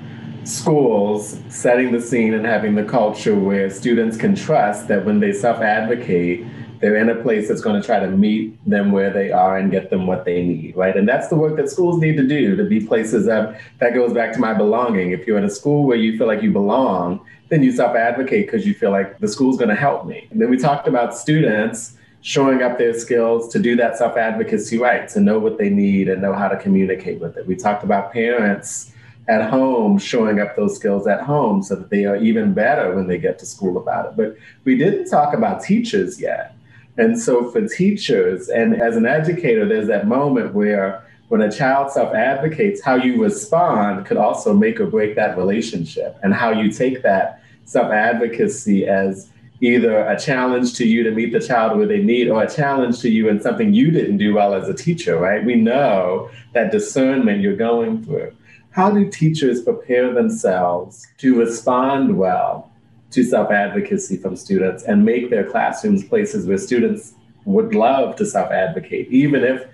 schools 0.45 1.39
setting 1.49 1.93
the 1.93 2.01
scene 2.01 2.35
and 2.35 2.45
having 2.45 2.75
the 2.75 2.83
culture 2.83 3.39
where 3.39 3.71
students 3.71 4.17
can 4.17 4.35
trust 4.35 4.89
that 4.89 5.05
when 5.05 5.21
they 5.21 5.33
self 5.33 5.61
advocate, 5.61 6.45
they're 6.81 6.97
in 6.97 7.11
a 7.11 7.23
place 7.23 7.47
that's 7.49 7.61
going 7.61 7.81
to 7.81 7.87
try 7.87 8.01
to 8.01 8.09
meet 8.09 8.59
them 8.69 8.91
where 8.91 9.11
they 9.11 9.31
are 9.31 9.59
and 9.59 9.71
get 9.71 9.91
them 9.91 10.07
what 10.07 10.25
they 10.25 10.43
need, 10.43 10.75
right? 10.75 10.97
And 10.97 11.07
that's 11.07 11.29
the 11.29 11.37
work 11.37 11.57
that 11.57 11.69
schools 11.69 12.01
need 12.01 12.17
to 12.17 12.27
do 12.27 12.57
to 12.57 12.65
be 12.65 12.85
places 12.85 13.27
that 13.27 13.61
that 13.79 13.95
goes 13.95 14.13
back 14.13 14.33
to 14.33 14.41
my 14.41 14.55
belonging. 14.55 15.13
If 15.13 15.27
you're 15.27 15.39
in 15.39 15.45
a 15.45 15.51
school 15.51 15.85
where 15.85 15.99
you 15.99 16.17
feel 16.17 16.27
like 16.27 16.43
you 16.43 16.51
belong, 16.51 17.21
then 17.51 17.63
you 17.63 17.71
self 17.71 17.95
advocate 17.95 18.47
because 18.47 18.67
you 18.67 18.75
feel 18.75 18.91
like 18.91 19.19
the 19.19 19.29
school's 19.29 19.59
going 19.59 19.69
to 19.69 19.75
help 19.75 20.07
me. 20.07 20.27
And 20.31 20.41
then 20.41 20.49
we 20.49 20.57
talked 20.57 20.89
about 20.89 21.17
students 21.17 21.97
showing 22.23 22.63
up 22.63 22.79
their 22.79 22.95
skills 22.95 23.53
to 23.53 23.59
do 23.59 23.77
that 23.77 23.99
self 23.99 24.17
advocacy 24.17 24.79
right, 24.79 25.09
to 25.11 25.21
know 25.21 25.39
what 25.39 25.59
they 25.59 25.69
need 25.69 26.09
and 26.09 26.23
know 26.23 26.33
how 26.33 26.49
to 26.49 26.57
communicate 26.57 27.21
with 27.21 27.37
it. 27.37 27.47
We 27.47 27.57
talked 27.57 27.85
about 27.85 28.13
parents 28.13 28.93
at 29.29 29.49
home, 29.51 29.99
showing 29.99 30.41
up 30.41 30.57
those 30.57 30.77
skills 30.77 31.07
at 31.07 31.21
home 31.21 31.63
so 31.63 31.77
that 31.77 31.91
they 31.91 32.05
are 32.05 32.17
even 32.17 32.53
better 32.55 32.95
when 32.95 33.07
they 33.07 33.19
get 33.19 33.39
to 33.39 33.47
school 33.47 33.77
about 33.77 34.07
it. 34.07 34.17
But 34.17 34.37
we 34.65 34.77
didn't 34.77 35.09
talk 35.09 35.35
about 35.35 35.63
teachers 35.63 36.21
yet. 36.21 36.55
And 37.01 37.19
so 37.19 37.51
for 37.51 37.67
teachers, 37.67 38.51
and 38.51 38.81
as 38.81 38.95
an 38.95 39.07
educator, 39.07 39.67
there's 39.67 39.89
that 39.89 40.07
moment 40.07 40.53
where 40.53 41.03
when 41.29 41.41
a 41.41 41.51
child 41.51 41.91
self 41.91 42.15
advocates, 42.15 42.83
how 42.83 42.97
you 42.97 43.23
respond 43.23 44.05
could 44.05 44.19
also 44.19 44.53
make 44.53 44.79
or 44.81 44.87
break 44.87 45.17
that 45.17 45.39
relationship, 45.39 46.19
and 46.23 46.35
how 46.35 46.51
you 46.51 46.71
take 46.71 47.03
that 47.03 47.43
self 47.65 47.91
advocacy 47.91 48.87
as 48.87 49.31
either 49.63 50.01
a 50.01 50.19
challenge 50.19 50.75
to 50.75 50.87
you 50.87 51.03
to 51.03 51.11
meet 51.11 51.33
the 51.33 51.41
child 51.41 51.79
where 51.79 51.87
they 51.87 52.03
need 52.03 52.29
or 52.29 52.43
a 52.43 52.51
challenge 52.51 53.01
to 53.01 53.09
you 53.09 53.31
in 53.31 53.41
something 53.41 53.73
you 53.73 53.91
didn't 53.91 54.19
do 54.19 54.35
well 54.35 54.53
as 54.53 54.69
a 54.69 54.75
teacher, 54.75 55.19
right? 55.19 55.43
We 55.43 55.55
know 55.55 56.29
that 56.53 56.71
discernment 56.71 57.41
you're 57.41 57.57
going 57.57 58.05
through. 58.05 58.37
How 58.73 58.91
do 58.91 59.11
teachers 59.11 59.63
prepare 59.63 60.13
themselves 60.13 61.07
to 61.19 61.39
respond 61.39 62.19
well 62.19 62.70
to 63.11 63.25
self 63.25 63.51
advocacy 63.51 64.17
from 64.17 64.37
students 64.37 64.85
and 64.85 65.05
make 65.05 65.31
their 65.31 65.49
classrooms 65.49 66.05
places 66.05 66.47
where 66.47 66.59
students 66.59 67.15
would 67.45 67.75
love 67.75 68.17
to 68.17 68.27
self 68.27 68.51
advocate, 68.51 69.09
even 69.11 69.43
if 69.45 69.65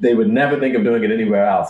they 0.00 0.14
would 0.14 0.28
never 0.28 0.58
think 0.58 0.74
of 0.76 0.84
doing 0.84 1.04
it 1.04 1.10
anywhere 1.10 1.46
else? 1.46 1.68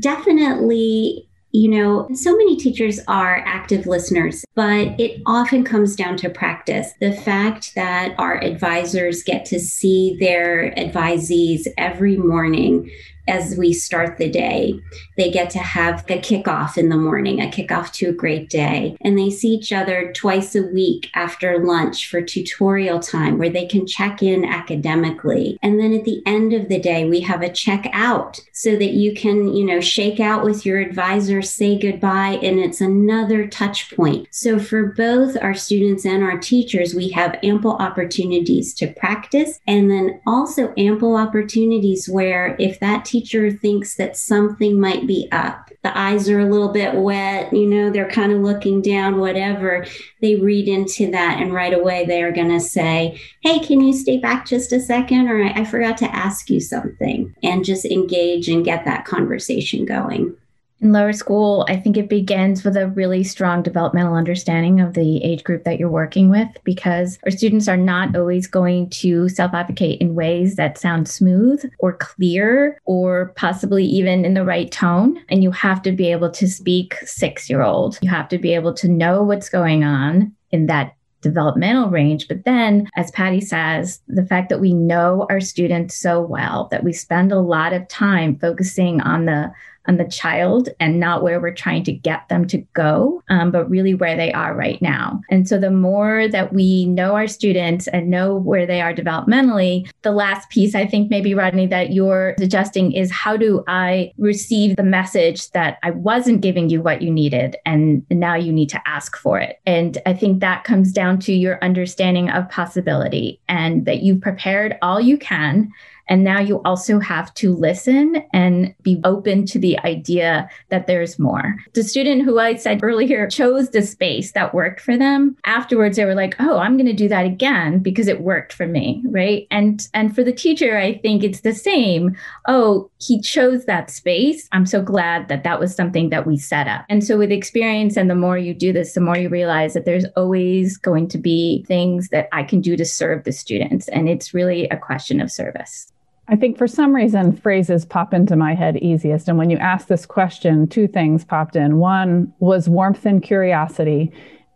Definitely 0.00 1.28
you 1.52 1.68
know, 1.70 2.06
so 2.12 2.36
many 2.36 2.56
teachers 2.56 3.00
are 3.08 3.42
active 3.46 3.86
listeners, 3.86 4.44
but 4.54 5.00
it 5.00 5.22
often 5.24 5.64
comes 5.64 5.96
down 5.96 6.16
to 6.18 6.28
practice. 6.28 6.92
The 7.00 7.12
fact 7.12 7.74
that 7.74 8.14
our 8.18 8.42
advisors 8.44 9.22
get 9.22 9.46
to 9.46 9.58
see 9.58 10.16
their 10.20 10.72
advisees 10.76 11.66
every 11.78 12.16
morning 12.16 12.90
as 13.28 13.56
we 13.56 13.72
start 13.72 14.16
the 14.16 14.30
day. 14.30 14.80
They 15.16 15.30
get 15.30 15.50
to 15.50 15.58
have 15.58 16.06
the 16.06 16.14
kickoff 16.14 16.78
in 16.78 16.88
the 16.88 16.96
morning, 16.96 17.40
a 17.40 17.46
kickoff 17.46 17.92
to 17.94 18.08
a 18.08 18.12
great 18.12 18.48
day. 18.48 18.96
And 19.02 19.18
they 19.18 19.30
see 19.30 19.48
each 19.48 19.72
other 19.72 20.12
twice 20.12 20.54
a 20.54 20.62
week 20.62 21.10
after 21.14 21.64
lunch 21.64 22.08
for 22.08 22.22
tutorial 22.22 23.00
time 23.00 23.38
where 23.38 23.50
they 23.50 23.66
can 23.66 23.86
check 23.86 24.22
in 24.22 24.44
academically. 24.44 25.58
And 25.62 25.78
then 25.78 25.92
at 25.92 26.04
the 26.04 26.22
end 26.26 26.52
of 26.52 26.68
the 26.68 26.80
day, 26.80 27.08
we 27.08 27.20
have 27.20 27.42
a 27.42 27.52
check 27.52 27.88
out 27.92 28.40
so 28.52 28.76
that 28.76 28.92
you 28.92 29.14
can, 29.14 29.54
you 29.54 29.64
know, 29.64 29.80
shake 29.80 30.20
out 30.20 30.44
with 30.44 30.64
your 30.64 30.78
advisor, 30.78 31.42
say 31.42 31.78
goodbye, 31.78 32.38
and 32.42 32.58
it's 32.58 32.80
another 32.80 33.46
touch 33.46 33.94
point. 33.94 34.28
So 34.30 34.58
for 34.58 34.86
both 34.96 35.36
our 35.40 35.54
students 35.54 36.04
and 36.04 36.22
our 36.22 36.38
teachers, 36.38 36.94
we 36.94 37.10
have 37.10 37.38
ample 37.42 37.72
opportunities 37.72 38.74
to 38.74 38.92
practice 38.92 39.60
and 39.66 39.90
then 39.90 40.20
also 40.26 40.72
ample 40.76 41.16
opportunities 41.16 42.08
where 42.08 42.56
if 42.58 42.80
that 42.80 43.04
teacher 43.04 43.17
teacher 43.18 43.50
thinks 43.50 43.96
that 43.96 44.16
something 44.16 44.80
might 44.80 45.06
be 45.06 45.28
up. 45.32 45.70
The 45.82 45.96
eyes 45.96 46.28
are 46.28 46.40
a 46.40 46.50
little 46.50 46.72
bit 46.72 46.94
wet, 46.94 47.52
you 47.52 47.66
know, 47.66 47.90
they're 47.90 48.10
kind 48.10 48.32
of 48.32 48.40
looking 48.40 48.82
down, 48.82 49.18
whatever. 49.18 49.86
They 50.20 50.36
read 50.36 50.68
into 50.68 51.10
that, 51.10 51.40
and 51.40 51.52
right 51.52 51.74
away 51.74 52.04
they 52.04 52.22
are 52.22 52.32
going 52.32 52.50
to 52.50 52.60
say, 52.60 53.20
Hey, 53.42 53.58
can 53.58 53.80
you 53.80 53.92
stay 53.92 54.18
back 54.18 54.46
just 54.46 54.72
a 54.72 54.80
second? 54.80 55.28
Or 55.28 55.42
I, 55.42 55.60
I 55.60 55.64
forgot 55.64 55.96
to 55.98 56.14
ask 56.14 56.50
you 56.50 56.60
something, 56.60 57.34
and 57.42 57.64
just 57.64 57.84
engage 57.84 58.48
and 58.48 58.64
get 58.64 58.84
that 58.84 59.04
conversation 59.04 59.84
going 59.84 60.36
in 60.80 60.92
lower 60.92 61.12
school, 61.12 61.66
I 61.68 61.76
think 61.76 61.96
it 61.96 62.08
begins 62.08 62.64
with 62.64 62.76
a 62.76 62.88
really 62.88 63.24
strong 63.24 63.62
developmental 63.62 64.14
understanding 64.14 64.80
of 64.80 64.94
the 64.94 65.22
age 65.24 65.42
group 65.42 65.64
that 65.64 65.78
you're 65.78 65.90
working 65.90 66.30
with 66.30 66.48
because 66.62 67.18
our 67.24 67.32
students 67.32 67.66
are 67.66 67.76
not 67.76 68.14
always 68.14 68.46
going 68.46 68.90
to 68.90 69.28
self 69.28 69.54
advocate 69.54 70.00
in 70.00 70.14
ways 70.14 70.54
that 70.54 70.78
sound 70.78 71.08
smooth 71.08 71.68
or 71.80 71.94
clear 71.94 72.80
or 72.84 73.32
possibly 73.36 73.84
even 73.84 74.24
in 74.24 74.34
the 74.34 74.44
right 74.44 74.70
tone. 74.70 75.20
And 75.28 75.42
you 75.42 75.50
have 75.50 75.82
to 75.82 75.92
be 75.92 76.12
able 76.12 76.30
to 76.30 76.46
speak 76.46 76.94
six 77.02 77.50
year 77.50 77.62
old. 77.62 77.98
You 78.00 78.10
have 78.10 78.28
to 78.28 78.38
be 78.38 78.54
able 78.54 78.74
to 78.74 78.88
know 78.88 79.24
what's 79.24 79.48
going 79.48 79.82
on 79.82 80.32
in 80.50 80.66
that 80.66 80.94
developmental 81.20 81.90
range. 81.90 82.28
But 82.28 82.44
then, 82.44 82.88
as 82.96 83.10
Patty 83.10 83.40
says, 83.40 84.00
the 84.06 84.24
fact 84.24 84.48
that 84.50 84.60
we 84.60 84.72
know 84.72 85.26
our 85.30 85.40
students 85.40 85.96
so 85.96 86.20
well, 86.20 86.68
that 86.70 86.84
we 86.84 86.92
spend 86.92 87.32
a 87.32 87.40
lot 87.40 87.72
of 87.72 87.88
time 87.88 88.38
focusing 88.38 89.00
on 89.00 89.24
the 89.24 89.52
on 89.88 89.96
the 89.96 90.04
child 90.04 90.68
and 90.78 91.00
not 91.00 91.22
where 91.22 91.40
we're 91.40 91.54
trying 91.54 91.82
to 91.84 91.92
get 91.92 92.28
them 92.28 92.46
to 92.46 92.58
go, 92.74 93.22
um, 93.30 93.50
but 93.50 93.68
really 93.68 93.94
where 93.94 94.16
they 94.16 94.32
are 94.32 94.54
right 94.54 94.80
now. 94.82 95.20
And 95.30 95.48
so 95.48 95.58
the 95.58 95.70
more 95.70 96.28
that 96.28 96.52
we 96.52 96.86
know 96.86 97.14
our 97.14 97.26
students 97.26 97.88
and 97.88 98.10
know 98.10 98.36
where 98.36 98.66
they 98.66 98.80
are 98.80 98.94
developmentally, 98.94 99.90
the 100.02 100.12
last 100.12 100.50
piece 100.50 100.74
I 100.74 100.86
think 100.86 101.10
maybe 101.10 101.34
Rodney 101.34 101.66
that 101.66 101.92
you're 101.92 102.34
suggesting 102.38 102.92
is 102.92 103.10
how 103.10 103.36
do 103.36 103.64
I 103.66 104.12
receive 104.18 104.76
the 104.76 104.82
message 104.82 105.50
that 105.50 105.78
I 105.82 105.90
wasn't 105.90 106.42
giving 106.42 106.68
you 106.68 106.82
what 106.82 107.02
you 107.02 107.10
needed 107.10 107.56
and 107.64 108.04
now 108.10 108.34
you 108.34 108.52
need 108.52 108.68
to 108.70 108.82
ask 108.86 109.16
for 109.16 109.40
it. 109.40 109.60
And 109.66 109.98
I 110.04 110.12
think 110.12 110.40
that 110.40 110.64
comes 110.64 110.92
down 110.92 111.18
to 111.20 111.32
your 111.32 111.62
understanding 111.64 112.28
of 112.30 112.48
possibility 112.50 113.40
and 113.48 113.86
that 113.86 114.02
you've 114.02 114.20
prepared 114.20 114.76
all 114.82 115.00
you 115.00 115.16
can 115.16 115.72
and 116.08 116.24
now 116.24 116.40
you 116.40 116.60
also 116.64 116.98
have 116.98 117.32
to 117.34 117.54
listen 117.54 118.22
and 118.32 118.74
be 118.82 119.00
open 119.04 119.46
to 119.46 119.58
the 119.58 119.78
idea 119.80 120.48
that 120.70 120.86
there's 120.86 121.18
more. 121.18 121.56
The 121.74 121.82
student 121.82 122.24
who 122.24 122.38
I 122.38 122.56
said 122.56 122.80
earlier 122.82 123.28
chose 123.28 123.70
the 123.70 123.82
space 123.82 124.32
that 124.32 124.54
worked 124.54 124.80
for 124.80 124.96
them. 124.96 125.36
Afterwards, 125.44 125.96
they 125.96 126.04
were 126.04 126.14
like, 126.14 126.34
oh, 126.40 126.58
I'm 126.58 126.76
going 126.76 126.86
to 126.86 126.92
do 126.92 127.08
that 127.08 127.26
again 127.26 127.80
because 127.80 128.08
it 128.08 128.22
worked 128.22 128.52
for 128.52 128.66
me. 128.66 129.02
Right. 129.06 129.46
And, 129.50 129.86
and 129.94 130.14
for 130.14 130.24
the 130.24 130.32
teacher, 130.32 130.78
I 130.78 130.98
think 130.98 131.22
it's 131.22 131.40
the 131.40 131.54
same. 131.54 132.16
Oh, 132.46 132.90
he 133.00 133.20
chose 133.20 133.66
that 133.66 133.90
space. 133.90 134.48
I'm 134.52 134.66
so 134.66 134.82
glad 134.82 135.28
that 135.28 135.44
that 135.44 135.60
was 135.60 135.74
something 135.74 136.10
that 136.10 136.26
we 136.26 136.36
set 136.36 136.66
up. 136.66 136.84
And 136.88 137.04
so 137.04 137.18
with 137.18 137.30
experience 137.30 137.96
and 137.96 138.10
the 138.10 138.14
more 138.14 138.38
you 138.38 138.54
do 138.54 138.72
this, 138.72 138.94
the 138.94 139.00
more 139.00 139.16
you 139.16 139.28
realize 139.28 139.74
that 139.74 139.84
there's 139.84 140.06
always 140.16 140.76
going 140.76 141.08
to 141.08 141.18
be 141.18 141.64
things 141.66 142.08
that 142.08 142.28
I 142.32 142.42
can 142.42 142.60
do 142.60 142.76
to 142.76 142.84
serve 142.84 143.24
the 143.24 143.32
students. 143.32 143.88
And 143.88 144.08
it's 144.08 144.34
really 144.34 144.68
a 144.68 144.76
question 144.76 145.20
of 145.20 145.30
service. 145.30 145.92
I 146.30 146.36
think 146.36 146.58
for 146.58 146.68
some 146.68 146.94
reason 146.94 147.34
phrases 147.34 147.86
pop 147.86 148.12
into 148.12 148.36
my 148.36 148.54
head 148.54 148.76
easiest. 148.76 149.28
And 149.28 149.38
when 149.38 149.48
you 149.48 149.56
asked 149.56 149.88
this 149.88 150.04
question, 150.04 150.68
two 150.68 150.86
things 150.86 151.24
popped 151.24 151.56
in. 151.56 151.78
One 151.78 152.32
was 152.38 152.68
warmth 152.68 153.06
and 153.06 153.22
curiosity, 153.22 154.12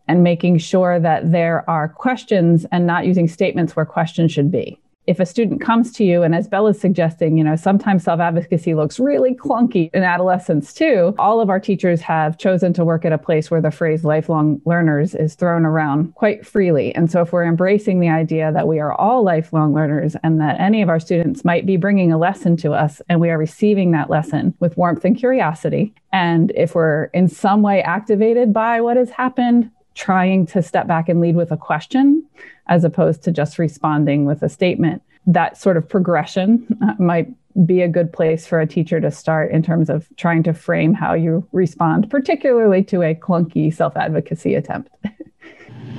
and 0.09 0.23
making 0.23 0.59
sure 0.59 1.01
that 1.01 1.31
there 1.31 1.69
are 1.71 1.89
questions 1.89 2.67
and 2.73 2.87
not 2.87 3.07
using 3.07 3.29
statements 3.29 3.75
where 3.75 3.87
questions 3.87 4.33
should 4.33 4.51
be. 4.51 4.82
If 5.07 5.21
a 5.21 5.27
student 5.27 5.61
comes 5.61 5.93
to 5.93 6.05
you 6.05 6.23
and 6.23 6.35
as 6.35 6.49
bella's 6.49 6.81
suggesting 6.81 7.37
you 7.37 7.45
know 7.45 7.57
sometimes 7.57 8.05
self-advocacy 8.05 8.75
looks 8.75 8.99
really 9.01 9.35
clunky 9.35 9.91
in 9.93 10.03
adolescence 10.03 10.73
too 10.73 11.15
all 11.19 11.41
of 11.41 11.51
our 11.51 11.61
teachers 11.61 12.01
have 12.01 12.39
chosen 12.39 12.73
to 12.73 12.85
work 12.85 13.05
at 13.05 13.13
a 13.13 13.19
place 13.19 13.51
where 13.51 13.61
the 13.61 13.71
phrase 13.71 14.05
lifelong 14.05 14.61
learners 14.65 15.15
is 15.15 15.35
thrown 15.35 15.65
around 15.65 16.15
quite 16.15 16.47
freely. 16.47 16.95
And 16.95 17.11
so 17.11 17.23
if 17.23 17.33
we're 17.33 17.45
embracing 17.45 18.01
the 18.01 18.09
idea 18.09 18.53
that 18.53 18.69
we 18.69 18.81
are 18.81 18.93
all 18.93 19.23
lifelong 19.23 19.75
learners 19.75 20.17
and 20.23 20.41
that 20.41 20.61
any 20.61 20.83
of 20.83 20.89
our 20.89 21.01
students 21.01 21.45
might 21.45 21.67
be 21.67 21.77
bringing 21.77 22.13
a 22.13 22.19
lesson 22.19 22.57
to 22.59 22.73
us 22.73 23.01
and 23.09 23.21
we 23.21 23.31
are 23.31 23.39
receiving 23.39 23.93
that 23.93 24.11
lesson 24.11 24.55
with 24.61 24.77
warmth 24.77 25.05
and 25.05 25.17
curiosity 25.17 25.95
and 26.13 26.53
if 26.55 26.75
we're 26.75 27.05
in 27.15 27.29
some 27.29 27.63
way 27.63 27.83
activated 27.83 28.53
by 28.53 28.81
what 28.81 28.97
has 28.97 29.11
happened 29.11 29.71
trying 29.95 30.47
to 30.47 30.63
step 30.63 30.87
back 30.87 31.09
and 31.09 31.21
lead 31.21 31.37
with 31.37 31.53
a 31.53 31.57
question 31.57 32.25
as 32.67 32.85
opposed 32.85 33.23
to 33.25 33.33
just 33.33 33.59
responding 33.59 34.25
with 34.25 34.43
a 34.43 34.49
statement. 34.49 35.03
That 35.27 35.57
sort 35.57 35.77
of 35.77 35.89
progression 35.89 36.67
uh, 36.83 36.95
might 37.01 37.29
be 37.67 37.83
a 37.83 37.89
good 37.89 38.13
place 38.13 38.47
for 38.47 38.61
a 38.61 38.67
teacher 38.67 39.01
to 39.01 39.11
start 39.11 39.51
in 39.51 39.63
terms 39.63 39.91
of 39.91 40.09
trying 40.17 40.43
to 40.45 40.55
frame 40.55 40.95
how 40.95 41.15
you 41.15 41.47
respond, 41.53 42.11
particularly 42.11 42.83
to 42.85 43.03
a 43.03 43.15
clunky 43.15 43.73
self 43.73 43.97
advocacy 43.97 44.55
attempt. 44.55 44.91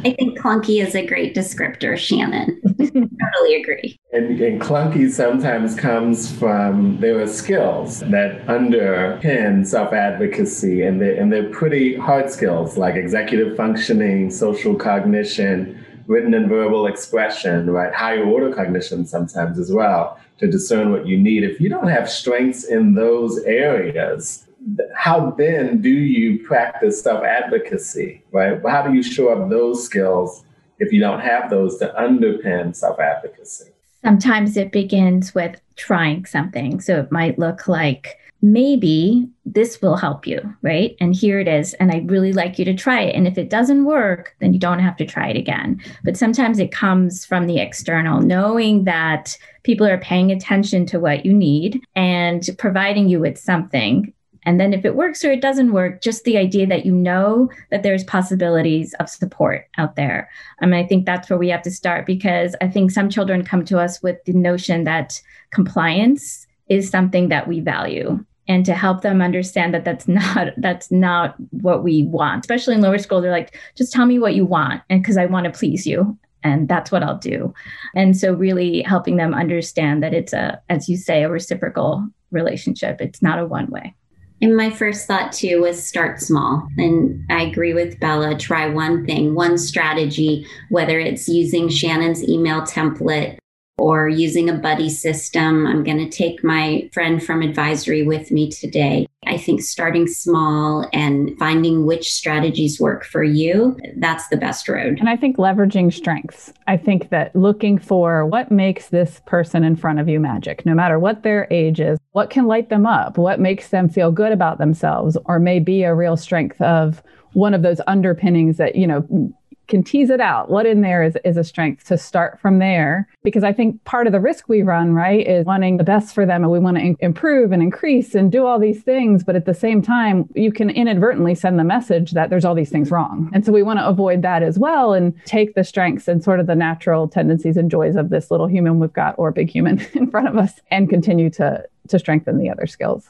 I 0.05 0.11
think 0.11 0.37
clunky 0.37 0.85
is 0.85 0.95
a 0.95 1.05
great 1.05 1.33
descriptor, 1.33 1.97
Shannon. 1.97 2.61
totally 2.77 3.55
agree. 3.55 3.97
And, 4.11 4.39
and, 4.41 4.61
clunky 4.61 5.09
sometimes 5.09 5.75
comes 5.75 6.29
from 6.37 6.99
there 6.99 7.21
are 7.21 7.27
skills 7.27 8.01
that 8.01 8.45
underpin 8.47 9.65
self 9.65 9.93
advocacy, 9.93 10.83
and 10.83 11.01
they're, 11.01 11.15
and 11.15 11.31
they're 11.31 11.49
pretty 11.49 11.95
hard 11.95 12.29
skills 12.29 12.77
like 12.77 12.95
executive 12.95 13.55
functioning, 13.55 14.29
social 14.29 14.75
cognition, 14.75 15.82
written 16.07 16.33
and 16.33 16.49
verbal 16.49 16.87
expression, 16.87 17.69
right? 17.69 17.93
Higher 17.93 18.23
order 18.23 18.53
cognition 18.53 19.05
sometimes 19.05 19.59
as 19.59 19.71
well 19.71 20.19
to 20.39 20.47
discern 20.47 20.91
what 20.91 21.07
you 21.07 21.17
need. 21.17 21.43
If 21.43 21.59
you 21.59 21.69
don't 21.69 21.87
have 21.87 22.09
strengths 22.09 22.65
in 22.65 22.93
those 22.93 23.39
areas, 23.43 24.47
how 24.95 25.31
then 25.31 25.81
do 25.81 25.89
you 25.89 26.45
practice 26.45 27.01
self 27.01 27.23
advocacy, 27.23 28.23
right? 28.31 28.61
How 28.65 28.81
do 28.83 28.93
you 28.93 29.03
show 29.03 29.29
up 29.29 29.49
those 29.49 29.83
skills 29.83 30.45
if 30.79 30.91
you 30.91 30.99
don't 30.99 31.19
have 31.19 31.49
those 31.49 31.77
to 31.79 31.93
underpin 31.99 32.75
self 32.75 32.99
advocacy? 32.99 33.71
Sometimes 34.03 34.57
it 34.57 34.71
begins 34.71 35.33
with 35.33 35.59
trying 35.75 36.25
something. 36.25 36.81
So 36.81 36.99
it 36.99 37.11
might 37.11 37.39
look 37.39 37.67
like 37.67 38.19
maybe 38.41 39.25
this 39.45 39.81
will 39.81 39.95
help 39.95 40.27
you, 40.27 40.41
right? 40.61 40.97
And 40.99 41.15
here 41.15 41.39
it 41.39 41.47
is. 41.47 41.73
And 41.75 41.91
I'd 41.91 42.11
really 42.11 42.33
like 42.33 42.59
you 42.59 42.65
to 42.65 42.73
try 42.73 43.01
it. 43.01 43.15
And 43.15 43.25
if 43.25 43.37
it 43.37 43.49
doesn't 43.49 43.85
work, 43.85 44.35
then 44.41 44.53
you 44.53 44.59
don't 44.59 44.79
have 44.79 44.97
to 44.97 45.05
try 45.05 45.29
it 45.29 45.37
again. 45.37 45.81
But 46.03 46.17
sometimes 46.17 46.59
it 46.59 46.71
comes 46.71 47.25
from 47.25 47.47
the 47.47 47.59
external, 47.59 48.19
knowing 48.19 48.83
that 48.83 49.37
people 49.63 49.87
are 49.87 49.97
paying 49.97 50.29
attention 50.29 50.85
to 50.87 50.99
what 50.99 51.25
you 51.25 51.33
need 51.33 51.81
and 51.95 52.47
providing 52.57 53.07
you 53.07 53.21
with 53.21 53.37
something. 53.37 54.13
And 54.45 54.59
then 54.59 54.73
if 54.73 54.85
it 54.85 54.95
works 54.95 55.23
or 55.23 55.31
it 55.31 55.41
doesn't 55.41 55.73
work, 55.73 56.01
just 56.01 56.23
the 56.23 56.37
idea 56.37 56.67
that 56.67 56.85
you 56.85 56.91
know 56.91 57.49
that 57.71 57.83
there's 57.83 58.03
possibilities 58.03 58.93
of 58.95 59.09
support 59.09 59.67
out 59.77 59.95
there. 59.95 60.29
I 60.61 60.65
mean, 60.65 60.83
I 60.83 60.87
think 60.87 61.05
that's 61.05 61.29
where 61.29 61.39
we 61.39 61.49
have 61.49 61.61
to 61.63 61.71
start 61.71 62.05
because 62.05 62.55
I 62.61 62.67
think 62.67 62.91
some 62.91 63.09
children 63.09 63.43
come 63.43 63.65
to 63.65 63.79
us 63.79 64.01
with 64.01 64.23
the 64.25 64.33
notion 64.33 64.83
that 64.83 65.21
compliance 65.51 66.47
is 66.67 66.89
something 66.89 67.29
that 67.29 67.47
we 67.47 67.59
value. 67.59 68.23
And 68.45 68.65
to 68.65 68.73
help 68.73 69.01
them 69.01 69.21
understand 69.21 69.73
that 69.73 69.85
that's 69.85 70.07
not 70.07 70.49
that's 70.57 70.91
not 70.91 71.35
what 71.51 71.81
we 71.81 72.03
want 72.03 72.41
especially 72.41 72.75
in 72.75 72.81
lower 72.81 72.97
school 72.97 73.21
they're 73.21 73.31
like 73.31 73.57
just 73.75 73.93
tell 73.93 74.05
me 74.05 74.19
what 74.19 74.35
you 74.35 74.45
want 74.45 74.81
and 74.89 75.01
because 75.01 75.15
i 75.17 75.25
want 75.25 75.45
to 75.45 75.57
please 75.57 75.87
you. 75.87 76.17
And 76.45 76.67
that's 76.67 76.91
what 76.91 77.03
i'll 77.03 77.17
do. 77.17 77.53
And 77.95 78.17
so 78.17 78.33
really 78.33 78.81
helping 78.81 79.15
them 79.15 79.33
understand 79.33 80.03
that 80.03 80.13
it's 80.13 80.33
a 80.33 80.61
as 80.67 80.89
you 80.89 80.97
say 80.97 81.23
a 81.23 81.29
reciprocal 81.29 82.05
relationship. 82.31 82.99
It's 82.99 83.21
not 83.21 83.39
a 83.39 83.45
one 83.45 83.67
way 83.67 83.95
and 84.43 84.57
my 84.57 84.69
first 84.69 85.07
thought 85.07 85.31
too 85.31 85.61
was 85.61 85.81
start 85.81 86.19
small. 86.19 86.67
And 86.77 87.25
I 87.29 87.43
agree 87.43 87.73
with 87.73 87.97
Bella. 88.01 88.37
Try 88.37 88.67
one 88.67 89.05
thing, 89.05 89.35
one 89.35 89.57
strategy, 89.57 90.45
whether 90.67 90.99
it's 90.99 91.29
using 91.29 91.69
Shannon's 91.69 92.21
email 92.21 92.61
template 92.61 93.37
or 93.77 94.07
using 94.07 94.49
a 94.49 94.53
buddy 94.53 94.89
system. 94.89 95.65
I'm 95.65 95.83
going 95.83 95.97
to 95.97 96.09
take 96.09 96.43
my 96.43 96.89
friend 96.93 97.23
from 97.23 97.41
advisory 97.41 98.03
with 98.03 98.31
me 98.31 98.51
today. 98.51 99.07
I 99.25 99.37
think 99.37 99.61
starting 99.61 100.05
small 100.07 100.87
and 100.93 101.37
finding 101.39 101.85
which 101.85 102.11
strategies 102.11 102.79
work 102.79 103.03
for 103.03 103.23
you, 103.23 103.79
that's 103.97 104.27
the 104.27 104.37
best 104.37 104.67
road. 104.67 104.99
And 104.99 105.09
I 105.09 105.15
think 105.15 105.37
leveraging 105.37 105.93
strengths. 105.93 106.53
I 106.67 106.77
think 106.77 107.09
that 107.09 107.35
looking 107.35 107.79
for 107.79 108.25
what 108.25 108.51
makes 108.51 108.89
this 108.89 109.21
person 109.25 109.63
in 109.63 109.75
front 109.75 109.99
of 109.99 110.09
you 110.09 110.19
magic, 110.19 110.65
no 110.65 110.75
matter 110.75 110.99
what 110.99 111.23
their 111.23 111.47
age 111.49 111.79
is, 111.79 111.97
what 112.11 112.29
can 112.29 112.45
light 112.45 112.69
them 112.69 112.85
up, 112.85 113.17
what 113.17 113.39
makes 113.39 113.69
them 113.69 113.89
feel 113.89 114.11
good 114.11 114.31
about 114.31 114.59
themselves, 114.59 115.17
or 115.25 115.39
may 115.39 115.59
be 115.59 115.83
a 115.83 115.95
real 115.95 116.17
strength 116.17 116.61
of 116.61 117.01
one 117.31 117.53
of 117.53 117.63
those 117.63 117.81
underpinnings 117.87 118.57
that, 118.57 118.75
you 118.75 118.85
know, 118.85 119.33
can 119.67 119.83
tease 119.83 120.09
it 120.09 120.19
out. 120.19 120.49
What 120.49 120.65
in 120.65 120.81
there 120.81 121.03
is, 121.03 121.17
is 121.23 121.37
a 121.37 121.43
strength 121.43 121.85
to 121.87 121.97
start 121.97 122.39
from 122.39 122.59
there? 122.59 123.07
Because 123.23 123.43
I 123.43 123.53
think 123.53 123.83
part 123.85 124.07
of 124.07 124.13
the 124.13 124.19
risk 124.19 124.49
we 124.49 124.61
run, 124.61 124.93
right, 124.93 125.25
is 125.25 125.45
wanting 125.45 125.77
the 125.77 125.83
best 125.83 126.13
for 126.13 126.25
them 126.25 126.43
and 126.43 126.51
we 126.51 126.59
want 126.59 126.77
to 126.77 126.83
in- 126.83 126.97
improve 126.99 127.51
and 127.51 127.61
increase 127.61 128.13
and 128.13 128.31
do 128.31 128.45
all 128.45 128.59
these 128.59 128.83
things. 128.83 129.23
But 129.23 129.35
at 129.35 129.45
the 129.45 129.53
same 129.53 129.81
time, 129.81 130.29
you 130.35 130.51
can 130.51 130.69
inadvertently 130.69 131.35
send 131.35 131.59
the 131.59 131.63
message 131.63 132.11
that 132.11 132.29
there's 132.29 132.45
all 132.45 132.55
these 132.55 132.69
things 132.69 132.91
wrong. 132.91 133.29
And 133.33 133.45
so 133.45 133.51
we 133.51 133.63
want 133.63 133.79
to 133.79 133.87
avoid 133.87 134.21
that 134.21 134.43
as 134.43 134.59
well 134.59 134.93
and 134.93 135.13
take 135.25 135.55
the 135.55 135.63
strengths 135.63 136.07
and 136.07 136.23
sort 136.23 136.39
of 136.39 136.47
the 136.47 136.55
natural 136.55 137.07
tendencies 137.07 137.57
and 137.57 137.71
joys 137.71 137.95
of 137.95 138.09
this 138.09 138.31
little 138.31 138.47
human 138.47 138.79
we've 138.79 138.93
got 138.93 139.15
or 139.17 139.31
big 139.31 139.49
human 139.49 139.79
in 139.93 140.09
front 140.09 140.27
of 140.27 140.37
us 140.37 140.59
and 140.71 140.89
continue 140.89 141.29
to, 141.31 141.63
to 141.87 141.99
strengthen 141.99 142.37
the 142.37 142.49
other 142.49 142.67
skills. 142.67 143.09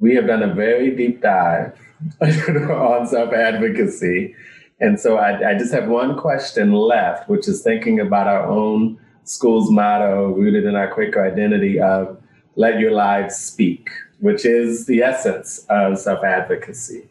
We 0.00 0.14
have 0.16 0.26
done 0.26 0.42
a 0.42 0.52
very 0.52 0.94
deep 0.94 1.22
dive 1.22 1.78
on 2.20 3.06
self 3.06 3.32
advocacy 3.32 4.34
and 4.80 4.98
so 4.98 5.16
I, 5.16 5.50
I 5.50 5.58
just 5.58 5.72
have 5.72 5.88
one 5.88 6.18
question 6.18 6.72
left, 6.72 7.28
which 7.28 7.48
is 7.48 7.62
thinking 7.62 8.00
about 8.00 8.26
our 8.26 8.46
own 8.46 8.98
school's 9.24 9.70
motto, 9.70 10.28
rooted 10.32 10.64
in 10.64 10.74
our 10.74 10.92
Quaker 10.92 11.24
identity 11.24 11.80
of 11.80 12.20
let 12.56 12.78
your 12.78 12.92
lives 12.92 13.36
speak, 13.36 13.88
which 14.20 14.44
is 14.44 14.86
the 14.86 15.02
essence 15.02 15.64
of 15.70 15.98
self 15.98 16.24
advocacy. 16.24 17.08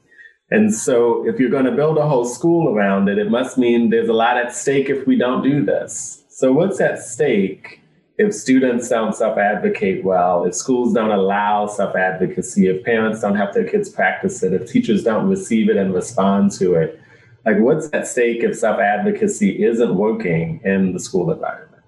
And 0.51 0.73
so, 0.73 1.27
if 1.27 1.39
you're 1.39 1.49
going 1.49 1.65
to 1.65 1.71
build 1.71 1.97
a 1.97 2.07
whole 2.07 2.25
school 2.25 2.75
around 2.75 3.09
it, 3.09 3.17
it 3.17 3.31
must 3.31 3.57
mean 3.57 3.89
there's 3.89 4.09
a 4.09 4.13
lot 4.13 4.37
at 4.37 4.53
stake 4.53 4.89
if 4.89 5.07
we 5.07 5.17
don't 5.17 5.41
do 5.41 5.65
this. 5.65 6.23
So, 6.29 6.51
what's 6.51 6.79
at 6.79 6.99
stake 6.99 7.81
if 8.17 8.33
students 8.33 8.89
don't 8.89 9.15
self 9.15 9.37
advocate 9.37 10.03
well, 10.03 10.45
if 10.45 10.53
schools 10.53 10.93
don't 10.93 11.11
allow 11.11 11.67
self 11.67 11.95
advocacy, 11.95 12.67
if 12.67 12.83
parents 12.83 13.21
don't 13.21 13.35
have 13.35 13.53
their 13.53 13.67
kids 13.67 13.89
practice 13.89 14.43
it, 14.43 14.53
if 14.53 14.69
teachers 14.69 15.03
don't 15.03 15.29
receive 15.29 15.69
it 15.69 15.77
and 15.77 15.93
respond 15.93 16.51
to 16.51 16.75
it? 16.75 16.99
Like 17.45 17.59
what's 17.59 17.89
at 17.93 18.07
stake 18.07 18.43
if 18.43 18.57
self 18.57 18.79
advocacy 18.79 19.63
isn't 19.63 19.95
working 19.95 20.61
in 20.63 20.93
the 20.93 20.99
school 20.99 21.31
environment? 21.31 21.83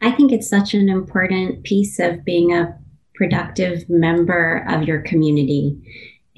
I 0.00 0.12
think 0.12 0.32
it's 0.32 0.48
such 0.48 0.74
an 0.74 0.88
important 0.88 1.64
piece 1.64 1.98
of 1.98 2.24
being 2.24 2.52
a 2.52 2.78
productive 3.14 3.88
member 3.90 4.64
of 4.68 4.84
your 4.84 5.02
community 5.02 5.76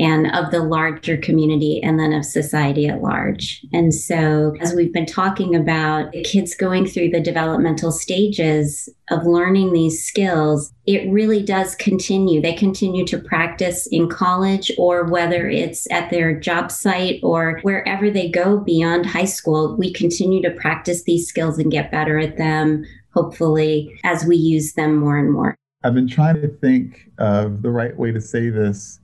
and 0.00 0.34
of 0.34 0.50
the 0.50 0.62
larger 0.62 1.18
community 1.18 1.78
and 1.82 2.00
then 2.00 2.14
of 2.14 2.24
society 2.24 2.88
at 2.88 3.02
large. 3.02 3.64
And 3.72 3.94
so, 3.94 4.56
as 4.58 4.72
we've 4.72 4.94
been 4.94 5.04
talking 5.04 5.54
about 5.54 6.12
kids 6.24 6.54
going 6.56 6.86
through 6.86 7.10
the 7.10 7.20
developmental 7.20 7.92
stages 7.92 8.88
of 9.10 9.26
learning 9.26 9.72
these 9.72 10.02
skills, 10.02 10.72
it 10.86 11.10
really 11.10 11.42
does 11.42 11.74
continue. 11.74 12.40
They 12.40 12.54
continue 12.54 13.04
to 13.06 13.18
practice 13.18 13.86
in 13.88 14.08
college 14.08 14.72
or 14.78 15.04
whether 15.04 15.48
it's 15.48 15.90
at 15.90 16.10
their 16.10 16.38
job 16.38 16.72
site 16.72 17.20
or 17.22 17.60
wherever 17.60 18.10
they 18.10 18.30
go 18.30 18.58
beyond 18.58 19.04
high 19.04 19.26
school, 19.26 19.76
we 19.76 19.92
continue 19.92 20.40
to 20.42 20.50
practice 20.50 21.02
these 21.02 21.28
skills 21.28 21.58
and 21.58 21.70
get 21.70 21.90
better 21.90 22.18
at 22.18 22.38
them, 22.38 22.86
hopefully, 23.12 24.00
as 24.02 24.24
we 24.24 24.36
use 24.36 24.72
them 24.72 24.96
more 24.96 25.18
and 25.18 25.30
more. 25.30 25.54
I've 25.82 25.94
been 25.94 26.08
trying 26.08 26.40
to 26.40 26.48
think 26.48 27.10
of 27.18 27.62
the 27.62 27.70
right 27.70 27.96
way 27.96 28.12
to 28.12 28.20
say 28.20 28.48
this 28.48 28.99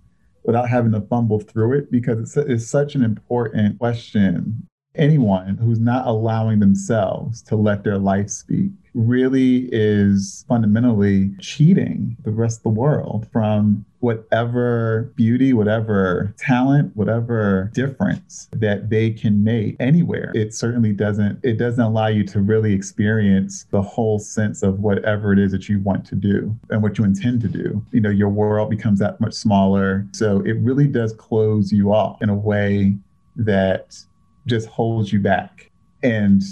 without 0.47 0.68
having 0.68 0.92
to 0.92 1.01
fumble 1.03 1.40
through 1.40 1.76
it 1.76 1.90
because 1.90 2.18
it's, 2.18 2.36
it's 2.36 2.66
such 2.66 2.94
an 2.94 3.03
important 3.03 3.78
question. 3.78 4.66
Anyone 4.97 5.57
who's 5.59 5.80
not 5.80 6.07
allowing 6.07 6.61
themselves 6.61 7.42
to 7.42 7.57
let 7.57 7.84
their 7.84 7.99
life 7.99 8.30
speak 8.30 8.70
really 8.97 9.68
is 9.70 10.44
fundamentally 10.49 11.30
cheating 11.38 12.16
the 12.24 12.30
rest 12.30 12.61
of 12.61 12.62
the 12.62 12.68
world 12.70 13.28
from 13.30 13.84
whatever 14.01 15.12
beauty, 15.16 15.53
whatever 15.53 16.34
talent, 16.38 16.97
whatever 16.97 17.70
difference 17.74 18.49
that 18.53 18.88
they 18.88 19.11
can 19.11 19.44
make 19.44 19.76
anywhere. 19.80 20.32
It 20.34 20.55
certainly 20.55 20.92
doesn't 20.92 21.40
it 21.42 21.59
doesn't 21.59 21.82
allow 21.82 22.07
you 22.07 22.24
to 22.24 22.40
really 22.40 22.72
experience 22.72 23.66
the 23.70 23.82
whole 23.82 24.18
sense 24.18 24.62
of 24.62 24.80
whatever 24.80 25.32
it 25.32 25.38
is 25.38 25.53
that 25.53 25.68
you 25.68 25.80
want 25.80 26.07
to 26.07 26.14
do 26.14 26.57
and 26.70 26.82
what 26.82 26.97
you 26.99 27.05
intend 27.05 27.42
to 27.42 27.49
do. 27.49 27.84
You 27.92 28.01
know, 28.01 28.11
your 28.11 28.30
world 28.30 28.70
becomes 28.70 28.99
that 29.01 29.20
much 29.20 29.34
smaller. 29.34 30.07
So 30.12 30.40
it 30.40 30.57
really 30.61 30.86
does 30.86 31.12
close 31.12 31.72
you 31.72 31.92
off 31.92 32.22
in 32.22 32.30
a 32.30 32.34
way 32.34 32.94
that 33.36 33.99
just 34.47 34.68
holds 34.68 35.12
you 35.12 35.20
back. 35.20 35.70
And 36.03 36.42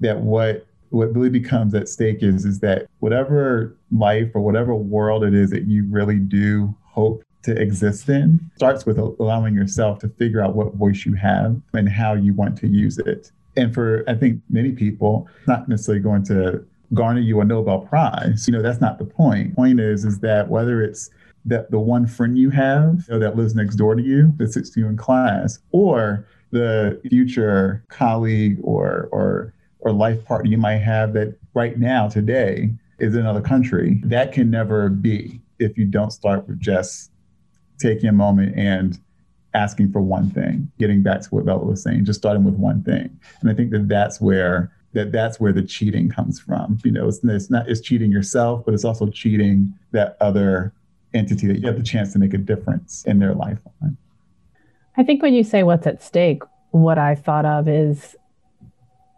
that 0.00 0.20
what 0.20 0.66
what 0.90 1.12
really 1.14 1.30
becomes 1.30 1.74
at 1.74 1.88
stake 1.88 2.22
is 2.22 2.44
is 2.44 2.60
that 2.60 2.86
whatever 3.00 3.76
life 3.90 4.30
or 4.34 4.40
whatever 4.40 4.74
world 4.74 5.24
it 5.24 5.34
is 5.34 5.50
that 5.50 5.66
you 5.66 5.84
really 5.90 6.18
do 6.18 6.74
hope 6.84 7.24
to 7.42 7.60
exist 7.60 8.08
in 8.08 8.38
starts 8.56 8.86
with 8.86 8.98
allowing 8.98 9.54
yourself 9.54 9.98
to 9.98 10.08
figure 10.08 10.40
out 10.40 10.54
what 10.54 10.74
voice 10.74 11.04
you 11.04 11.14
have 11.14 11.60
and 11.72 11.88
how 11.88 12.14
you 12.14 12.32
want 12.32 12.56
to 12.56 12.68
use 12.68 12.98
it. 12.98 13.32
And 13.56 13.74
for 13.74 14.04
I 14.08 14.14
think 14.14 14.40
many 14.48 14.72
people, 14.72 15.28
not 15.46 15.68
necessarily 15.68 16.02
going 16.02 16.24
to 16.24 16.64
garner 16.92 17.20
you 17.20 17.40
a 17.40 17.44
Nobel 17.44 17.80
Prize. 17.80 18.46
You 18.46 18.52
know, 18.52 18.62
that's 18.62 18.80
not 18.80 18.98
the 18.98 19.04
point. 19.04 19.54
Point 19.56 19.80
is, 19.80 20.04
is 20.04 20.20
that 20.20 20.48
whether 20.48 20.82
it's 20.82 21.10
that 21.44 21.70
the 21.70 21.78
one 21.78 22.06
friend 22.06 22.38
you 22.38 22.50
have 22.50 23.04
you 23.08 23.14
know, 23.14 23.18
that 23.18 23.36
lives 23.36 23.54
next 23.54 23.76
door 23.76 23.94
to 23.94 24.02
you 24.02 24.32
that 24.38 24.52
sits 24.52 24.70
to 24.70 24.80
you 24.80 24.86
in 24.86 24.96
class, 24.96 25.58
or 25.72 26.26
the 26.54 27.00
future 27.08 27.84
colleague 27.88 28.58
or 28.62 29.08
or 29.10 29.52
or 29.80 29.92
life 29.92 30.24
partner 30.24 30.50
you 30.50 30.56
might 30.56 30.78
have 30.78 31.12
that 31.12 31.36
right 31.52 31.78
now 31.78 32.08
today 32.08 32.70
is 32.98 33.14
in 33.14 33.20
another 33.20 33.40
country, 33.40 34.00
that 34.04 34.32
can 34.32 34.50
never 34.50 34.88
be 34.88 35.40
if 35.58 35.76
you 35.76 35.84
don't 35.84 36.12
start 36.12 36.46
with 36.48 36.58
just 36.60 37.10
taking 37.78 38.08
a 38.08 38.12
moment 38.12 38.56
and 38.56 38.98
asking 39.52 39.90
for 39.90 40.00
one 40.00 40.30
thing, 40.30 40.70
getting 40.78 41.02
back 41.02 41.20
to 41.22 41.28
what 41.28 41.44
Bella 41.44 41.64
was 41.64 41.82
saying, 41.82 42.04
just 42.04 42.20
starting 42.20 42.44
with 42.44 42.54
one 42.54 42.82
thing. 42.82 43.18
And 43.40 43.50
I 43.50 43.54
think 43.54 43.70
that 43.72 43.88
that's 43.88 44.20
where 44.20 44.72
that 44.92 45.10
that's 45.10 45.40
where 45.40 45.52
the 45.52 45.62
cheating 45.62 46.08
comes 46.08 46.38
from. 46.40 46.78
You 46.84 46.92
know, 46.92 47.08
it's, 47.08 47.20
it's 47.24 47.50
not 47.50 47.68
it's 47.68 47.80
cheating 47.80 48.12
yourself, 48.12 48.64
but 48.64 48.74
it's 48.74 48.84
also 48.84 49.08
cheating 49.08 49.74
that 49.90 50.16
other 50.20 50.72
entity 51.14 51.48
that 51.48 51.58
you 51.58 51.66
have 51.66 51.76
the 51.76 51.82
chance 51.82 52.12
to 52.12 52.18
make 52.20 52.32
a 52.32 52.38
difference 52.38 53.04
in 53.06 53.18
their 53.18 53.34
lifeline. 53.34 53.96
I 54.96 55.02
think 55.02 55.22
when 55.22 55.34
you 55.34 55.44
say 55.44 55.62
what's 55.62 55.86
at 55.86 56.02
stake, 56.02 56.42
what 56.70 56.98
I 56.98 57.14
thought 57.14 57.44
of 57.44 57.68
is 57.68 58.16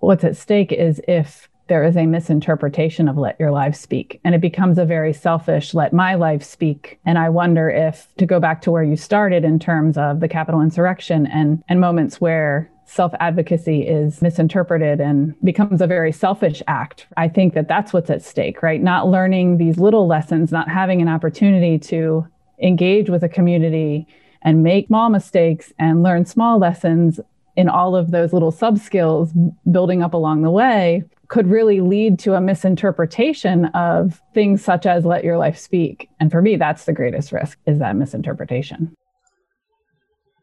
what's 0.01 0.25
at 0.25 0.37
stake 0.37 0.73
is 0.73 1.01
if 1.07 1.49
there 1.69 1.83
is 1.83 1.97
a 1.97 2.07
misinterpretation 2.07 3.09
of 3.09 3.19
let 3.19 3.39
your 3.41 3.51
life 3.51 3.75
speak 3.75 4.21
and 4.25 4.35
it 4.35 4.41
becomes 4.41 4.79
a 4.79 4.85
very 4.85 5.13
selfish 5.13 5.75
let 5.75 5.93
my 5.93 6.15
life 6.15 6.43
speak. 6.43 6.99
And 7.05 7.19
i 7.19 7.29
wonder 7.29 7.69
if 7.69 8.09
to 8.19 8.27
go 8.27 8.39
back 8.39 8.63
to 8.63 8.71
where 8.71 8.85
you 8.85 8.97
started 8.97 9.45
in 9.45 9.59
terms 9.59 9.99
of 9.99 10.21
the 10.21 10.29
Capitol 10.29 10.61
insurrection 10.61 11.27
and 11.27 11.63
and 11.69 11.81
moments 11.81 12.21
where 12.21 12.71
self 12.85 13.13
advocacy 13.19 13.83
is 13.83 14.23
misinterpreted 14.23 15.01
and 15.01 15.35
becomes 15.43 15.81
a 15.81 15.89
very 15.89 16.13
selfish 16.13 16.63
act 16.69 17.07
i 17.17 17.29
think 17.29 17.55
that 17.55 17.67
that's 17.67 17.93
what's 17.93 18.11
at 18.11 18.23
stake 18.23 18.63
right? 18.63 18.81
Not 18.81 19.09
learning 19.09 19.59
these 19.59 19.79
little 19.79 20.07
lessons 20.07 20.53
not 20.53 20.69
having 20.69 21.03
an 21.03 21.09
opportunity 21.09 21.79
to 21.91 22.27
engage 22.63 23.11
with 23.11 23.25
a 23.25 23.29
community 23.29 24.07
and 24.47 24.63
make 24.63 24.87
small 24.87 25.11
mistakes 25.11 25.75
and 25.79 26.03
learn 26.03 26.25
small 26.25 26.59
lessons 26.59 27.21
in 27.57 27.69
all 27.69 27.97
of 27.97 28.13
those 28.13 28.33
little 28.33 28.53
sub 28.53 28.79
skills 28.79 29.33
building 29.71 30.03
up 30.03 30.15
along 30.15 30.43
the 30.43 30.51
way 30.51 31.05
could 31.29 31.49
really 31.49 31.81
lead 31.81 32.19
to 32.21 32.35
a 32.35 32.41
misinterpretation 32.41 33.65
of 33.67 34.23
things 34.33 34.65
such 34.65 34.87
as 34.87 35.05
let 35.05 35.25
your 35.25 35.37
life 35.37 35.59
speak. 35.59 36.09
And 36.21 36.31
for 36.31 36.41
me, 36.41 36.57
that's 36.57 36.85
the 36.85 36.93
greatest 36.93 37.33
risk 37.33 37.59
is 37.67 37.81
that 37.81 37.97
misinterpretation. 37.97 38.95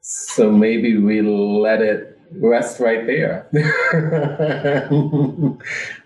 So 0.01 0.51
maybe 0.51 0.97
we 0.97 1.21
let 1.21 1.81
it 1.81 2.19
rest 2.31 2.81
right 2.81 3.07
there. 3.07 3.47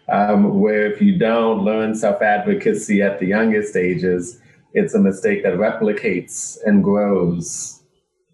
um, 0.09 0.59
where 0.59 0.91
if 0.91 1.01
you 1.01 1.17
don't 1.17 1.63
learn 1.63 1.95
self 1.95 2.21
advocacy 2.21 3.01
at 3.01 3.19
the 3.19 3.25
youngest 3.25 3.75
ages, 3.75 4.39
it's 4.73 4.93
a 4.93 4.99
mistake 4.99 5.41
that 5.41 5.53
replicates 5.53 6.59
and 6.65 6.83
grows, 6.83 7.76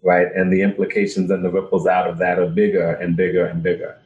right? 0.04 0.28
And 0.34 0.52
the 0.52 0.62
implications 0.62 1.30
and 1.30 1.44
the 1.44 1.50
ripples 1.50 1.86
out 1.86 2.08
of 2.08 2.18
that 2.18 2.38
are 2.38 2.46
bigger 2.46 2.92
and 2.92 3.16
bigger 3.16 3.46
and 3.46 3.62
bigger. 3.62 3.98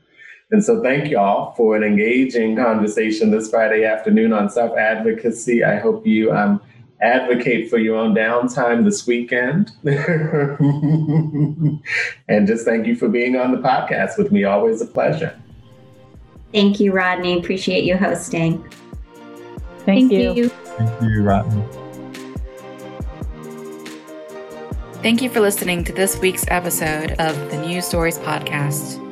And 0.51 0.64
so, 0.64 0.82
thank 0.82 1.11
y'all 1.11 1.53
for 1.57 1.76
an 1.76 1.82
engaging 1.82 2.57
conversation 2.57 3.30
this 3.30 3.51
Friday 3.51 3.84
afternoon 3.84 4.32
on 4.32 4.49
self 4.49 4.78
advocacy. 4.78 5.62
I 5.62 5.76
hope 5.78 6.07
you 6.07 6.32
um, 6.32 6.62
advocate 7.03 7.68
for 7.68 7.78
your 7.78 7.96
own 7.96 8.14
downtime 8.14 8.84
this 8.84 9.07
weekend. 9.07 9.72
and 12.28 12.46
just 12.46 12.64
thank 12.64 12.86
you 12.86 12.96
for 12.96 13.09
being 13.09 13.36
on 13.36 13.53
the 13.53 13.59
podcast 13.59 14.16
with 14.16 14.32
me. 14.32 14.44
Always 14.44 14.80
a 14.80 14.86
pleasure. 14.86 15.38
Thank 16.53 16.80
you, 16.80 16.92
Rodney. 16.92 17.38
Appreciate 17.38 17.84
you 17.84 17.99
hosting. 17.99 18.62
Thank, 19.84 20.11
thank 20.11 20.12
you. 20.12 20.32
you. 20.34 20.49
Thank 20.49 21.03
you, 21.03 21.22
Rodney. 21.22 21.88
Thank 25.03 25.22
you 25.22 25.30
for 25.30 25.38
listening 25.38 25.84
to 25.84 25.92
this 25.92 26.18
week's 26.18 26.44
episode 26.49 27.12
of 27.20 27.36
the 27.51 27.57
News 27.64 27.86
Stories 27.86 28.18
Podcast. 28.18 29.07